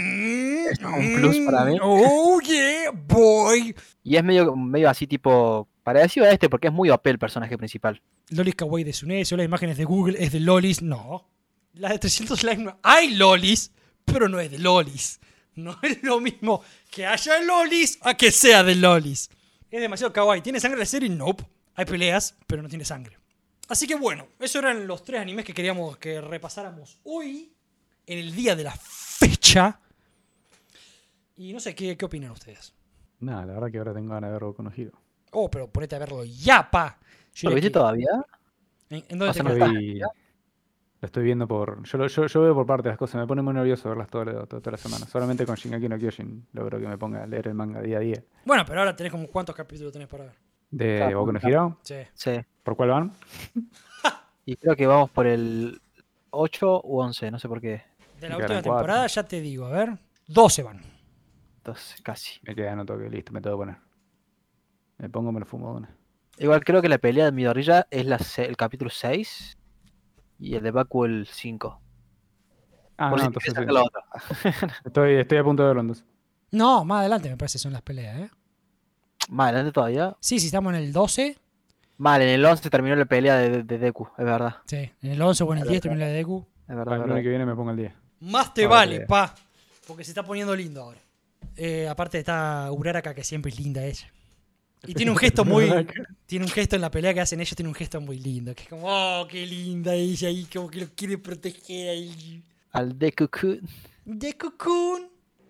es 0.72 0.80
un 0.80 1.16
plus 1.16 1.40
para 1.46 1.66
mí. 1.66 1.78
Oh 1.82 2.40
yeah, 2.42 2.92
boy. 2.92 3.76
y 4.04 4.16
es 4.16 4.24
medio, 4.24 4.56
medio 4.56 4.90
así 4.90 5.08
tipo, 5.08 5.68
parecido 5.84 6.26
a 6.26 6.32
este 6.32 6.50
porque 6.50 6.68
es 6.68 6.74
muy 6.74 6.90
OP 6.90 7.06
el 7.08 7.20
personaje 7.20 7.58
principal. 7.58 8.02
Lolis 8.30 8.56
Kawaii 8.56 8.84
de 8.84 8.94
Sunesio, 8.94 9.38
las 9.38 9.46
imágenes 9.46 9.78
de 9.78 9.86
Google 9.86 10.24
es 10.24 10.32
de 10.32 10.40
Lolis. 10.40 10.82
No. 10.82 11.28
La 11.74 11.90
de 11.90 12.00
300 12.00 12.40
Slime 12.40 12.64
no. 12.64 12.80
Hay 12.84 13.16
Lolis, 13.16 13.72
pero 14.06 14.28
no 14.28 14.40
es 14.40 14.52
de 14.52 14.60
Lolis. 14.60 15.20
No 15.56 15.78
es 15.82 16.02
lo 16.02 16.22
mismo 16.22 16.64
que 16.90 17.06
haya 17.06 17.42
Lolis 17.42 18.00
a 18.02 18.16
que 18.16 18.32
sea 18.32 18.64
de 18.64 18.76
Lolis. 18.76 19.30
Es 19.70 19.82
demasiado 19.82 20.14
kawaii. 20.14 20.42
¿Tiene 20.42 20.60
sangre 20.60 20.80
la 20.80 20.86
serie? 20.86 21.10
Nope. 21.10 21.46
Hay 21.76 21.86
peleas, 21.86 22.36
pero 22.48 22.62
no 22.62 22.70
tiene 22.70 22.86
sangre. 22.86 23.18
Así 23.68 23.88
que 23.88 23.96
bueno, 23.96 24.28
esos 24.40 24.62
eran 24.62 24.86
los 24.86 25.04
tres 25.04 25.22
animes 25.22 25.46
que 25.46 25.54
queríamos 25.54 25.98
que 25.98 26.20
repasáramos 26.20 27.00
hoy, 27.04 27.54
en 28.06 28.20
el 28.20 28.36
día 28.36 28.56
de 28.56 28.64
la 28.64 28.76
fecha. 28.76 29.80
Y 31.42 31.54
no 31.54 31.60
sé, 31.60 31.74
¿qué, 31.74 31.98
qué 31.98 32.06
opinan 32.06 32.32
ustedes? 32.32 32.74
Nada, 33.20 33.46
la 33.48 33.54
verdad 33.54 33.72
que 33.72 33.78
ahora 33.80 33.94
tengo 33.94 34.14
ganas 34.14 34.30
de 34.30 34.34
ver 34.34 34.44
Boku 34.44 34.62
no 34.62 34.72
Hero. 34.76 34.92
Oh, 35.32 35.50
pero 35.50 35.68
ponete 35.68 35.96
a 35.96 36.00
verlo 36.00 36.24
ya, 36.24 36.70
pa. 36.70 37.00
Yo 37.34 37.50
¿Lo 37.50 37.56
viste 37.56 37.70
que- 37.70 37.74
todavía? 37.74 38.10
¿En, 38.90 38.98
en 39.10 39.18
dónde 39.18 39.30
O 39.30 39.34
te 39.34 39.34
sea, 39.34 39.44
no 39.44 39.56
Lo, 39.56 39.70
vi- 39.80 40.02
estoy 41.02 41.24
viendo 41.24 41.48
por. 41.48 41.82
Yo, 41.84 41.98
lo- 41.98 42.08
yo, 42.08 42.28
yo 42.28 42.42
veo 42.42 42.54
por 42.54 42.66
parte 42.68 42.90
las 42.90 42.98
cosas, 43.00 43.20
me 43.22 43.26
pone 43.26 43.42
muy 43.42 43.54
nervioso 43.56 43.90
verlas 43.90 44.08
toda 44.10 44.26
la, 44.26 44.32
toda, 44.46 44.62
toda 44.62 44.72
la 44.72 44.78
semana. 44.78 45.06
Solamente 45.08 45.46
con 45.46 45.56
Shingeki 45.56 45.90
no 45.90 45.98
Kyojin 45.98 46.48
logro 46.54 46.80
que 46.80 46.88
me 46.88 46.98
ponga 47.00 47.24
a 47.24 47.28
leer 47.28 47.48
el 47.48 47.54
manga 47.56 47.82
día 47.82 47.98
a 47.98 48.02
día. 48.02 48.24
Bueno, 48.46 48.64
pero 48.68 48.80
ahora 48.80 48.96
tenés 48.96 49.12
como 49.12 49.26
cuántos 49.28 49.56
capítulos 49.56 49.92
tenés 49.94 50.08
para 50.10 50.26
ver. 50.26 50.34
De 50.70 50.98
Claro, 50.98 51.20
Boku 51.22 51.32
no. 51.34 51.40
Hero, 51.42 51.78
Sí. 51.82 51.96
Sí. 52.14 52.32
¿por 52.64 52.76
cuál 52.76 52.90
van? 52.90 53.12
Y 54.46 54.56
creo 54.58 54.76
que 54.76 54.86
vamos 54.88 55.10
por 55.12 55.28
el 55.28 55.80
8 56.32 56.82
u 56.84 57.00
11, 57.00 57.32
no 57.32 57.40
sé 57.40 57.48
por 57.48 57.62
qué. 57.62 57.84
De 58.20 58.28
la 58.30 58.38
última 58.38 58.62
temporada 58.62 59.08
ya 59.08 59.24
te 59.24 59.40
digo, 59.40 59.66
a 59.66 59.70
ver. 59.72 59.98
12 60.28 60.64
van. 60.64 60.82
Entonces, 61.62 62.02
casi. 62.02 62.40
Me 62.44 62.56
queda 62.56 62.76
no 62.76 62.86
toque, 62.86 63.08
listo, 63.10 63.32
me 63.32 63.40
tengo 63.40 63.56
que 63.58 63.62
poner. 63.62 63.78
Me 64.98 65.10
pongo, 65.10 65.32
me 65.32 65.40
lo 65.40 65.46
fumo 65.46 65.72
de 65.72 65.78
una. 65.78 65.96
Igual 66.40 66.64
creo 66.64 66.82
que 66.82 66.90
la 66.90 66.98
pelea 66.98 67.26
de 67.26 67.32
Midorilla 67.32 67.86
es 67.92 68.06
la 68.06 68.20
el 68.38 68.58
capítulo 68.58 68.90
6 68.90 69.58
y 70.40 70.56
el 70.56 70.64
de 70.64 70.72
Baku 70.72 71.06
el 71.06 71.28
5. 71.28 71.82
Ah, 72.98 73.10
por 73.10 73.20
no, 73.20 73.24
si 73.24 73.28
entonces 73.28 73.54
sí. 73.54 73.56
sacar 73.56 73.74
la 73.74 73.84
otra. 73.84 74.04
Estoy, 74.86 75.16
estoy 75.16 75.38
a 75.38 75.44
punto 75.44 75.62
de 75.64 75.68
verlo 75.68 75.82
entonces. 75.82 76.06
No, 76.50 76.84
más 76.84 77.02
adelante 77.02 77.30
me 77.30 77.38
parece 77.38 77.60
son 77.60 77.74
las 77.74 77.82
peleas, 77.84 78.20
¿eh? 78.20 78.30
Más 79.30 79.50
adelante 79.50 79.72
todavía. 79.72 80.18
Sí, 80.20 80.40
si 80.40 80.48
estamos 80.48 80.74
en 80.74 80.80
el 80.80 80.92
12. 80.92 81.38
Mal, 81.98 82.24
en 82.24 82.30
el 82.30 82.44
11 82.44 82.70
terminó 82.72 82.96
la 82.96 83.06
pelea 83.06 83.36
de, 83.38 83.62
de 83.62 83.78
Deku, 83.78 84.08
es 84.18 84.26
verdad. 84.26 84.56
Sí, 84.66 84.92
en 85.04 85.12
el 85.12 85.22
11 85.22 85.44
o 85.44 85.54
en 85.54 85.60
el 85.60 85.64
Es 85.66 85.70
10 85.70 85.74
verdad. 85.74 85.82
termina 85.84 86.06
la 86.06 86.12
de 86.12 86.18
Deku. 86.18 86.48
Es 86.62 86.68
verdad, 86.76 86.86
Para 86.86 86.96
es 86.98 87.04
el 87.04 87.10
lunes 87.10 87.24
que 87.24 87.30
viene 87.30 87.46
me 87.46 87.56
pongo 87.56 87.70
al 87.70 87.78
día. 87.78 87.96
Más 88.22 88.52
te 88.54 88.64
Ahora 88.64 88.76
vale, 88.78 89.02
pa. 89.02 89.36
Porque 89.88 90.04
se 90.04 90.12
está 90.12 90.24
poniendo 90.24 90.56
lindo 90.56 90.82
ahora. 90.82 91.00
Eh, 91.56 91.88
aparte 91.88 92.20
está 92.20 92.70
Uraraka, 92.72 93.14
que 93.14 93.24
siempre 93.24 93.52
es 93.52 93.60
linda 93.60 93.86
ella. 93.86 94.12
Y 94.86 94.94
tiene 94.94 95.12
un 95.12 95.18
gesto 95.26 95.46
muy. 95.46 95.70
tiene 96.26 96.46
un 96.46 96.52
gesto 96.52 96.76
en 96.76 96.82
la 96.82 96.90
pelea 96.92 97.14
que 97.14 97.22
hacen 97.22 97.40
ellos, 97.40 97.56
tiene 97.56 97.70
un 97.70 97.76
gesto 97.76 98.02
muy 98.02 98.18
lindo. 98.20 98.56
Que 98.56 98.64
es 98.64 98.70
como, 98.70 98.88
oh, 98.88 99.28
qué 99.28 99.46
linda 99.46 99.94
ella 99.94 100.28
ahí, 100.30 100.46
como 100.52 100.70
que 100.70 100.82
lo 100.82 100.88
quiere 100.96 101.18
proteger 101.18 101.90
ahí. 101.90 102.44
Al 102.72 102.98
Deku-kun. 102.98 103.68
De 104.06 104.36
Cocoon. 104.36 105.10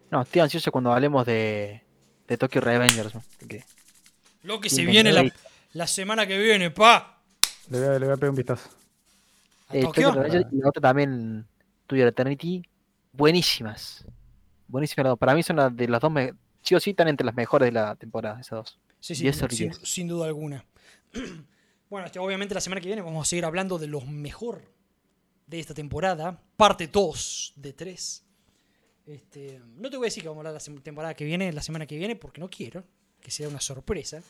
No, 0.10 0.22
estoy 0.24 0.42
ansioso 0.42 0.72
cuando 0.72 0.92
hablemos 0.92 1.26
de, 1.26 1.82
de 2.28 2.38
Tokyo 2.38 2.60
Revengers. 2.60 3.14
Lo 4.44 4.60
que 4.60 4.70
se 4.70 4.86
viene 4.86 5.12
la, 5.14 5.32
la 5.74 5.88
semana 5.88 6.28
que 6.28 6.38
viene, 6.38 6.70
pa. 6.72 7.22
Le 7.70 7.80
voy, 7.80 7.88
a, 7.88 8.00
le 8.00 8.06
voy 8.06 8.14
a 8.14 8.18
pegar 8.18 8.30
un 8.32 8.36
vistazo. 8.36 8.70
¿A 9.70 9.78
Eh, 9.78 9.82
Tokio? 9.84 10.08
Tokyo 10.10 10.22
Revengers 10.24 10.52
y 10.52 10.58
la 10.58 10.68
otra 10.70 10.82
también, 10.82 11.46
Tuyo 11.88 12.06
Eternity. 12.08 12.62
Buenísimas. 13.14 14.04
Buenísimas 14.72 15.04
las 15.06 15.12
dos. 15.12 15.20
Para 15.20 15.36
mí 15.36 15.44
son 15.44 15.58
las 15.58 15.76
de 15.76 15.88
las 15.88 16.02
dos. 16.02 16.12
me- 16.12 16.34
sí 16.64 16.76
o 16.76 16.80
sí 16.80 16.92
están 16.92 17.08
entre 17.08 17.26
las 17.26 17.36
mejores 17.36 17.68
de 17.68 17.72
la 17.72 17.96
temporada, 17.96 18.40
esas 18.40 18.52
dos. 18.60 18.80
Sí, 19.00 19.16
sí, 19.16 19.24
10 19.24 19.36
sobre 19.36 19.56
sin, 19.56 19.70
10. 19.72 19.82
sin 19.84 20.08
duda 20.08 20.28
alguna. 20.28 20.64
bueno, 21.90 22.06
este, 22.06 22.20
obviamente 22.20 22.54
la 22.54 22.62
semana 22.62 22.80
que 22.82 22.88
viene 22.88 23.02
vamos 23.02 23.28
a 23.28 23.30
seguir 23.30 23.46
hablando 23.46 23.78
de 23.80 23.88
lo 23.88 24.02
mejor 24.02 24.62
de 25.48 25.60
esta 25.60 25.74
temporada. 25.74 26.40
Parte 26.56 26.88
2 26.88 27.54
de 27.56 27.74
3. 27.74 28.26
Este, 29.08 29.60
no 29.76 29.90
te 29.90 29.98
voy 29.98 30.06
a 30.06 30.08
decir 30.08 30.22
que 30.24 30.30
vamos 30.30 30.46
a 30.46 30.50
hablar 30.50 30.62
la 30.68 30.82
temporada 30.82 31.14
que 31.16 31.26
viene, 31.26 31.52
la 31.52 31.64
semana 31.64 31.86
que 31.88 31.98
viene, 31.98 32.16
porque 32.16 32.40
no 32.40 32.50
quiero 32.50 32.84
que 33.20 33.32
sea 33.32 33.50
una 33.50 33.60
sorpresa. 33.60 34.22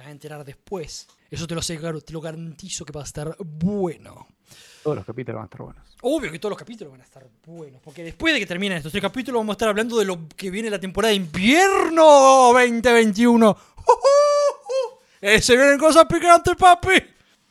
Te 0.00 0.04
vas 0.04 0.08
a 0.08 0.12
enterar 0.12 0.44
después. 0.46 1.08
Eso 1.30 1.46
te 1.46 1.52
lo, 1.52 1.60
aseguro, 1.60 2.00
te 2.00 2.14
lo 2.14 2.22
garantizo 2.22 2.86
que 2.86 2.92
va 2.92 3.02
a 3.02 3.04
estar 3.04 3.36
bueno. 3.38 4.28
Todos 4.82 4.96
los 4.96 5.04
capítulos 5.04 5.36
van 5.36 5.42
a 5.42 5.44
estar 5.44 5.60
buenos. 5.60 5.96
Obvio 6.00 6.32
que 6.32 6.38
todos 6.38 6.50
los 6.52 6.58
capítulos 6.58 6.90
van 6.90 7.02
a 7.02 7.04
estar 7.04 7.28
buenos, 7.44 7.82
porque 7.82 8.02
después 8.02 8.32
de 8.32 8.40
que 8.40 8.46
terminen 8.46 8.78
estos 8.78 8.92
tres 8.92 9.02
capítulos 9.02 9.40
vamos 9.40 9.52
a 9.52 9.56
estar 9.56 9.68
hablando 9.68 9.98
de 9.98 10.06
lo 10.06 10.26
que 10.34 10.50
viene 10.50 10.70
la 10.70 10.80
temporada 10.80 11.10
de 11.10 11.16
invierno 11.16 12.50
2021. 12.54 13.58
¡Jujuju! 13.76 15.00
¡Eh, 15.20 15.42
se 15.42 15.54
vienen 15.54 15.78
cosas 15.78 16.06
picantes, 16.06 16.56
papi! 16.56 16.94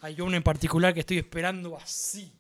Hay 0.02 0.20
uno 0.20 0.36
en 0.36 0.41
particular 0.41 0.91
que 0.91 1.02
estoy 1.02 1.20
esperando 1.20 1.78
así. 1.78 2.34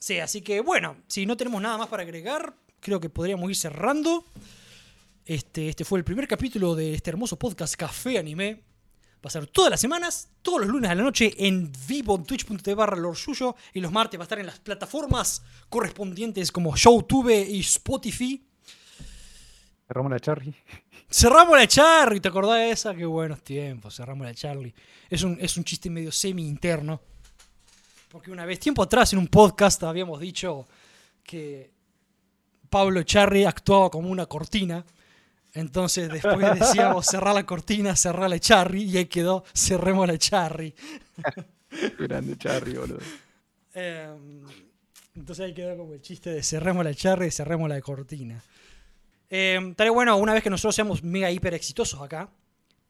Sí, 0.00 0.18
así 0.18 0.42
que 0.42 0.60
bueno, 0.62 0.96
si 1.06 1.26
no 1.26 1.36
tenemos 1.36 1.62
nada 1.62 1.78
más 1.78 1.86
para 1.86 2.02
agregar, 2.02 2.54
creo 2.80 2.98
que 2.98 3.08
podríamos 3.08 3.48
ir 3.50 3.56
cerrando. 3.56 4.24
Este, 5.30 5.68
este 5.68 5.84
fue 5.84 6.00
el 6.00 6.04
primer 6.04 6.26
capítulo 6.26 6.74
de 6.74 6.92
este 6.92 7.10
hermoso 7.10 7.38
podcast 7.38 7.76
Café 7.76 8.18
Anime. 8.18 8.64
Va 9.24 9.28
a 9.28 9.30
ser 9.30 9.46
todas 9.46 9.70
las 9.70 9.80
semanas, 9.80 10.28
todos 10.42 10.62
los 10.62 10.68
lunes 10.68 10.90
a 10.90 10.94
la 10.96 11.04
noche 11.04 11.32
en 11.38 11.70
vivo 11.86 12.16
en 12.16 12.24
twitch.tv 12.24 12.74
barra 12.74 12.96
Yuyo, 13.00 13.54
y 13.72 13.80
los 13.80 13.92
martes 13.92 14.18
va 14.18 14.24
a 14.24 14.26
estar 14.26 14.40
en 14.40 14.46
las 14.46 14.58
plataformas 14.58 15.40
correspondientes 15.68 16.50
como 16.50 16.74
ShowTube 16.74 17.46
y 17.48 17.60
Spotify. 17.60 18.44
Cerramos 19.86 20.10
la 20.10 20.18
Charlie. 20.18 20.52
Cerramos 21.08 21.56
la 21.56 21.68
Charlie, 21.68 22.18
¿te 22.18 22.28
acordás 22.28 22.56
de 22.56 22.70
esa? 22.72 22.92
Qué 22.92 23.04
buenos 23.04 23.40
tiempos, 23.44 23.94
cerramos 23.94 24.26
la 24.26 24.34
Charlie. 24.34 24.74
Es 25.08 25.22
un, 25.22 25.38
es 25.40 25.56
un 25.56 25.62
chiste 25.62 25.90
medio 25.90 26.10
semi-interno. 26.10 27.00
Porque 28.08 28.32
una 28.32 28.44
vez, 28.46 28.58
tiempo 28.58 28.82
atrás, 28.82 29.12
en 29.12 29.20
un 29.20 29.28
podcast 29.28 29.80
habíamos 29.84 30.18
dicho 30.18 30.66
que 31.22 31.70
Pablo 32.68 33.04
Charri 33.04 33.44
actuaba 33.44 33.90
como 33.90 34.08
una 34.08 34.26
cortina. 34.26 34.84
Entonces 35.54 36.08
después 36.08 36.38
decíamos 36.58 37.06
cerrar 37.06 37.34
la 37.34 37.44
cortina, 37.44 37.96
cerrar 37.96 38.30
la 38.30 38.38
Charry, 38.38 38.84
y 38.84 38.96
ahí 38.98 39.06
quedó 39.06 39.44
cerremos 39.54 40.06
la 40.06 40.18
Charry. 40.18 40.74
Qué 41.70 42.06
grande 42.06 42.36
Charlie, 42.36 42.76
boludo. 42.76 42.98
Eh, 43.74 44.08
entonces 45.14 45.46
ahí 45.46 45.54
quedó 45.54 45.76
como 45.76 45.94
el 45.94 46.02
chiste 46.02 46.30
de 46.30 46.42
cerremos 46.42 46.84
la 46.84 46.94
Charry 46.94 47.26
y 47.26 47.30
cerremos 47.30 47.68
la 47.68 47.80
cortina. 47.80 48.42
Eh, 49.28 49.60
estaría 49.70 49.92
bueno, 49.92 50.16
una 50.16 50.34
vez 50.34 50.42
que 50.42 50.50
nosotros 50.50 50.74
seamos 50.74 51.02
mega 51.02 51.30
hiper 51.30 51.54
exitosos 51.54 52.00
acá, 52.00 52.28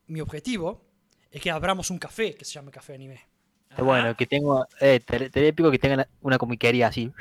mi 0.07 0.21
objetivo 0.21 0.83
es 1.31 1.41
que 1.41 1.51
abramos 1.51 1.91
un 1.91 1.99
café 1.99 2.35
que 2.35 2.45
se 2.45 2.53
llame 2.53 2.71
Café 2.71 2.95
Anime. 2.95 3.21
Eh, 3.77 3.83
Bueno, 3.83 4.17
que 4.17 4.27
tengo. 4.27 4.67
Eh, 4.81 5.01
épico 5.35 5.71
que 5.71 5.79
tengan 5.79 6.07
una 6.23 6.39
comiquería 6.39 6.89
así. 6.89 7.13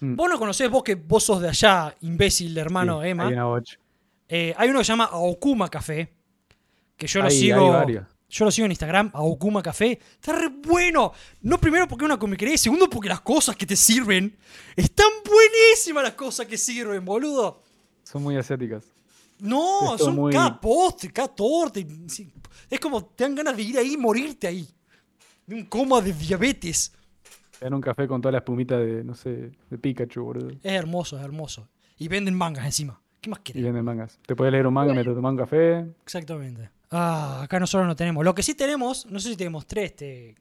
Vos 0.00 0.28
no 0.28 0.38
conocés, 0.38 0.68
vos 0.68 0.82
que 0.82 0.96
vos 0.96 1.24
sos 1.24 1.40
de 1.40 1.48
allá, 1.48 1.94
imbécil 2.00 2.56
hermano 2.58 3.00
Sí, 3.02 3.08
Emma. 3.08 3.26
Hay 3.26 3.32
una 3.32 3.44
bocha. 3.44 3.76
Eh, 4.28 4.54
hay 4.56 4.68
uno 4.70 4.78
que 4.80 4.84
se 4.84 4.92
llama 4.92 5.04
Aokuma 5.04 5.68
Café. 5.68 6.12
Que 6.96 7.06
yo 7.06 7.20
lo 7.22 7.30
sigo. 7.30 7.84
yo 8.28 8.44
lo 8.44 8.50
sigo 8.50 8.64
en 8.66 8.72
Instagram, 8.72 9.10
Aokuma 9.14 9.62
Café. 9.62 9.98
Está 10.14 10.32
re 10.32 10.48
bueno. 10.48 11.12
No 11.42 11.58
primero 11.58 11.86
porque 11.88 12.04
es 12.04 12.06
una 12.06 12.18
comiquería, 12.18 12.54
y 12.54 12.58
segundo 12.58 12.88
porque 12.88 13.08
las 13.08 13.20
cosas 13.20 13.56
que 13.56 13.66
te 13.66 13.76
sirven. 13.76 14.36
Están 14.76 15.08
buenísimas 15.24 16.02
las 16.04 16.14
cosas 16.14 16.46
que 16.46 16.56
sirven, 16.56 17.04
boludo. 17.04 17.62
Son 18.04 18.22
muy 18.22 18.36
asiáticas. 18.36 18.84
No, 19.40 19.92
Es 19.94 19.98
todo 19.98 20.06
son 20.06 20.14
muy- 20.16 20.32
cada 20.32 20.60
postre, 20.60 21.12
cada 21.12 21.28
torta. 21.28 21.80
Es 22.70 22.80
como 22.80 23.04
te 23.04 23.24
dan 23.24 23.34
ganas 23.34 23.56
de 23.56 23.62
ir 23.62 23.78
ahí 23.78 23.94
y 23.94 23.96
morirte 23.96 24.46
ahí. 24.46 24.68
De 25.46 25.54
un 25.56 25.64
coma 25.66 26.00
de 26.00 26.12
diabetes. 26.12 26.92
Te 27.58 27.66
dan 27.66 27.74
un 27.74 27.80
café 27.80 28.06
con 28.08 28.20
toda 28.22 28.32
la 28.32 28.38
espumita 28.38 28.78
de, 28.78 29.04
no 29.04 29.14
sé, 29.14 29.50
de 29.70 29.78
Pikachu, 29.78 30.22
boludo. 30.22 30.50
Es 30.50 30.72
hermoso, 30.72 31.18
es 31.18 31.24
hermoso. 31.24 31.68
Y 31.98 32.08
venden 32.08 32.34
mangas 32.34 32.64
encima. 32.64 33.00
¿Qué 33.24 33.30
más 33.30 33.40
Y 33.40 33.42
querés? 33.44 33.64
venden 33.64 33.84
mangas. 33.86 34.18
Te 34.26 34.36
puedes 34.36 34.52
leer 34.52 34.66
un 34.66 34.74
manga 34.74 34.92
mientras 34.92 35.16
tomas 35.16 35.30
un 35.32 35.38
café. 35.38 35.78
Exactamente. 36.02 36.68
Ah, 36.90 37.40
acá 37.44 37.58
nosotros 37.58 37.86
no 37.86 37.96
tenemos. 37.96 38.22
Lo 38.22 38.34
que 38.34 38.42
sí 38.42 38.54
tenemos, 38.54 39.06
no 39.06 39.18
sé 39.18 39.30
si 39.30 39.36
te 39.36 39.48
mostré, 39.48 39.84
este, 39.84 40.34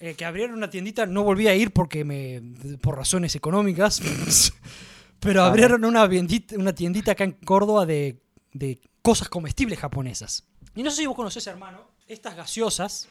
eh, 0.00 0.14
que 0.14 0.24
abrieron 0.24 0.56
una 0.56 0.68
tiendita, 0.68 1.06
no 1.06 1.22
volví 1.22 1.46
a 1.46 1.54
ir 1.54 1.72
porque 1.72 2.04
me, 2.04 2.42
por 2.80 2.96
razones 2.96 3.36
económicas, 3.36 4.02
pero 5.20 5.44
abrieron 5.44 5.84
una, 5.84 6.08
tiendita, 6.08 6.56
una 6.56 6.74
tiendita 6.74 7.12
acá 7.12 7.22
en 7.22 7.32
Córdoba 7.32 7.86
de, 7.86 8.20
de 8.52 8.80
cosas 9.00 9.28
comestibles 9.28 9.78
japonesas. 9.78 10.44
Y 10.74 10.82
no 10.82 10.90
sé 10.90 10.96
si 11.02 11.06
vos 11.06 11.14
conocés, 11.14 11.46
hermano, 11.46 11.82
estas 12.08 12.34
gaseosas, 12.34 13.08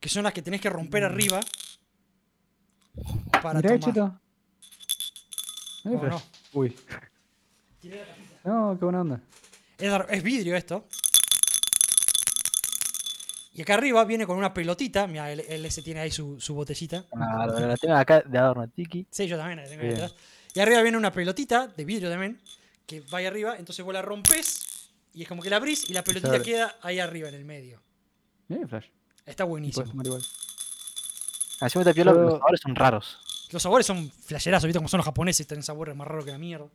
que 0.00 0.08
son 0.08 0.24
las 0.24 0.32
que 0.32 0.42
tenés 0.42 0.60
que 0.60 0.70
romper 0.70 1.04
arriba 1.04 1.38
para 3.42 3.60
Mirá, 3.60 3.78
tomar. 3.78 3.94
cheto. 3.94 4.20
Eh, 5.84 5.88
¿Cómo 5.90 6.00
flash. 6.00 6.12
no? 6.12 6.22
Uy. 6.56 6.74
No, 8.42 8.76
qué 8.78 8.84
buena 8.84 9.02
onda. 9.02 9.20
Es, 9.78 10.22
vidrio 10.22 10.56
esto. 10.56 10.86
Y 13.52 13.60
acá 13.60 13.74
arriba 13.74 14.02
viene 14.04 14.26
con 14.26 14.38
una 14.38 14.54
pelotita. 14.54 15.06
Mira, 15.06 15.30
él, 15.30 15.40
él 15.46 15.66
ese 15.66 15.82
tiene 15.82 16.00
ahí 16.00 16.10
su, 16.10 16.40
su 16.40 16.54
botellita. 16.54 17.04
Ah, 17.12 17.46
la, 17.46 17.60
la 17.66 17.76
tengo 17.76 17.94
acá 17.94 18.22
de 18.22 18.38
adorno, 18.38 18.66
tiki. 18.68 19.06
Sí, 19.10 19.26
yo 19.26 19.36
también 19.36 19.58
la 19.58 19.68
tengo 19.68 19.82
ahí 19.82 19.88
Bien. 19.88 20.00
atrás. 20.02 20.14
Y 20.54 20.60
arriba 20.60 20.80
viene 20.80 20.96
una 20.96 21.12
pelotita 21.12 21.66
de 21.66 21.84
vidrio 21.84 22.08
también. 22.08 22.40
Que 22.86 23.00
va 23.00 23.18
ahí 23.18 23.26
arriba. 23.26 23.56
Entonces 23.58 23.84
vos 23.84 23.92
la 23.92 24.00
rompes. 24.00 24.90
Y 25.12 25.22
es 25.22 25.28
como 25.28 25.42
que 25.42 25.50
la 25.50 25.56
abrís 25.56 25.90
y 25.90 25.92
la 25.92 26.02
pelotita 26.04 26.40
queda 26.42 26.76
ahí 26.80 27.00
arriba 27.00 27.28
en 27.28 27.34
el 27.34 27.44
medio. 27.44 27.82
Eh, 28.48 28.66
flash. 28.66 28.86
Está 29.26 29.44
buenísimo. 29.44 29.84
Así 31.60 31.78
me 31.78 31.84
te 31.84 31.92
piola, 31.92 32.12
Yo- 32.12 32.20
los 32.20 32.32
sabores 32.38 32.60
son 32.60 32.74
raros. 32.74 33.18
Los 33.52 33.62
sabores 33.62 33.86
son 33.86 34.10
flasherazos, 34.10 34.66
¿viste? 34.66 34.78
Como 34.78 34.88
son 34.88 34.98
los 34.98 35.04
japoneses, 35.04 35.46
tienen 35.46 35.62
sabores 35.62 35.94
más 35.94 36.06
raros 36.08 36.24
que 36.24 36.32
la 36.32 36.38
mierda. 36.38 36.66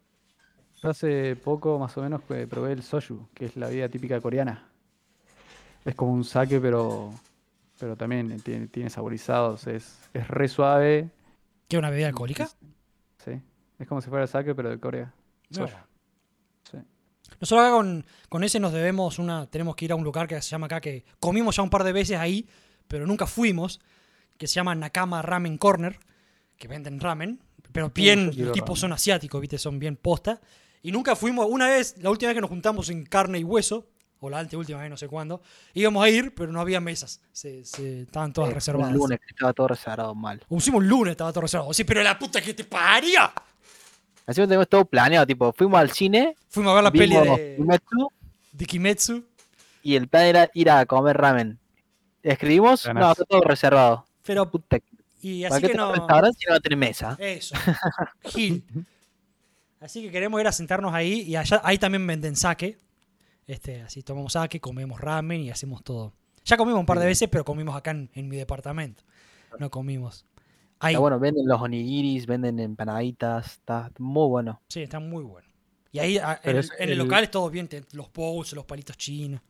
Yo 0.81 0.89
hace 0.89 1.35
poco, 1.35 1.77
más 1.77 1.95
o 1.97 2.01
menos, 2.01 2.21
probé 2.21 2.71
el 2.71 2.81
soju, 2.81 3.27
que 3.33 3.45
es 3.45 3.55
la 3.55 3.67
bebida 3.67 3.89
típica 3.89 4.19
coreana. 4.19 4.67
Es 5.85 5.95
como 5.95 6.13
un 6.13 6.23
sake, 6.23 6.59
pero, 6.59 7.13
pero 7.79 7.95
también 7.95 8.39
tiene, 8.41 8.67
tiene 8.67 8.89
saborizados. 8.89 9.67
Es, 9.67 9.99
es 10.13 10.27
re 10.27 10.47
suave. 10.47 11.09
¿Qué, 11.67 11.77
una 11.77 11.89
bebida 11.89 12.07
alcohólica? 12.07 12.49
Sí. 13.23 13.39
Es 13.77 13.87
como 13.87 14.01
si 14.01 14.09
fuera 14.09 14.23
el 14.23 14.29
sake, 14.29 14.55
pero 14.55 14.69
de 14.69 14.79
Corea. 14.79 15.13
No. 15.49 15.67
Sí. 15.67 16.77
Nosotros 17.39 17.65
acá 17.65 17.75
con, 17.75 18.05
con 18.29 18.43
ese 18.43 18.59
nos 18.59 18.73
debemos 18.73 19.19
una. 19.19 19.47
Tenemos 19.47 19.75
que 19.75 19.85
ir 19.85 19.91
a 19.91 19.95
un 19.95 20.03
lugar 20.03 20.27
que 20.27 20.41
se 20.41 20.49
llama 20.49 20.67
acá, 20.67 20.81
que 20.81 21.03
comimos 21.19 21.55
ya 21.55 21.63
un 21.63 21.69
par 21.69 21.83
de 21.83 21.91
veces 21.91 22.17
ahí, 22.17 22.47
pero 22.87 23.05
nunca 23.05 23.25
fuimos, 23.25 23.81
que 24.37 24.47
se 24.47 24.55
llama 24.55 24.75
Nakama 24.75 25.21
Ramen 25.21 25.57
Corner, 25.57 25.99
que 26.61 26.67
venden 26.67 26.99
ramen, 26.99 27.39
pero 27.71 27.89
bien, 27.89 28.27
yo 28.27 28.31
quiero 28.33 28.51
tipo 28.51 28.65
ramen. 28.67 28.77
son 28.79 28.93
asiáticos, 28.93 29.41
¿viste? 29.41 29.57
Son 29.57 29.79
bien 29.79 29.95
posta. 29.95 30.39
Y 30.83 30.91
nunca 30.91 31.15
fuimos, 31.15 31.47
una 31.49 31.67
vez, 31.67 31.95
la 31.97 32.09
última 32.11 32.29
vez 32.29 32.35
que 32.35 32.41
nos 32.41 32.49
juntamos 32.49 32.89
en 32.89 33.03
carne 33.05 33.39
y 33.39 33.43
hueso, 33.43 33.87
o 34.19 34.29
la 34.29 34.37
anteúltima 34.39 34.79
vez, 34.79 34.89
no 34.89 34.97
sé 34.97 35.07
cuándo, 35.07 35.41
íbamos 35.73 36.03
a 36.03 36.09
ir, 36.09 36.33
pero 36.35 36.51
no 36.51 36.61
había 36.61 36.79
mesas, 36.79 37.19
se, 37.31 37.65
se- 37.65 38.01
estaban 38.03 38.31
todas 38.33 38.51
Eh, 38.51 38.53
reservadas. 38.53 38.91
Un 38.93 38.97
lunes 38.99 39.19
que 39.19 39.25
estaba 39.33 39.51
todo 39.53 39.69
reservado 39.69 40.13
mal. 40.13 40.39
Hicimos 40.49 40.79
un 40.81 40.87
lunes, 40.87 41.11
estaba 41.11 41.31
todo 41.31 41.41
reservado. 41.41 41.73
Sí, 41.73 41.83
pero 41.83 42.03
la 42.03 42.17
puta 42.19 42.39
que 42.41 42.53
te 42.53 42.63
paría. 42.63 43.31
Así 44.27 44.39
que 44.41 44.47
tenemos 44.47 44.69
todo 44.69 44.85
planeado, 44.85 45.25
tipo, 45.25 45.51
fuimos 45.53 45.79
al 45.79 45.89
cine, 45.91 46.35
Fuimos 46.49 46.71
a 46.71 46.75
ver 46.75 46.83
la 46.83 46.91
peli 46.91 47.15
de, 47.15 47.55
Kimetsu, 47.57 48.11
de 48.51 48.65
Kimetsu. 48.65 49.23
y 49.81 49.95
el 49.95 50.07
plan 50.07 50.25
era 50.25 50.49
ir 50.53 50.69
a 50.69 50.85
comer 50.85 51.17
ramen. 51.17 51.57
Escribimos, 52.21 52.85
no, 52.87 52.93
Ganas. 52.93 53.11
está 53.13 53.25
todo 53.25 53.41
reservado. 53.41 54.05
Pero, 54.23 54.49
Puta, 54.51 54.77
y 55.21 55.43
¿para 55.43 55.55
así 55.55 55.61
qué 55.63 55.71
que 55.71 55.77
no. 55.77 55.87
no... 55.87 55.93
restaurante 55.95 56.37
si 56.39 56.45
no 56.45 56.51
va 56.51 56.57
a 56.57 56.59
tener 56.61 56.77
mesa? 56.77 57.15
Eso. 57.19 57.55
Gil. 58.25 58.63
Así 59.79 60.01
que 60.03 60.11
queremos 60.11 60.39
ir 60.39 60.47
a 60.47 60.51
sentarnos 60.51 60.93
ahí 60.93 61.21
y 61.21 61.35
allá 61.35 61.61
ahí 61.63 61.77
también 61.77 62.05
venden 62.05 62.35
sake. 62.35 62.77
Este, 63.47 63.81
así 63.81 64.03
tomamos 64.03 64.33
sake, 64.33 64.59
comemos 64.59 65.01
ramen 65.01 65.41
y 65.41 65.49
hacemos 65.49 65.83
todo. 65.83 66.13
Ya 66.45 66.57
comimos 66.57 66.79
un 66.79 66.85
par 66.85 66.99
de 66.99 67.05
veces, 67.05 67.27
pero 67.29 67.43
comimos 67.43 67.75
acá 67.75 67.91
en, 67.91 68.09
en 68.13 68.27
mi 68.27 68.35
departamento. 68.37 69.03
No 69.59 69.69
comimos. 69.69 70.25
Ahí. 70.79 70.93
Está 70.93 70.99
bueno, 70.99 71.19
venden 71.19 71.47
los 71.47 71.61
onigiris, 71.61 72.25
venden 72.25 72.59
empanaditas, 72.59 73.53
está 73.53 73.91
muy 73.99 74.27
bueno. 74.27 74.61
Sí, 74.69 74.81
está 74.81 74.99
muy 74.99 75.23
bueno. 75.23 75.47
Y 75.91 75.99
ahí 75.99 76.17
a- 76.17 76.39
en, 76.43 76.51
el, 76.51 76.57
es 76.57 76.71
en 76.77 76.83
el 76.83 76.91
el- 76.93 76.97
local 76.99 77.23
es 77.23 77.31
todo 77.31 77.49
bien, 77.49 77.67
los 77.91 78.11
bowls, 78.13 78.53
los 78.53 78.65
palitos 78.65 78.97
chinos. 78.97 79.41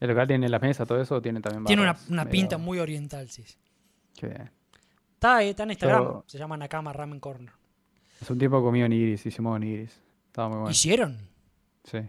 ¿El 0.00 0.08
local 0.08 0.26
tiene 0.26 0.48
la 0.48 0.58
mesa, 0.58 0.84
todo 0.84 1.00
eso? 1.00 1.16
o 1.16 1.22
¿Tiene 1.22 1.40
también 1.40 1.64
Tiene 1.64 1.82
una, 1.82 1.92
barras 1.92 2.10
una 2.10 2.24
medio- 2.24 2.32
pinta 2.32 2.58
muy 2.58 2.78
oriental, 2.80 3.30
sí. 3.30 3.44
Qué 4.16 4.26
bien. 4.26 4.50
Está, 5.22 5.36
ahí, 5.36 5.50
está 5.50 5.62
en 5.62 5.70
Instagram, 5.70 6.02
Yo- 6.02 6.24
se 6.26 6.36
llama 6.36 6.56
Nakama 6.56 6.92
Ramen 6.92 7.20
Corner. 7.20 7.52
Hace 8.20 8.32
un 8.32 8.40
tiempo 8.40 8.60
comí 8.60 8.82
onigiris, 8.82 9.24
hicimos 9.24 9.54
onigiris. 9.54 9.96
Estaba 10.26 10.48
muy 10.48 10.56
bueno. 10.58 10.70
¿Hicieron? 10.72 11.16
Sí. 11.84 12.00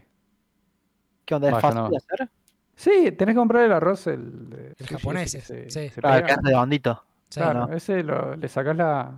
¿Qué 1.24 1.34
onda? 1.36 1.46
¿Es 1.48 1.54
Va, 1.54 1.58
yo 1.58 1.62
fácil 1.62 1.80
no. 1.82 1.90
de 1.90 1.96
hacer? 1.96 2.28
Sí, 2.74 3.12
tenés 3.12 3.34
que 3.34 3.38
comprar 3.38 3.62
el 3.66 3.72
arroz, 3.72 4.08
el, 4.08 4.50
de 4.50 4.74
El 4.76 4.86
japonés, 4.88 5.32
ese 5.32 5.70
sí. 5.70 5.70
se, 5.70 5.92
Ah, 6.02 6.16
pega. 6.16 6.26
que 6.26 6.32
es 6.32 6.38
redondito. 6.42 7.04
Sí. 7.28 7.38
Claro, 7.38 7.68
¿no? 7.68 7.72
ese 7.76 8.02
lo- 8.02 8.34
le 8.34 8.48
sacás 8.48 8.76
la, 8.76 9.12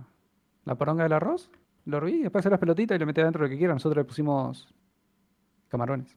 la 0.65 0.75
poronga 0.75 1.01
del 1.01 1.13
arroz, 1.13 1.49
lo 1.85 1.97
herví, 1.97 2.21
después 2.21 2.43
haces 2.43 2.51
las 2.51 2.59
pelotitas 2.59 2.95
y 2.95 2.99
le 2.99 3.05
metés 3.07 3.23
adentro 3.23 3.41
lo 3.45 3.49
que 3.49 3.57
quieras. 3.57 3.77
Nosotros 3.77 3.97
le 3.97 4.05
pusimos 4.07 4.67
camarones. 5.69 6.15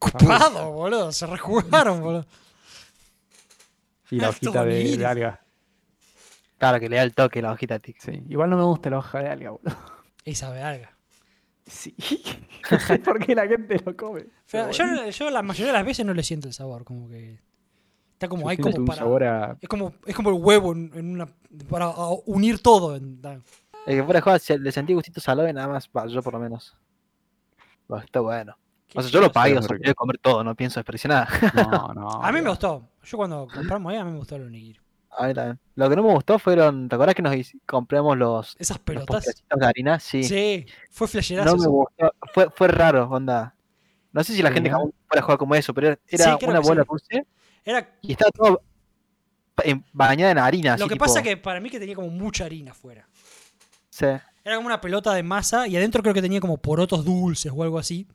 Ocupado, 0.00 0.70
boludo. 0.72 1.12
Se 1.12 1.26
rejugaron, 1.26 2.00
boludo. 2.00 2.24
Y 4.10 4.16
la 4.16 4.28
Alto 4.28 4.48
hojita 4.48 4.64
de, 4.64 4.96
de 4.96 5.04
alga. 5.06 5.40
Claro, 6.62 6.78
que 6.78 6.88
le 6.88 6.94
da 6.94 7.02
el 7.02 7.12
toque 7.12 7.42
la 7.42 7.50
hojita 7.50 7.80
tic. 7.80 7.98
Sí. 7.98 8.22
Igual 8.28 8.48
no 8.48 8.56
me 8.56 8.62
gusta 8.62 8.88
la 8.88 8.98
hoja 8.98 9.18
de 9.18 9.28
alga, 9.28 9.50
boludo. 9.50 9.76
Y 10.24 10.36
sabe. 10.36 10.88
Sí. 11.66 11.92
no 12.70 12.78
sé 12.78 13.00
por 13.00 13.18
qué 13.18 13.34
la 13.34 13.48
gente 13.48 13.82
lo 13.84 13.96
come. 13.96 14.20
Pero 14.20 14.30
pero 14.48 14.70
yo, 14.70 14.86
bueno. 14.86 15.10
yo 15.10 15.30
la 15.30 15.42
mayoría 15.42 15.72
de 15.72 15.78
las 15.78 15.84
veces 15.86 16.06
no 16.06 16.14
le 16.14 16.22
siento 16.22 16.46
el 16.46 16.54
sabor, 16.54 16.84
como 16.84 17.08
que. 17.08 17.40
Está 18.12 18.28
como 18.28 18.48
ahí 18.48 18.56
Tiene 18.56 18.70
como 18.70 18.82
un 18.82 18.86
para. 18.86 18.98
sabor 19.00 19.24
a- 19.24 19.58
Es 19.60 19.68
como, 19.68 19.92
es 20.06 20.14
como 20.14 20.30
el 20.30 20.36
huevo 20.40 20.70
en, 20.72 20.92
en 20.94 21.10
una. 21.10 21.26
para 21.68 21.90
unir 22.26 22.62
todo. 22.62 22.94
en- 22.94 23.20
El 23.86 23.96
que 23.96 24.04
fuera 24.04 24.18
de 24.18 24.22
juego, 24.22 24.38
le 24.60 24.70
sentí 24.70 24.94
gustito 24.94 25.20
salado 25.20 25.48
y 25.48 25.52
nada 25.52 25.66
más, 25.66 25.90
yo 26.08 26.22
por 26.22 26.32
lo 26.34 26.38
menos. 26.38 26.76
Está 28.04 28.20
bueno. 28.20 28.56
O 28.94 29.02
sea, 29.02 29.10
yo 29.10 29.20
lo 29.20 29.32
pagué, 29.32 29.58
o 29.58 29.62
sea, 29.62 29.94
comer 29.94 30.18
todo, 30.18 30.44
no 30.44 30.54
pienso 30.54 30.78
desperdiciar 30.78 31.10
nada. 31.12 31.28
No, 31.54 31.92
no. 31.94 32.08
A 32.22 32.30
mí 32.30 32.40
me 32.40 32.50
gustó. 32.50 32.88
Yo 33.02 33.16
cuando 33.16 33.48
compramos 33.52 33.90
ahí, 33.92 33.98
a 33.98 34.04
mí 34.04 34.12
me 34.12 34.18
gustó 34.18 34.36
el 34.36 34.42
onigiri. 34.42 34.78
A 35.18 35.32
también. 35.34 35.58
Lo 35.74 35.90
que 35.90 35.96
no 35.96 36.02
me 36.02 36.12
gustó 36.12 36.38
fueron, 36.38 36.88
¿te 36.88 36.94
acuerdas 36.94 37.14
que 37.14 37.22
nos 37.22 37.34
compramos 37.66 38.16
los, 38.16 38.56
Esas 38.58 38.78
pelotas. 38.78 39.24
de 39.54 39.66
harina? 39.66 39.98
Sí. 40.00 40.22
Sí, 40.24 40.66
fue 40.90 41.06
flasherazo. 41.08 41.56
no 41.56 41.62
me 41.62 41.68
gustó. 41.68 42.14
Fue, 42.32 42.48
fue 42.50 42.68
raro, 42.68 43.08
onda. 43.10 43.54
No 44.12 44.22
sé 44.24 44.34
si 44.34 44.42
la 44.42 44.48
Sí, 44.50 44.54
gente 44.54 44.70
¿no? 44.70 44.78
jamás 44.78 44.92
fuera 45.08 45.20
a 45.20 45.24
jugar 45.24 45.38
como 45.38 45.54
eso, 45.54 45.72
pero 45.74 45.88
era 46.08 46.38
Sí, 46.38 46.44
una 46.46 46.60
bola 46.60 46.84
dulce 46.88 47.26
Era, 47.64 47.96
y 48.02 48.12
estaba 48.12 48.30
todo 48.30 48.62
bañada 49.92 50.32
en 50.32 50.38
harina. 50.38 50.70
lo 50.70 50.74
así, 50.84 50.88
que 50.88 50.94
tipo, 50.94 51.04
pasa 51.04 51.22
que 51.22 51.36
para 51.36 51.60
mí 51.60 51.70
que 51.70 51.78
tenía 51.78 51.94
como 51.94 52.08
mucha 52.08 52.44
harina 52.44 52.72
afuera. 52.72 53.06
sí. 53.90 54.06
Era 54.44 54.56
como 54.56 54.66
una 54.66 54.80
pelota 54.80 55.14
de 55.14 55.22
masa 55.22 55.68
y 55.68 55.76
adentro 55.76 56.02
creo 56.02 56.12
que 56.14 56.20
tenía 56.22 56.40
como 56.40 56.56
porotos 56.56 57.04
dulces 57.04 57.52
o 57.54 57.62
algo 57.62 57.78
así. 57.78 58.08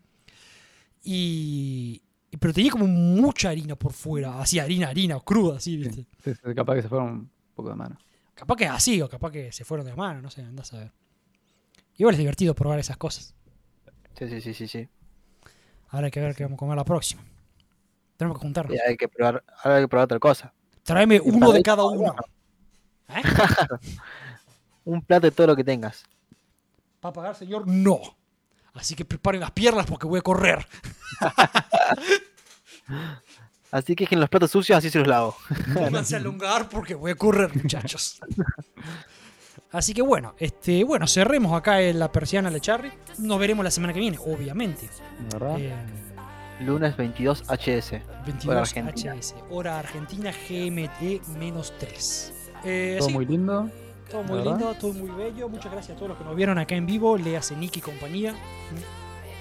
Y. 1.03 2.01
Pero 2.39 2.53
tenía 2.53 2.71
como 2.71 2.88
mucha 2.88 3.49
harina 3.49 3.75
por 3.75 3.93
fuera. 3.93 4.39
Así, 4.39 4.59
harina, 4.59 4.89
harina, 4.89 5.19
cruda, 5.19 5.57
así, 5.57 5.78
¿viste? 5.78 6.05
Sí, 6.23 6.34
sí, 6.34 6.55
capaz 6.55 6.75
que 6.75 6.82
se 6.82 6.89
fueron 6.89 7.09
un 7.09 7.32
poco 7.55 7.69
de 7.69 7.75
mano. 7.75 7.97
Capaz 8.34 8.55
que 8.55 8.67
así, 8.67 9.01
o 9.01 9.09
capaz 9.09 9.32
que 9.32 9.51
se 9.51 9.63
fueron 9.63 9.86
de 9.86 9.95
mano, 9.95 10.21
no 10.21 10.30
sé, 10.30 10.41
andás 10.41 10.73
a 10.73 10.80
ver. 10.80 10.91
Igual 11.95 12.13
es 12.13 12.19
divertido 12.19 12.53
probar 12.53 12.80
esas 12.80 12.97
cosas. 12.97 13.34
Sí, 14.17 14.28
sí, 14.28 14.41
sí, 14.41 14.53
sí, 14.53 14.67
sí. 14.67 14.89
Ahora 15.89 16.05
hay 16.05 16.11
que 16.11 16.19
ver 16.19 16.36
qué 16.36 16.43
vamos 16.43 16.57
a 16.57 16.59
comer 16.59 16.75
la 16.75 16.84
próxima. 16.84 17.23
Tenemos 18.17 18.38
que 18.38 18.41
juntarnos. 18.43 18.75
Y 18.75 18.80
hay 18.80 18.97
que 18.97 19.07
probar, 19.07 19.43
ahora 19.63 19.78
hay 19.78 19.84
que 19.84 19.88
probar 19.88 20.05
otra 20.05 20.19
cosa. 20.19 20.53
Tráeme 20.84 21.19
uno 21.19 21.51
de 21.51 21.61
cada 21.63 21.86
uno. 21.86 22.15
¿Eh? 23.09 23.21
Un 24.86 25.01
plato 25.01 25.28
de 25.28 25.32
todo 25.32 25.47
lo 25.47 25.55
que 25.55 25.63
tengas. 25.63 26.03
¿Para 26.99 27.13
pagar, 27.13 27.36
señor? 27.36 27.67
No. 27.67 27.99
Así 28.78 28.95
que 28.95 29.05
preparen 29.05 29.41
las 29.41 29.51
piernas 29.51 29.86
porque 29.86 30.07
voy 30.07 30.19
a 30.19 30.21
correr. 30.21 30.67
Así 33.71 33.95
que 33.95 34.07
en 34.09 34.19
los 34.21 34.30
platos 34.30 34.51
sucios 34.51 34.78
así 34.78 34.89
se 34.89 34.99
los 34.99 35.07
lavo. 35.07 35.36
Pónganse 35.73 36.15
a 36.15 36.19
lugar 36.19 36.69
porque 36.69 36.95
voy 36.95 37.11
a 37.11 37.15
correr, 37.15 37.53
muchachos. 37.53 38.19
Así 39.71 39.93
que 39.93 40.01
bueno, 40.01 40.36
este, 40.39 40.86
bueno, 40.86 41.05
cerremos 41.05 41.53
acá 41.53 41.82
en 41.82 41.99
la 41.99 42.09
persiana 42.11 42.49
de 42.49 42.61
Charry. 42.61 42.91
Nos 43.17 43.38
veremos 43.39 43.65
la 43.65 43.71
semana 43.71 43.91
que 43.93 43.99
viene, 43.99 44.17
obviamente. 44.25 44.89
¿Verdad? 45.34 45.59
Eh, 45.59 45.75
Lunes 46.61 46.95
22 46.95 47.43
HS. 47.49 47.91
22 48.25 48.45
Hora 48.47 48.61
argentina. 48.61 49.13
HS, 49.15 49.36
hora 49.49 49.80
argentina 49.80 50.32
GMT 50.32 51.28
menos 51.38 51.73
3. 51.78 52.34
Eh, 52.63 52.95
Todo 52.97 53.07
así, 53.07 53.13
muy 53.13 53.25
lindo. 53.25 53.69
Todo 54.09 54.23
muy 54.23 54.37
¿verdad? 54.37 54.51
lindo, 54.51 54.73
todo 54.75 54.93
muy 54.93 55.09
bello. 55.09 55.49
Muchas 55.49 55.71
gracias 55.71 55.95
a 55.95 55.97
todos 55.97 56.09
los 56.09 56.17
que 56.17 56.23
nos 56.23 56.35
vieron 56.35 56.57
acá 56.57 56.75
en 56.75 56.85
vivo. 56.85 57.17
Le 57.17 57.37
hace 57.37 57.55
Nicky 57.55 57.79
y 57.79 57.81
compañía. 57.81 58.35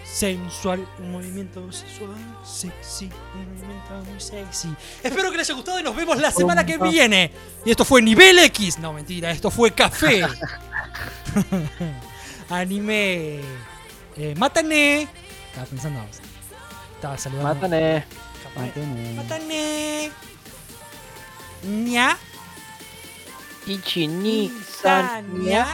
Sensual, 0.04 0.86
un 1.00 1.12
movimiento 1.12 1.70
sensual, 1.72 2.10
sexy, 2.44 3.10
un 3.34 3.54
movimiento 3.54 4.10
muy 4.10 4.20
sexy. 4.20 4.72
Espero 5.02 5.30
que 5.30 5.36
les 5.36 5.50
haya 5.50 5.56
gustado 5.56 5.80
y 5.80 5.82
nos 5.82 5.96
vemos 5.96 6.18
la 6.18 6.30
semana 6.30 6.64
que 6.64 6.78
viene. 6.78 7.32
Y 7.64 7.70
esto 7.70 7.84
fue 7.84 8.00
Nivel 8.00 8.38
X. 8.38 8.78
No, 8.78 8.92
mentira, 8.92 9.30
esto 9.30 9.50
fue 9.50 9.72
Café. 9.72 10.22
Anime. 12.48 13.40
Eh, 14.16 14.34
Mátane. 14.38 15.08
Estaba 15.48 15.66
pensando. 15.66 16.00
Estaba 16.94 17.18
saludando. 17.18 17.54
Mátane. 17.54 18.04
Japonés. 18.44 19.16
Mátane. 19.16 20.10
이진이 23.66 24.52
싸냐? 24.64 25.66